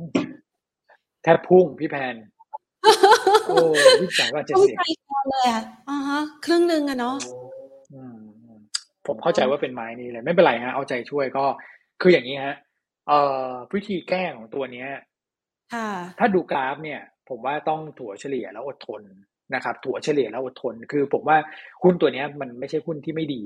[1.23, 2.15] แทบพุ่งพี่แพน
[3.47, 3.55] โอ้
[4.01, 4.75] ยี่สามว่าเจ็ดสิบ
[5.31, 7.15] เลยอะอ่าฮะครึ่งหนึ่งอะเนาะ
[9.07, 11.45] ผมเข้าใจว่าเป็นไม้นี้เลย ไม่เป็นไรฮะเอาใจช่วยก็
[12.01, 12.55] คืออย่างนี้ฮะ
[13.07, 14.89] เอ่อวิธีแก้ของตัวเนี้ย
[16.19, 19.01] ถ้าดูกราฟเนี่ย ผมว่าต้องถั่วเฉลี่ยแล้วอดทน
[19.55, 21.37] นะครับถั่วเฉลี่ยแล้วอดทน คือผมว่า
[21.83, 23.43] หุ้นตัวนี้มันไม่ใช่หุ้นที่ไม่ดี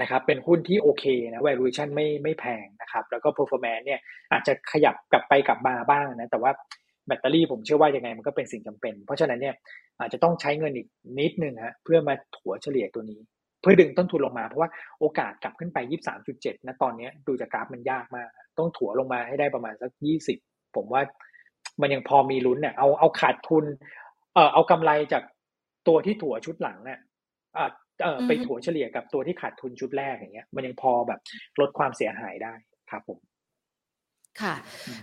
[0.00, 4.00] นะครับ เป็นหุ้นที่โอเคนะ valuation ไม่ไม่แพงนะครับ แล้วก็ performance เนี่ย
[4.32, 6.52] อาจจะขยับกลับไปกลับมาบ้างนะ แต่ว่า
[7.06, 9.54] แบตเตอรี่ผมเชื่อว่ายังไงมันก็เป็นสิ่งจำเป็น เพราะฉะนั้นเนี่ย
[9.98, 10.86] อาจจะต้องใช้เงินอีก
[11.18, 13.20] นิดนึงฮะเพื่อมาถัวเฉลี่ยตัวนี้
[13.60, 15.78] เพื่อดึงต้นทุนลงมา เพราะว่าโอกาสกลับขึ้นไป
[16.22, 18.28] 23.7นะตอนนี้ดูจากกราฟมันยากมาก
[18.58, 19.90] ต้องถัวลงมาให้ได้ประมาณสัก
[20.34, 21.02] 20 ผมว่า
[21.80, 23.64] มันยังพอมีลุ้นเนี่ยเอาเอาขาดทุน
[24.34, 25.22] เออเอากำไรจาก
[25.88, 27.00] ตัวที่ถัวชุดหลังเนี่ย
[27.54, 31.20] เออไปถัวเฉลี่ยกับตัวที่ขาดทุนชุดแรกอย่างเงี้ย มันยังพอแบบ
[31.60, 32.54] ลดความเสียหายได้
[32.90, 33.18] ครับผม
[34.40, 34.54] ค่ะ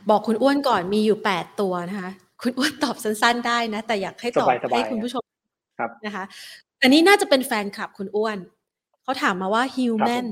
[0.10, 2.12] บอกคุณอ้วนก่อนมีอยู่แปดตัวนะคะ
[2.42, 5.24] คุณอ้วนตอบสั้น ๆ ได้นะ แต่อยากให้ตอบให้คุณผู้ชม
[6.06, 6.24] นะคะ
[6.82, 8.38] อันนี้น่าจะเป็นแฟนคลับคุณอ้วน
[9.04, 10.28] เขาถามมาว่าฮิวแมน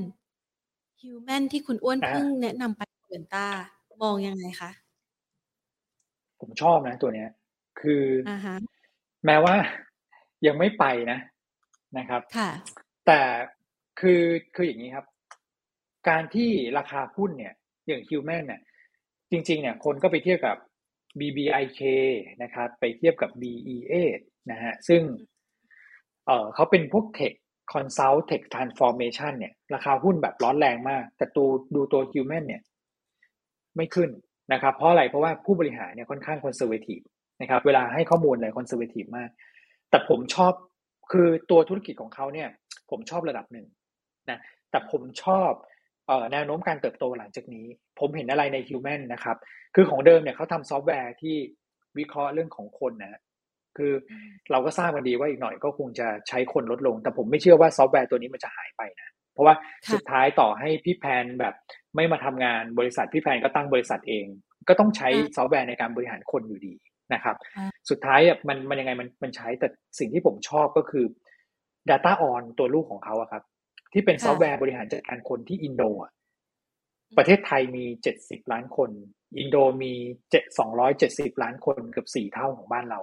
[1.02, 3.46] ฮิวแมนที่คุณอ้วนเพิ่งแนะนำไปเอนต้า
[4.02, 4.70] มองยังไงคะ
[6.40, 7.28] ผมชอบนะตัวเนี้ย
[7.80, 8.32] คืออ
[9.26, 9.54] แม้ว่า
[10.46, 11.18] ยังไม่ไปนะ
[11.98, 12.50] นะครับค่ะ
[13.06, 13.20] แต่
[14.00, 14.22] คือ
[14.54, 15.06] คืออย่างนี้ครับ
[16.08, 17.54] การที่ราคาหุ้นเนี่ย
[17.86, 18.60] อย่างฮิวแมนเนี่ย
[19.30, 20.56] จริงๆเนี่ยคนก็ไปเทียบกับ
[21.20, 21.82] BBIK
[22.42, 23.94] นะครับไปเทียบกับ BEA
[24.50, 25.02] นะฮะซึ่ง
[26.26, 27.34] เออเขาเป็นพวก Tech
[27.72, 32.62] Consult Tech Transformation เนี่ยราคาหุ้นแบบร้อนแรงมาก แต่ตัวดูตัว Human เนี่ย
[33.76, 34.10] ไม่ขึ้น
[34.52, 37.00] นะครับ เพราะอะไรเพราะว่าผู้บริหารเนี่ยค่อนข้างคอนเซอร์เวทีฟ
[37.40, 39.30] นะครับเวลาให้ข้อมูลอะไรคอนเซอร์เวทีฟมาก
[39.90, 40.52] แต่ผมชอบ
[41.12, 42.48] คือตัวธุรกิจของเขาเนี่ย
[42.90, 43.66] ผมชอบระดับหนึ่ง
[44.30, 44.38] นะ
[44.70, 45.50] แต่ผมชอบ
[46.32, 47.66] แนวโน้มการเติบโตหลังจากนี้
[47.98, 49.36] ผมเห็นอะไรใน Human นะครับ
[49.74, 51.36] คือของเดิมเนี่ยเขาทำซอฟต์แวร์ที่
[51.98, 53.20] วิเคราะห์เรื่องของคนนะ
[53.76, 53.92] คือ
[54.50, 59.54] เราก็ทราบกันดีว่าอีกหน่อยก็คงจะใช้คนลดลง แต่ผมไม่เชื่อว่าซอฟต์แวร์ตัวนี้มันจะหายไปนะ เพราะว่า
[59.92, 61.54] สุดท้ายต่อให้พี่แพนแบบ
[61.96, 64.26] ไม่มาทำงานบริษัทพี่แพนก็ตั้งบริษัทเอง
[64.68, 66.74] ก็ต้องใช้ซอฟต์แวร์ในการบริหารคนอยู่ดี
[67.14, 67.36] นะครับ
[67.90, 71.04] สุดท้ายมันมันยังไงมันมันใช้แต่สิ่งที่ผมชอบก็คือ
[71.90, 73.42] DataOn ตัวลูกของเขาอะครับ
[73.92, 75.82] ที่เป็นซอฟต์แวร์บริหารจัดการคนที่อินโด
[77.18, 78.90] ประเทศไทยมีเจ็ดสิบล้านคน
[79.38, 79.92] อินโดมี
[80.30, 83.00] เจ็ดสองร้อยเจ็ดสิบล้านคนเกือบสี่เท่าของบ้านเรา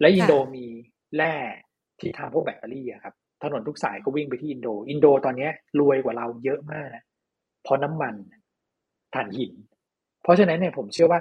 [0.00, 0.66] และอินโดมี
[1.16, 1.34] แร่
[2.00, 5.48] ที่ทำพวกแบตเตอรี่ครับ ถนนทุกสายก็วิ่งไปที่อินโด อินโดตอนนี้
[5.80, 7.04] รวยกว่าเราเยอะมากนะ
[7.62, 8.14] เพราะน้ำมัน
[9.14, 9.52] ถ่านหิน
[10.22, 11.20] เพราะฉะนั้นเนี่ยผมเชื่อว่า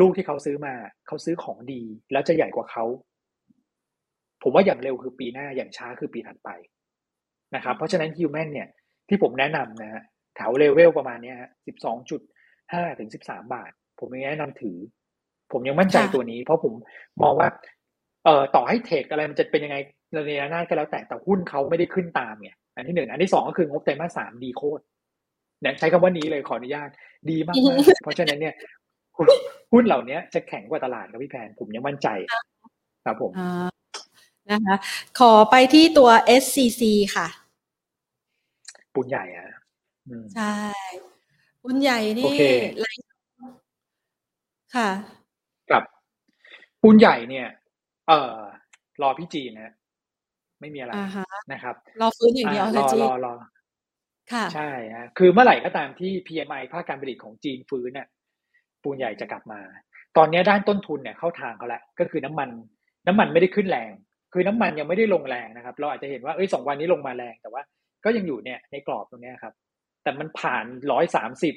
[0.00, 0.74] ลูกที่เขาซื้อมา
[1.06, 1.82] เขาซื้อของดี
[2.12, 2.84] แล้วจะใหญ่กว่าเขา
[4.42, 6.48] ผมว่าอย่างเร็วคือปีหน้าอย่างช้าคือปีถัดไป
[7.54, 8.68] นะครับ เพราะฉะนั้นฮิวแมนเนี่ย
[9.08, 10.02] ที่ผมแนะนำนะฮะ
[10.36, 12.20] แถวเลเวลประมาณนี้ฮะสิบสองจุด
[12.72, 14.76] ห้าถึงสิบสามบาท ผมยังแนะนำถือ
[15.52, 16.72] ผมยังมั่นใจตัวนี้ เพราะผม
[17.22, 17.48] มองว่า
[18.24, 19.76] เอ่อต่อให้เทคอะไรมันจะเป็นยังไง
[20.16, 24.82] ระเนระนาดก็แล้วแต่แต่หุ้นเขาไม่ได้ขึ้นตามไงอันที่หนึ่งอันที่สองก็คืองบไตรมาสสามดีโคตร
[25.60, 26.88] เนี่ยใช้คำว่านี้เลยขออนุญาต
[27.30, 28.54] ดีมากๆเพราะฉะนั้นเนี่ย
[29.72, 32.08] หุ้นเหล่านี้จะแข็งกว่าตลาดครับพี่แพนผมยังมั่นใจ
[33.04, 33.32] ครับผม
[34.50, 34.76] นะคะ
[35.18, 36.10] ขอไปที่ตัว
[36.42, 36.82] SCC
[37.16, 37.26] ค่ะ
[38.94, 39.48] ปุนใหญ่อะ
[40.34, 40.54] ใช่
[41.62, 42.34] ปุนใหญ่นี่
[42.78, 42.86] ไหล
[44.76, 44.90] ค่ะ
[45.70, 45.82] กับ
[46.82, 47.46] ปุนใหญ่เนี่ย
[48.08, 48.38] เอ่อ
[49.02, 49.72] รอพี่จีนนะ
[50.60, 50.92] ไม่มีอะไร
[51.52, 53.34] นะครับ รอฟื้นอย่างเดียวรอรอรอ
[54.32, 58.08] ค่ะใช่ฮะคือเมื่อไหร่ก็ตามที่ PMI ภาคการผลิตของจีนฟื้นเนี่ย
[58.82, 59.60] ปูนใหญ่จะกลับมา
[60.16, 62.48] ตอนนี้ด้านต้นทุนเนี่ยเข้าทางเขาแล้วก็คือน้ำมัน
[63.06, 63.90] น้ำมันไม่ได้ขึ้นแรง
[64.32, 67.62] คือน้ำมันยังไม่ได้ลงแรงนะครับ เราอาจจะเห็นว่าเอ้ยสองวันนี้ลงมาแรงแต่ว่า
[68.04, 69.54] ก็ยังอยู่เนี่ยในกรอบตรงนี้ครับ
[70.02, 71.54] แต่มันผ่านร้อยสามสิบ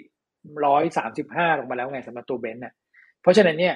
[0.66, 2.74] ร้อยสามสิบห้าลงมาแล้วไงสำหรับตัวเบนซ์น่ะ
[3.22, 3.76] เพราะฉะนั้นเนี่ย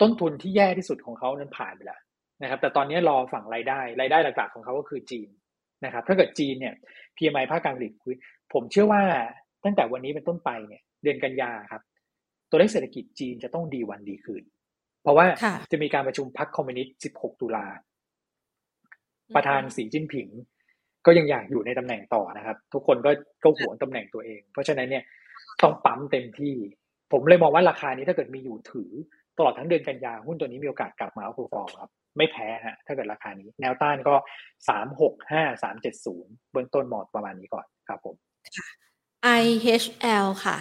[0.00, 2.00] ต้นทุนที่แย่ที่สุดของเขานั้นผ่านไปแล้ว
[2.42, 5.28] นะครับ แต่ตอนนี้รอฝั่งรายได้รายได้หลักๆของเขาก็คือจีน
[5.84, 6.74] นะครับ ถ้าเกิดจีนเนี่ย
[7.16, 7.92] PMI ภาคการผลิต
[8.52, 9.02] ผมเชื่อว่า
[9.64, 11.82] ตั้งแต่วันนี้เป็นต้นไปเนี่ยเดือนกันยาครับ
[12.50, 14.44] ตัวเลขเศรษฐกิจจีนจะต้องดีวันดีคืน
[15.02, 15.26] เพราะว่า
[15.72, 17.66] จะมีการประชุมพรรคคอมมิวนิสต์ 16 ตุลา
[19.36, 20.28] ประธานสีจิ้นผิง
[21.06, 23.10] ก็ยังอยากอยู่ในตำแหน่งต่อนะครับ ทุกคนก็
[23.44, 25.04] ก็หวงตำแหน่งตัวเอง เพราะฉะนั้นเนี่ย
[25.62, 26.54] ต้องปั๊มเต็มที่
[27.12, 28.90] ผมเลยมองว่าราคานี้ถ้าเกิดมีอยู่ถือ
[29.38, 34.14] ตลอดทั้งเดือนกันยาหุ้นตัวนี้มีโอกาสกลับมาเอาคูฟอร์ครับ ไม่แพ้ฮะถ้าเกิดราคานี้ แนวต้านก็
[34.68, 38.16] สามหกห้าสามเจ็ดศูนย์เบื้องต้นหมอดประมาณนี้ก่อนครับผม
[39.42, 40.56] IHL ค่ะ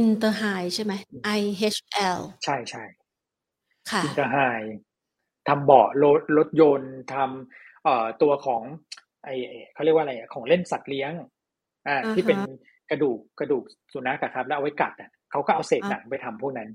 [0.00, 0.92] Inter High ใช่ไหม
[1.40, 2.84] IHL ใช่ใช่
[3.90, 4.66] ค่ะ Inter High
[5.48, 8.62] ทำเบาะรถรถยนต์ทำเอ่อตัวของ
[9.24, 9.28] ไอ
[9.74, 11.12] เขาเรียกว่าอะไรของเล่นสัตว์เลี้ยง
[11.88, 12.38] อ่า ที่เป็น
[12.90, 13.62] กระดูกกระดูก
[13.92, 16.68] สุนัขครับ แล้วเอาไว้กัดอะเขาก็เอาเศษหนังไปทำพวกนั้น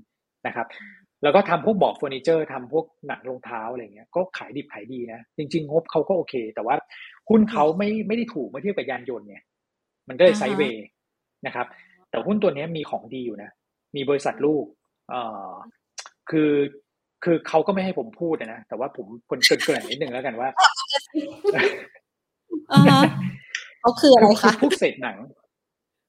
[0.46, 0.66] นะครับ
[1.22, 6.76] แล้วก็ทำพวกเบาะเฟอร์นิเจอร์ทำพวกหนังรองเท้าอะไรเงี้ย ก็ขายดิบขายดีนะ จริง ๆ งบเขาก็โอเค แต่ว่า
[7.28, 9.42] หุ้นเขาไม่ไม่ได้ถูกเมื่อเทียบกับยานยนต์เนี่ย
[10.08, 10.86] มันก็เลยไซเวย์
[11.46, 11.66] นะครับ
[12.10, 13.50] แต่หุ้นตัวนี้มีของดีอยู่นะ
[13.96, 14.64] มีบริษัทลูก
[15.10, 15.50] เอ่อ
[16.30, 16.50] คือ
[17.24, 20.48] คือเขาก็ไม่ให้ผมพูดนะ แต่ว่าผมคนเกินๆนิดนึงแล้วกันว่า
[23.80, 25.18] เขาคืออะไรคะพวกเศษหนัง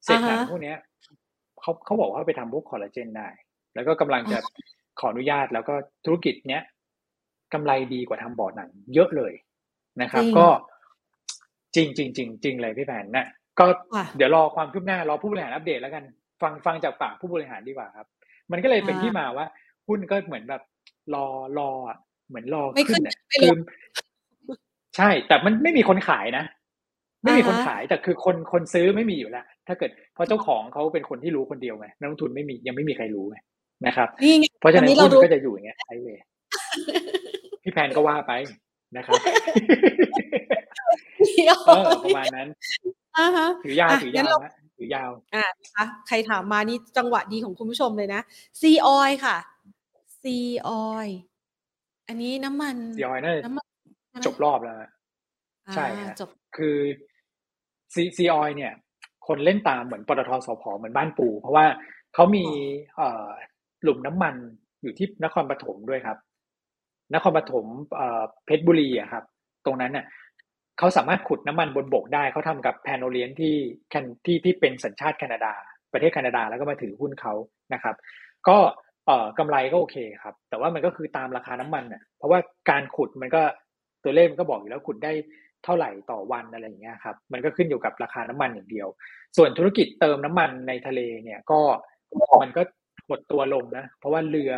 [0.05, 0.73] เศษหนังพวกนี้
[1.61, 3.29] เขาเขาบอกว่าไปทำพวกคอลลาเจนได้
[3.75, 4.39] แล้วก็กำลังจะ
[4.99, 5.73] ขออนุญาตแล้วก็
[6.05, 6.63] ธุรกิจเนี้ย
[7.53, 9.33] กำไรดีกว่าทำบอร์ดหนัง เยอะเลย
[10.01, 10.47] นะครับ ก็
[11.75, 13.27] จริงจริงจริงจริงเลยพี่แผนนะ
[13.59, 13.65] ก็
[14.17, 16.03] เดี๋ยวรอความคืบหน้ารอผู้บริหารอัปเดตแล้วกัน
[16.41, 18.07] ฟังฟังจากปากผู้บริหารดีกว่าครับ
[18.51, 19.45] มันก็เลยเป็นที่มาว่า
[19.87, 20.61] หุ้นก็เหมือนแบบ
[21.13, 21.25] รอ
[21.57, 21.69] รอ
[22.27, 23.51] เหมือนรอขึ้นเนี่ยคือ
[24.95, 26.45] ใช่ แต่มันไม่มีคนขายนะ
[27.23, 33.37] ไม่มีคนขายแต่คือคนคนซื้อไม่มีอยู่แล้วถ้าเกิดเพราะเจ้าของเขาเป็นคนที่รู้คนเดียวไงนักลงทุนไม่มียังไม่มีใครรู้ไง
[33.85, 34.07] นะครับ
[34.59, 36.17] เพราะฉะนั้นหุ้นก็จะอยู่อย่างเงี้ยไอเลย
[37.63, 38.33] พี่แพนก็ว่าไป
[38.97, 39.19] นะครับ
[42.03, 42.47] ประมาณนั้น
[43.63, 44.35] ถือยาวถือยาว
[44.77, 48.21] ถือยาวอ่านะคะใครถามมานี่จังหวะดีของคุณผู้ชมเลยนะ
[48.61, 49.37] ซีออยค่ะ
[50.21, 50.35] ซี
[50.67, 51.07] ออย
[52.07, 53.41] อันนี้น้ำมันซีออยน่าจะ
[54.25, 54.77] จบรอบแล้ว
[55.73, 55.85] ใช่
[56.19, 56.77] จบคือ
[57.93, 58.73] ซีซีออยเนี่ย
[59.27, 61.65] คนเล่นตามเหมือนปตทสพเหมือนบ้านปูเพราะว่า
[62.13, 62.45] เขามี
[62.95, 63.27] เอ่อ
[63.83, 64.35] หลุมน้ำมัน
[64.81, 66.17] อยู่ที่นครปฐมด้วยครับ
[67.13, 69.23] นครปฐมเอ่อเพชรบุรีอะครับ
[69.65, 70.05] ตรงนั้นเนี่ย
[70.77, 73.55] เขาสามารถขุดน้ำมันบนบกได้เขาทำกับแพนโอเลียนที่
[74.25, 75.53] ที่ที่เป็นสัญชาติแคนาดา
[75.93, 77.33] ประเทศแคนาดาแล้วก็มาถือหุ้นเขา
[77.73, 77.95] นะครับ
[78.47, 78.57] ก็
[79.05, 82.39] เอ่อกำไรก็โอเคครับ แต่ว่ามันก็คือตามราคาน้ำมันเนี่ยเพราะว่า
[82.69, 83.41] การขุดมันก็
[84.05, 85.11] ตัวเลขมันก็บอกอยู่แล้วขุดได้
[85.63, 88.87] เท่าไหร่ต่อวันอะไรอย่างเงี้ยครับมันก็ขึ้นอยู่กับราคาน้ำมันอย่างเดียว
[89.37, 91.59] ส่วนธุรกิจเติมน้ำมันในทะเลเนี่ยก็
[92.41, 92.61] มันก็
[93.07, 94.53] หดตัวลงนะ เพราะว่าเรือ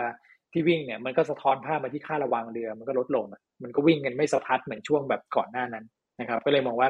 [0.52, 3.26] ที่วิ่งเนี่ยมันก็สะท้อนภาพมาที่ค่าระวังเรือ มันก็ลดลง
[3.64, 5.86] มันก็วิ่งกันไม่สะพัดเหมือนช่วงแบบก่อนหน้านั้น
[6.20, 6.90] นะครับ ก็เลยมองว่า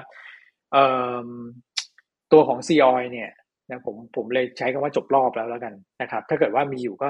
[2.31, 3.29] ตัวของซีออยเนี่ย
[3.69, 7.07] นะผมผมเลยใช้คำว่าจบรอบแล้วแล้วกันนะครับ ถ้าเกิดว่ามีอยู่ก็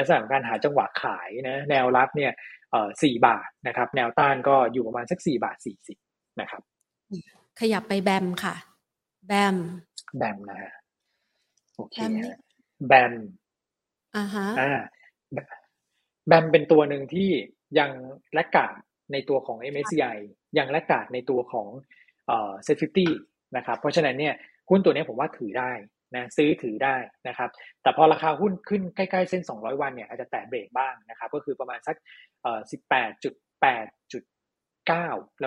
[0.00, 2.32] ลักษณะของการหาจังหวะขายนะแนวรับเนี่ย
[2.70, 5.98] เอ่อสี่บาทนะครับ แนวต้านก็อยู่ประมาณสักสี่บาทสี่สิบ
[6.40, 6.62] นะครับ
[7.60, 8.54] ขยับไปแบมค่ะ
[9.26, 9.56] แบม
[10.16, 10.72] แบมนะฮะ
[11.76, 11.96] โอเค
[12.86, 13.12] แบม
[14.16, 14.80] อ่าฮะอ่า
[16.26, 17.30] แบมเป็นตัวหนึ่งที่
[17.78, 17.90] ยัง
[18.34, 18.74] และกาด
[19.12, 20.16] ในตัวของ MSCI
[20.58, 21.68] ยังและกาดในตัวของ
[22.26, 23.10] เอ่อเซ็ตฟิฟตี้
[23.56, 24.34] นะครับ เพราะฉะนั้นเนี่ย
[24.70, 25.70] หุ้นตัวนี้ผมว่าถือได้
[26.14, 26.96] นะซื้อถือได้
[27.28, 27.50] นะครับ
[27.82, 31.96] แต่พอราคาหุ้นขึ้นใกล้ๆเส้น 200 วันเนี่ยอาจจะแตะเบรกบ้างนะครับ ก็คือประมาณสัก
[32.42, 32.60] เอ่อ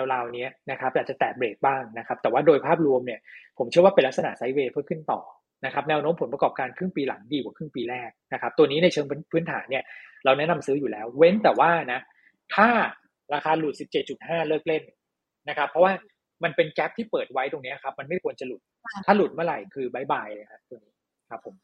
[0.04, 3.20] 18.8.9ราวๆนี้นะครับอาจจะแตะเบรกบ้างนะครับ แต่ว่าโดยภาพรวมเนี่ย
[3.58, 5.20] ผมเชื่อว่าเป็นลักษณะไซด์เวย์เพื่อขึ้นต่อ
[5.64, 9.84] นะครับแนวโน้มผลประกอบการครึ่งปีหลังดีกว่าครึ่งปีแรกนะครับ ตัวนี้ในเชิงพื้นฐานเนี่ย
[10.24, 12.00] เราแนะนำซื้ออยู่แล้ว เว้นแต่ว่านะ
[12.56, 12.68] ถ้า
[13.34, 13.74] ราคาหลุด
[14.10, 14.82] 17.5 เลิกเล่น
[15.48, 15.92] นะครับ เพราะว่า
[16.44, 18.60] มันเป็นแกลบที่เปิดไว้ตรงนี้ครับ มันไม่ควรจะหลุด
[19.06, 20.94] ถ้าหลุดเมื่อไหร่คือบายบายเลยครับตัวนี้
[21.30, 21.54] ครับผม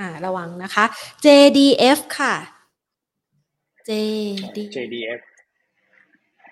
[0.00, 0.84] อ่าระวังนะคะ
[1.24, 2.34] JDF ค่ะ
[3.88, 5.20] JD JDF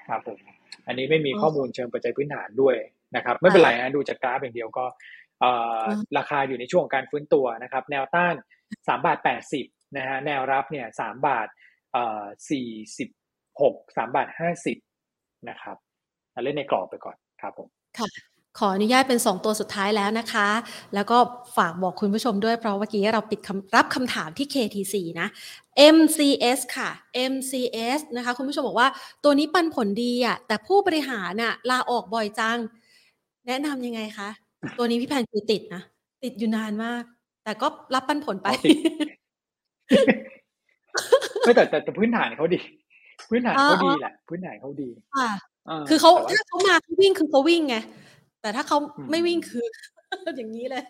[0.09, 0.39] ครับผม
[0.87, 2.77] อันนี้ไม่มีข้อมูลเชิงปัจจัยพื้นฐานด้วย
[3.17, 4.85] นะครับ ไม่เป็นไรนะดูจากกราฟอย่างเดียวก็
[6.19, 8.35] ราคาอยู่ในช่วงการฟื้นตัวนะครับ แนวต้าน
[8.89, 11.49] สามบาทแปดสิบนะฮะแนวรับเนี่ยสามบาท
[12.51, 13.09] สี่สิบ
[13.61, 14.79] หกสามบาทห้าสิบ
[15.49, 15.77] นะครับ
[16.45, 17.69] เล่นในกรอบไปก่อน ครับผม
[17.99, 18.09] ค่ะ
[18.59, 20.49] ขออนุญาตเป็น 2 ตัวสุดท้ายแล้วนะคะ
[20.95, 21.19] แล้วก็
[21.57, 23.41] ฝากบอกคุณผู้ชมด้วยเพราะเมื่อกี้เราปิด
[23.77, 25.29] รับคำถามที่ KTC นะ
[25.97, 26.91] MCS ค่ะ
[27.33, 28.89] MCS นะคะ คุณผู้ชมบอกว่า
[29.25, 32.59] ตัวนี้ปันผลดีอะแต่ผู้บริหารน่ะลาออกบ่อยจัง
[33.47, 34.29] แนะนำยังไงคะ
[34.79, 35.83] ตัวนี้พี่แพนคือติดนะ
[36.25, 37.03] ติดอยู่นานมาก
[37.45, 38.49] แต่ก็รับปันผลไป
[41.41, 42.59] ไม่แต่แต่พื้นฐานเขาดี
[43.31, 44.89] พื้นฐานเขาดีแหละ พื้นฐานเขาดี
[45.69, 47.77] ค่ะคือเขาถ้าเขามาเขาวิ่งคือเขาวิ่งไง
[48.41, 48.79] แต่ถ้าเขา
[49.11, 49.65] ไม่วิ่งคือ
[50.37, 50.87] อย่างนี้เลย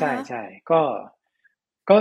[0.00, 0.80] ใช่ใช่ก็
[1.90, 1.96] ก็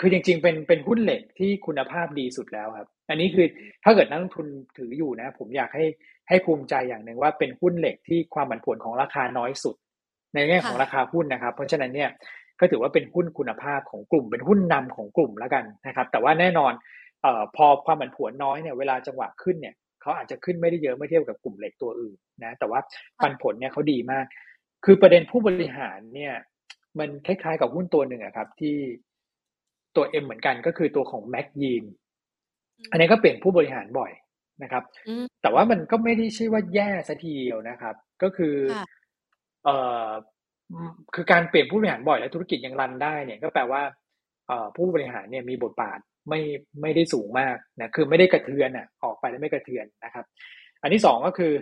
[0.00, 3.46] คือจริง ๆ เป็นเป็นหุ้นเหล็กที่คุณภาพดีสุดแล้วครับ อันนี้คือ
[3.84, 4.46] ถ้าเกิดนักลงทุน
[4.76, 5.84] ถืออยู่นะ ผมอยากให้
[6.28, 9.76] ให้ภูมิใจอย่างหนึ่งว่าเป็นหุ้นเหล็กที่ความผันผวนของราคาน้อยสุด
[10.34, 12.10] ในแง่ของราคาหุ้นนะครับ เพราะฉะนั้นเนี่ย
[12.60, 16.72] ก็ถือว่าเป็นหุ้นคุณภาพของกลุ่มเป็นหุ้นนำของกลุ่มแล้วกันนะครับ แต่ว่าแน่นอน
[17.22, 19.74] เอ่อพอความผันผวนน้อยเนี่ยเวลาจังหวะขึ้นเนี่ย
[20.04, 22.80] เขาอาจจะขึ้นไม่ได้เยอะเมื่อเทียบกับกลุ่มเหล็กตัวอื่นนะ แต่ว่า
[23.22, 24.24] ปันผลเนี่ยเขาดีมาก
[24.84, 26.34] คือประเด็นผู้บริหารเนี่ย
[26.98, 28.76] มันคล้ายๆกับหุ้นตัวหนึ่งอะครับ ที่
[29.96, 31.84] ตัวเอ็มเหมือนกันก็คือตัวของแม็กยีน
[32.90, 34.12] อันนี้ก็เปลี่ยนผู้บริหารบ่อย
[34.62, 34.82] นะครับ
[35.42, 38.54] แต่ว่ามันก็ไม่ได้ใช่ว่าแย่สัทีเดียวนะครับ ก็คือ
[39.64, 39.76] เอ่
[40.06, 40.08] อ
[41.14, 43.82] คือการเปลี่ยนผู้บริหารบ่อยและธุรกิจยังรันได้เนี่ยก็แปลว่า
[44.76, 45.98] ผู้บริหารเนี่ยมีบทบาท
[46.28, 46.40] ไม่
[46.82, 50.24] ไม่ได้สูงมากนะคือไม่ได้กระเทือนอะออกไปแล้วไม่กระเทือนนะครับ
[50.82, 51.52] อันที่สองก็คือ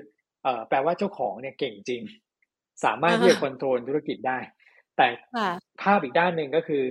[0.42, 2.02] เอ่อแปลว่าเจ้าของเนี่ยเก่งจริง
[2.84, 4.38] สามารถที่จะควบคุมธุรกิจได้
[4.96, 5.06] แต่
[5.82, 6.82] ภาพอีกด้านหนึ่งก็คือ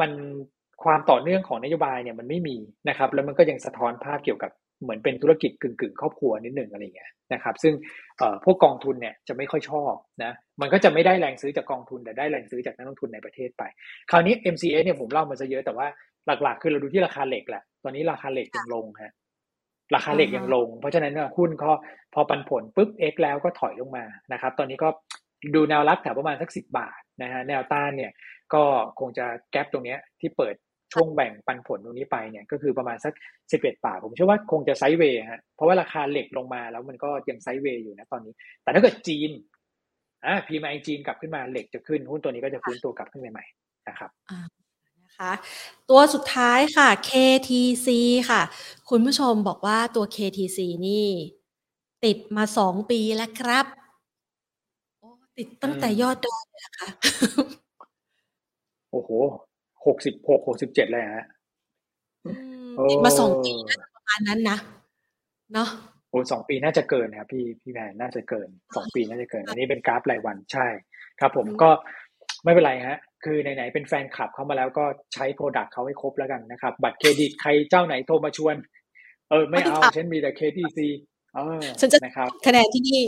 [0.00, 0.10] มัน
[0.84, 2.56] ความต่อเนื่องของนโยบายเนี่ยมันไม่มี
[2.88, 4.50] นะครับ แล้วมันก็ยังสะท้อนภาพเกี่ยวกับ
[4.82, 7.74] เหมือนเป็นธุรกิจกึ่งกึ่งครอบครัวนิดหนึ่งอะไรเงี้ยนะครับ ซึ่ง
[8.44, 9.94] พวกกองทุนเนี่ยจะไม่ค่อยชอบ
[10.24, 13.62] นะมันก็จะไม่ได้แรงซื้อจากกองทุนแต่ได้แรงซื้อจากนักลงทุนในประเทศไป
[14.10, 15.86] คราวนี้ MCA เนี่ยผมเล่ามาซะเยอะแต่ว่า
[16.26, 19.12] หลักๆ คือเราดูที่ราคาเหล็กแหละ ตอนนี้ราคาเหล็กยังลงฮะ
[19.94, 21.70] ราคาเหล็กยังลง เพราะฉะนั้นเนี่ยหุ้นก็
[22.14, 24.88] พอปันผลปุ๊บ X แล้วก็ถอยลงมานะครับ ตอนนี้ก็
[25.54, 28.12] ดูแนวรับแถวประมาณสักสิบาทนะฮะ แนวต้านเนี่ย
[28.54, 28.62] ก็
[29.00, 30.54] คงจะแกลบตรงเนี้ยที่เปิด
[30.94, 33.12] ช่วงแบ่งปันผลตรงนี้ไปเนี่ยก็คือประมาณสัก
[33.52, 39.30] สิบเอ็ดบาท ผมเชื่อว่าคงจะไซด์เวย์ฮะ เพราะว่าราคาเหล็กลงมาแล้วมันก็ยังไซด์เวย์อยู่นะตอนนี้ แต่ถ้าเกิดจีน
[40.26, 44.10] อ่าพีมาจีนกลับขึ้นมาเหล็กจะขึ้นหุ้นตัวนี้ก็จะฟื้นตัวกลับขึ้นใหม่ๆนะครับ
[45.16, 45.32] คะ
[45.90, 47.88] ตัวสุดท้ายค่ะ KTC
[48.30, 48.42] ค่ะ
[48.90, 51.06] คุณผู้ชมบอกว่าตัว KTC นี่
[52.04, 53.66] ติดมาสองปีแล้วครับ
[55.38, 56.88] ติดตั้งแต่ยอดดอยนะคะ
[58.90, 59.10] โอ้โห
[59.86, 61.24] หกสิบหกหกสิบเจ็ดเลยฮะ
[62.90, 63.52] ติดมาสองปี
[63.94, 64.58] ประมาณนั้นนะ
[65.52, 65.68] เนาะ
[66.10, 70.66] โอ้สองปีน่าจะเกินครับพี่พี่แพนน่าจะเกินสองปีน่าจะเกิน อันนี้เป็นกราฟรายวันใช่
[71.20, 71.70] ครับ ผมก็
[72.44, 78.56] ไม่เป็นไรฮะ คือไหนๆเป็นแฟนคลับเข้ามาแล้วก็ใช้โปรดักต์เขาให้ครบแล้วกันนะครับ บัตรเครดิตใครเจ้าไหนโทรมาชวน
[79.30, 80.88] เออไม่เอาฉันมีแต่เคทีซี
[81.34, 83.02] เออฉันจะนะครับคะแนนที่นี่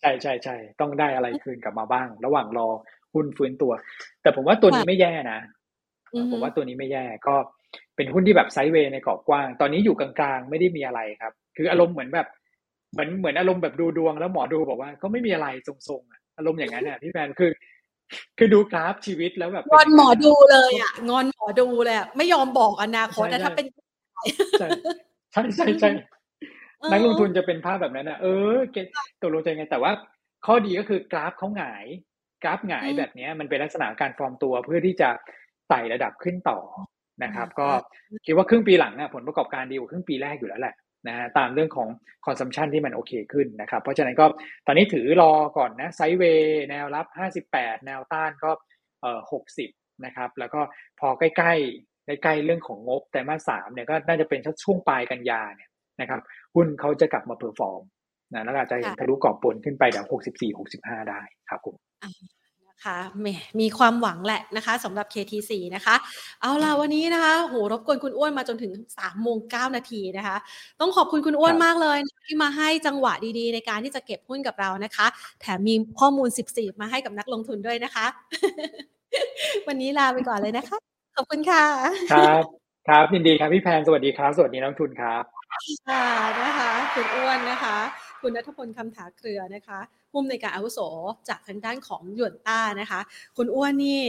[0.00, 2.68] ใช่ใช่ใช่ต้องได้อะไรคืนกลับมาบ้าง ระหว่างรอ
[3.14, 3.72] หุ้นฟื้นตัว
[4.22, 5.40] แต่ผมว่าตัวนี้ไม่แย่นะ
[6.30, 7.34] ผมว่าตัวนี้ไม่แย่ก็
[7.96, 12.28] เป็นหุ้นที่แบบไซด์เวย์ในกรอบกว้าง ตอนนี้อยู่กลางๆ ไม่ได้มีอะไรครับ คืออารมณ์เหมือนแบบ
[12.92, 17.50] เหมือนเหมือนอารมณ์แบบดูดวงแล้วหมอดูบอกว่าก็ไม่มีอะไรทรงๆอารมณ์อย่างนั้นเนี่ยพี่แฟนคือ
[18.38, 23.66] คือดูกราฟชีวิตแล้วแบบงอนหมอดูเลยอะงอนหมอดูเลยไม่ยอมบอกอนาคตแต่ถ้าเป็น
[24.58, 24.68] ใช่
[25.32, 25.90] ใช่ใช่ใช่
[26.92, 28.76] นักลงทุนจะเป็นภาพแบบนั้นนะเออเก
[29.22, 29.92] ตกลงใจไงแต่ว่า
[30.46, 31.86] ข้อดีก็คือกราฟเขาหงาย
[32.44, 35.08] กราฟหงายแบบนี้มันเป็นลักษณะการฟอร์มตัวเพื่อที่จะ
[35.68, 36.58] ไต่ระดับขึ้นต่อ
[37.24, 37.68] นะครับ ก็
[38.26, 40.74] คิดว่าครึ่งปีหลังน่ะผลประกอบการดีกว่าครึ่งปีแรกอยู่แล้วแหละ
[41.08, 41.88] นะฮะตามเรื่องของ
[42.26, 44.26] consumption ที่มันโอเคขึ้นนะครับ เพราะฉะนั้นก็
[44.66, 47.06] ตอนนี้ถือรอก่อนนะ sideway แนวรับ
[47.46, 48.50] 58 แนวต้านก็
[49.00, 49.20] เอ่อ
[49.62, 50.60] 60 นะครับ แล้วก็
[51.00, 55.70] พอใกล้ๆใกล้ๆเรื่องของงบไตรมาสสามเนี่ยก็น่าจะเป็นช่วงปลายกันยาเนี่ย
[56.00, 56.20] นะครับ
[56.54, 57.82] หุ้นเขาจะกลับมา perform
[58.34, 61.20] นะแล้วอาจจะเห็นทะลุกรอบบนขึ้นไปแถว64 65 ได้
[61.50, 61.76] ครับผม
[62.84, 62.98] ค่ะ
[63.60, 65.96] มีความหวังแหละนะคะสำหรับ KTC นะคะ
[66.42, 70.36] เอาล่ะวันนี้นะคะโหรบกวนคุณอ้วนมาจนถึง3โมง9นาทีนะคะ
[70.80, 75.06] ต้องขอบคุณคุณอ้วนมากเลยที่มาให้จังหวะดีๆ ในการที่จะเก็บหุ้นกับเรานะคะ
[75.40, 78.06] แถมมีข้อมูล 14 มาให้กับนักลงทุนด้วยนะคะ
[79.66, 80.76] วันนี้ลาไปก่อนเลยนะคะ
[81.16, 81.64] ขอบคุณค่ะ
[82.12, 82.42] ครับ
[82.88, 85.22] ครับยินดีครับพี่แพนสวัสดีครับ สวัสดีนักทุนครับ
[85.88, 86.06] ค่ะ
[86.40, 87.78] นะคะคุณอ้วนนะคะ
[88.28, 89.78] คุณนัทพลคำถาเครือนะคะ
[90.10, 90.78] ผู้อำนวยการอาวุโส
[91.28, 93.00] จากทางด้านของหยวนต้านะคะ
[93.36, 94.00] คุณอ้วนนี่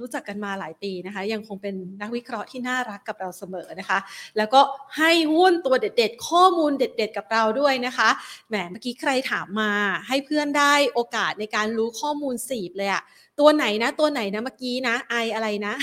[0.00, 3.98] รู้จักกันมาหลายปีนะคะ ยังคงเป็นนักวิเคราะห์ที่น่ารักกับเราเสมอนะคะ
[4.36, 4.60] แล้วก็
[4.98, 8.08] ให้หุ้นตัวเด็ด ๆ ข้อมูลเด็ด ๆ กับเราด้วยนะคะ
[8.48, 9.72] แหมเมื่อกี้ใครถามมา
[10.08, 13.02] ให้เพื่อนได้โอกาสในการรู้ข้อมูลสีบเลยอะ
[13.40, 15.74] ตัวไหนนะ ตัวไหนนะเมื่อกี้นะไออะไรนะ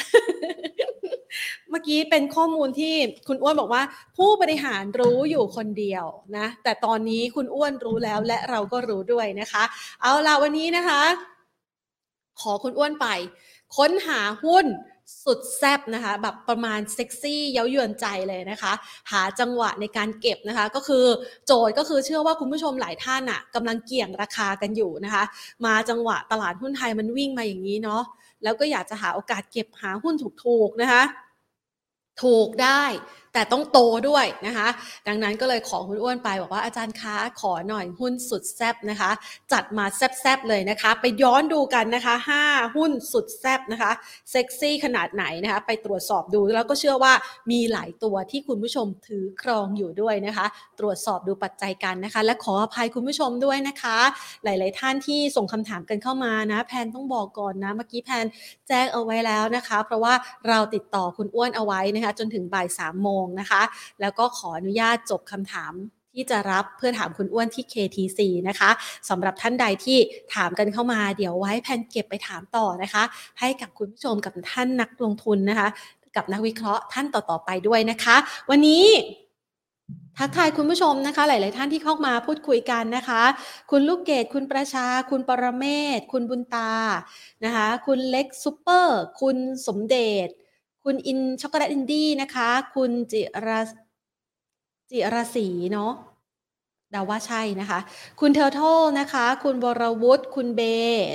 [1.69, 2.93] เมื่อกี้เป็นข้อมูลที่
[3.27, 3.83] คุณอ้วนบอกว่า
[4.17, 6.05] ผู้บริหารรู้อยู่คนเดียว
[6.37, 9.63] นะ แต่ตอนนี้คุณอ้วนรู้แล้วและเราก็รู้ด้วยนะคะ
[10.01, 11.01] เอาล่ะวันนี้นะคะ
[12.41, 13.07] ขอคุณอ้วนไป
[13.77, 14.65] ค้นหาหุ้น
[15.25, 18.73] สุดแซบนะคะ แบบประมาณเซ็กซี่เย้ายวนใจเลยนะคะ
[19.11, 21.05] หาจังหวะในการเก็บนะคะ ก็คือ
[21.45, 25.23] โจทย์ก็คือเชื่อว่าคุณผู้ชมหลายท่านอะกำลังเกี่ยงราคากันอยู่นะคะ
[25.65, 28.03] มาจังหวะตลาดหุ้นไทยมันวิ่งมาอย่างนี้เนาะ
[28.43, 31.03] แล้วก็อยากจะหาโอกาสเก็บหาหุ้นถูกๆนะคะ
[32.23, 32.83] ถูกได้
[33.37, 34.67] แต่ต้องโตด้วยนะคะ
[35.07, 39.11] ดังนั้นก็เลยขอคุณอ้วนไปบอกว่าอาจารย์คะขอหน่อยหุ้นสุดแซบนะคะ
[39.51, 42.15] จัดมาแซบๆเลยนะคะ ไปย้อนดูกันนะคะ
[42.45, 43.91] 5 หุ้นสุดแซบนะคะ
[44.31, 47.13] เซ็กซี่ขนาดไหนนะคะ ไปตรวจสอบดูแล้วก็เชื่อว่า
[47.51, 50.45] มีหลายตัวที่คุณผู้ชมถือครองอยู่ด้วยนะคะ
[50.79, 53.97] ตรวจสอบดูปัจจัยกันนะคะ และขออภัยคุณผู้ชมด้วยนะคะ
[54.43, 58.25] หลาย ๆ ท่านที่ส่งคำถามกันเข้ามานะแพนต้องบอกก่อนนะเมื่อกี้แพน
[58.67, 60.13] แจ้งเอาไว้แล้วนะคะ เพราะว่า
[60.47, 63.61] เราติดต่อคุณอ้วนเอาไว้นะคะ จนถึงบ่ายสามโมงนะคะ
[64.01, 65.73] แล้วก็ขออนุญาตจบคำถาม
[66.13, 68.69] ที่จะรับเพื่อถามคุณอ้วนที่ KTC นะคะ
[69.09, 69.97] สำหรับท่านใดที่
[70.35, 73.03] ถามกันเข้ามาเดี๋ยวไว้แพนเก็บไปถามต่อนะคะ
[73.39, 75.67] ให้กับคุณผู้ชมกับท่านนักลงทุนนะคะ
[76.15, 78.15] กับนักวิเคราะห์ท่านต่อๆไปด้วยนะคะ
[78.49, 78.85] วันนี้
[80.17, 83.21] ทักทายคุณผู้ชมนะคะ หลาย ๆ ท่านที่เข้ามาพูดคุยกันนะคะ
[83.71, 85.65] คุณลูกเกดคุณประชา คุณปรเม
[85.97, 86.73] ศ คุณบุญตา
[87.45, 89.37] นะคะ คุณเล็กซูเปอร์ คุณ
[89.67, 90.29] สมเดช
[90.89, 93.49] คุณอินช็อกโกแลตอินดี้นะคะ คุณจิร
[94.91, 95.93] จิรศรีเนาะ
[96.93, 97.79] ดาว่าใช่นะคะ
[98.19, 98.59] คุณเทอร์โท
[98.99, 100.61] นะคะ คุณบรวุฒิ คุณเบ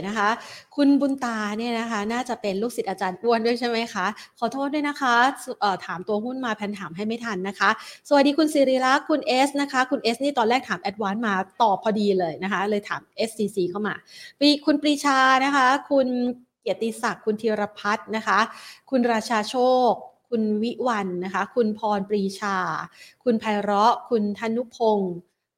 [0.07, 0.31] นะคะ
[0.77, 4.07] คุณบุญตาเนี่ยนะคะ น่าจะเป็นลูกศิษย์อาจารย์อ้วนด้วยใช่ไหมคะ
[4.39, 5.15] ขอโทษด้วยนะคะ
[5.61, 7.71] เอ่อถามตัวหุ้นมาแพนถามให้ไม่ทันนะคะ
[8.09, 13.95] สวัสดีคุณสิริลักษ์ คุณเอสนะคะ คุณเอสนี่ตอนแรกถาม ADVANC มาตอบพอดีเลยนะคะ เลยถาม SCC เข้ามา
[14.41, 16.09] ปีคุณปรีชานะคะ คุณ
[16.63, 18.39] เกียรติศักดิ์คุณธีรพัฒน์นะคะ
[18.91, 19.57] คุณราชาโช
[19.91, 19.93] ค
[20.29, 22.57] คุณวิวันนะคะ คุณพรปรีชา
[23.25, 25.13] คุณไพเราะ คุณธนุพงศ์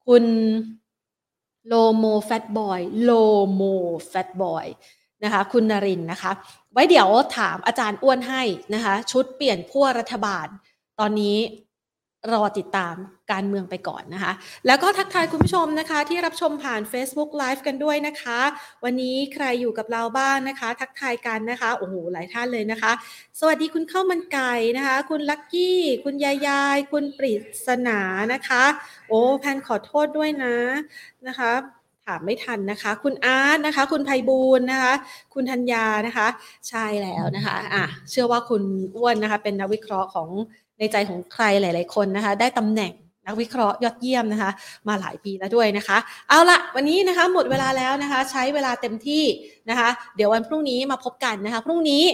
[0.06, 0.24] คุณ
[1.66, 3.10] โลโมแฟตบอยโล
[3.54, 3.62] โม
[4.08, 4.66] แฟตบอย
[5.24, 6.32] นะคะ คุณนรินนะคะ
[6.72, 8.42] ไว้เดี๋ยวถามอาจารย์อ้วนให้
[8.74, 10.46] นะคะ ชุดเปลี่ยนขั้วรัฐบาล
[10.98, 11.36] ตอนนี้
[12.32, 12.94] รอติดตาม
[13.32, 14.32] การเมืองไปก่อนนะคะ
[14.66, 18.40] แล้วก็ทักทายคุณผู้ชมนะคะ ที่รับชมผ่าน Facebook Live กันด้วยนะคะ
[18.84, 22.92] วันนี้ใครอยู่กับเราบ้างนะคะ ทักทายกันนะคะโอ้โหหลายท่านเลยนะคะ
[23.40, 27.34] สวัสดีคุณข้าวมันไก่นะคะ คุณลักกี้ คุณยายยาย คุณปริ
[27.66, 28.00] ศนา
[28.32, 28.64] นะคะ
[29.08, 30.56] โอ้แพนขอโทษด้วยนะ
[31.28, 31.52] นะคะ
[32.06, 34.92] ถามไม่ทันนะคะ คุณอาร์ตนะคะ คุณไพบูลนะคะ
[35.34, 36.26] คุณธัญญานะคะ
[36.68, 38.62] ใช่แล้วนะคะอะเชื่อว่าคุณ
[38.96, 40.28] อ้วนนะคะ เป็นนักวิเคราะห์ของ
[40.78, 42.92] ในใจของใครหลาย ๆ คนนะคะ ได้ตำแหน่ง
[43.26, 44.50] นักวิเคราะห์ยอดเยี่ยมนะคะ
[44.88, 45.98] มาหลายปีแล้วด้วยนะคะ
[46.28, 49.24] เอาละวันนี้นะคะหมดเวลาแล้วนะคะ ใช้เวลาเต็มที่
[49.70, 52.04] นะคะ เดี๋ยววันพรุ่งนี้มาพบกันนะคะ พรุ่งนี้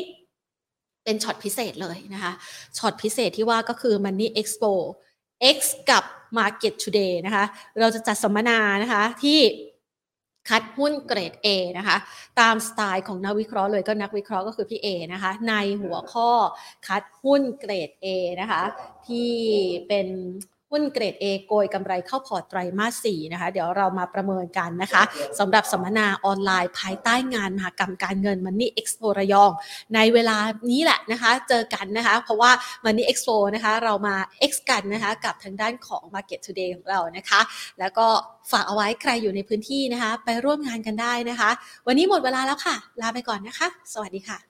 [1.04, 2.32] เป็นช็อตพิเศษเลยนะคะ
[2.78, 4.72] ช็อตพิเศษที่ว่าก็คือ Money Expo
[5.56, 5.58] X
[5.90, 6.04] กับ
[6.38, 7.44] Market Today นะคะ
[7.80, 9.40] เราจะจัดสัมมนานะคะที่
[10.48, 11.46] คัดหุ้นเกรด A
[11.78, 11.96] นะคะ
[12.40, 16.30] ตามสไตล์ของนักวิเคราะห์เลยก็นักวิเคราะห์ก็คือพี่เอนะคะ ในหัวข้อ
[16.86, 18.06] คัดหุ้นเกรด A
[18.40, 18.62] นะคะ
[19.08, 19.32] ที่
[19.88, 20.06] เป็น
[20.70, 25.02] หุ้นเกรด A โกยกำไรเข้าพอร์ตไตรมาส4นะคะ เดี๋ยวเรามาประเมินกันนะคะ
[25.38, 29.50] สำหรับสัมมนาออนไลน์ภายใต้งานมหากรรมการเงิน Money Expo ระยอง
[29.94, 30.38] ในเวลา
[30.70, 32.50] นี้แหละนะคะ เจอกันนะคะ เพราะว่า
[32.84, 34.14] Money Expo นะคะ เรามา
[34.50, 37.40] X กันนะคะกับทางด้านของ Market Today ของเรานะคะ
[37.80, 38.06] แล้วก็
[38.52, 41.50] ฝากเอาไว้ใครอยู่ในพื้นที่นะคะ ไปร่วมงานกันได้นะคะ
[41.86, 44.49] วันนี้หมดเวลาแล้วค่ะ ลาไปก่อนนะคะ สวัสดีค่ะ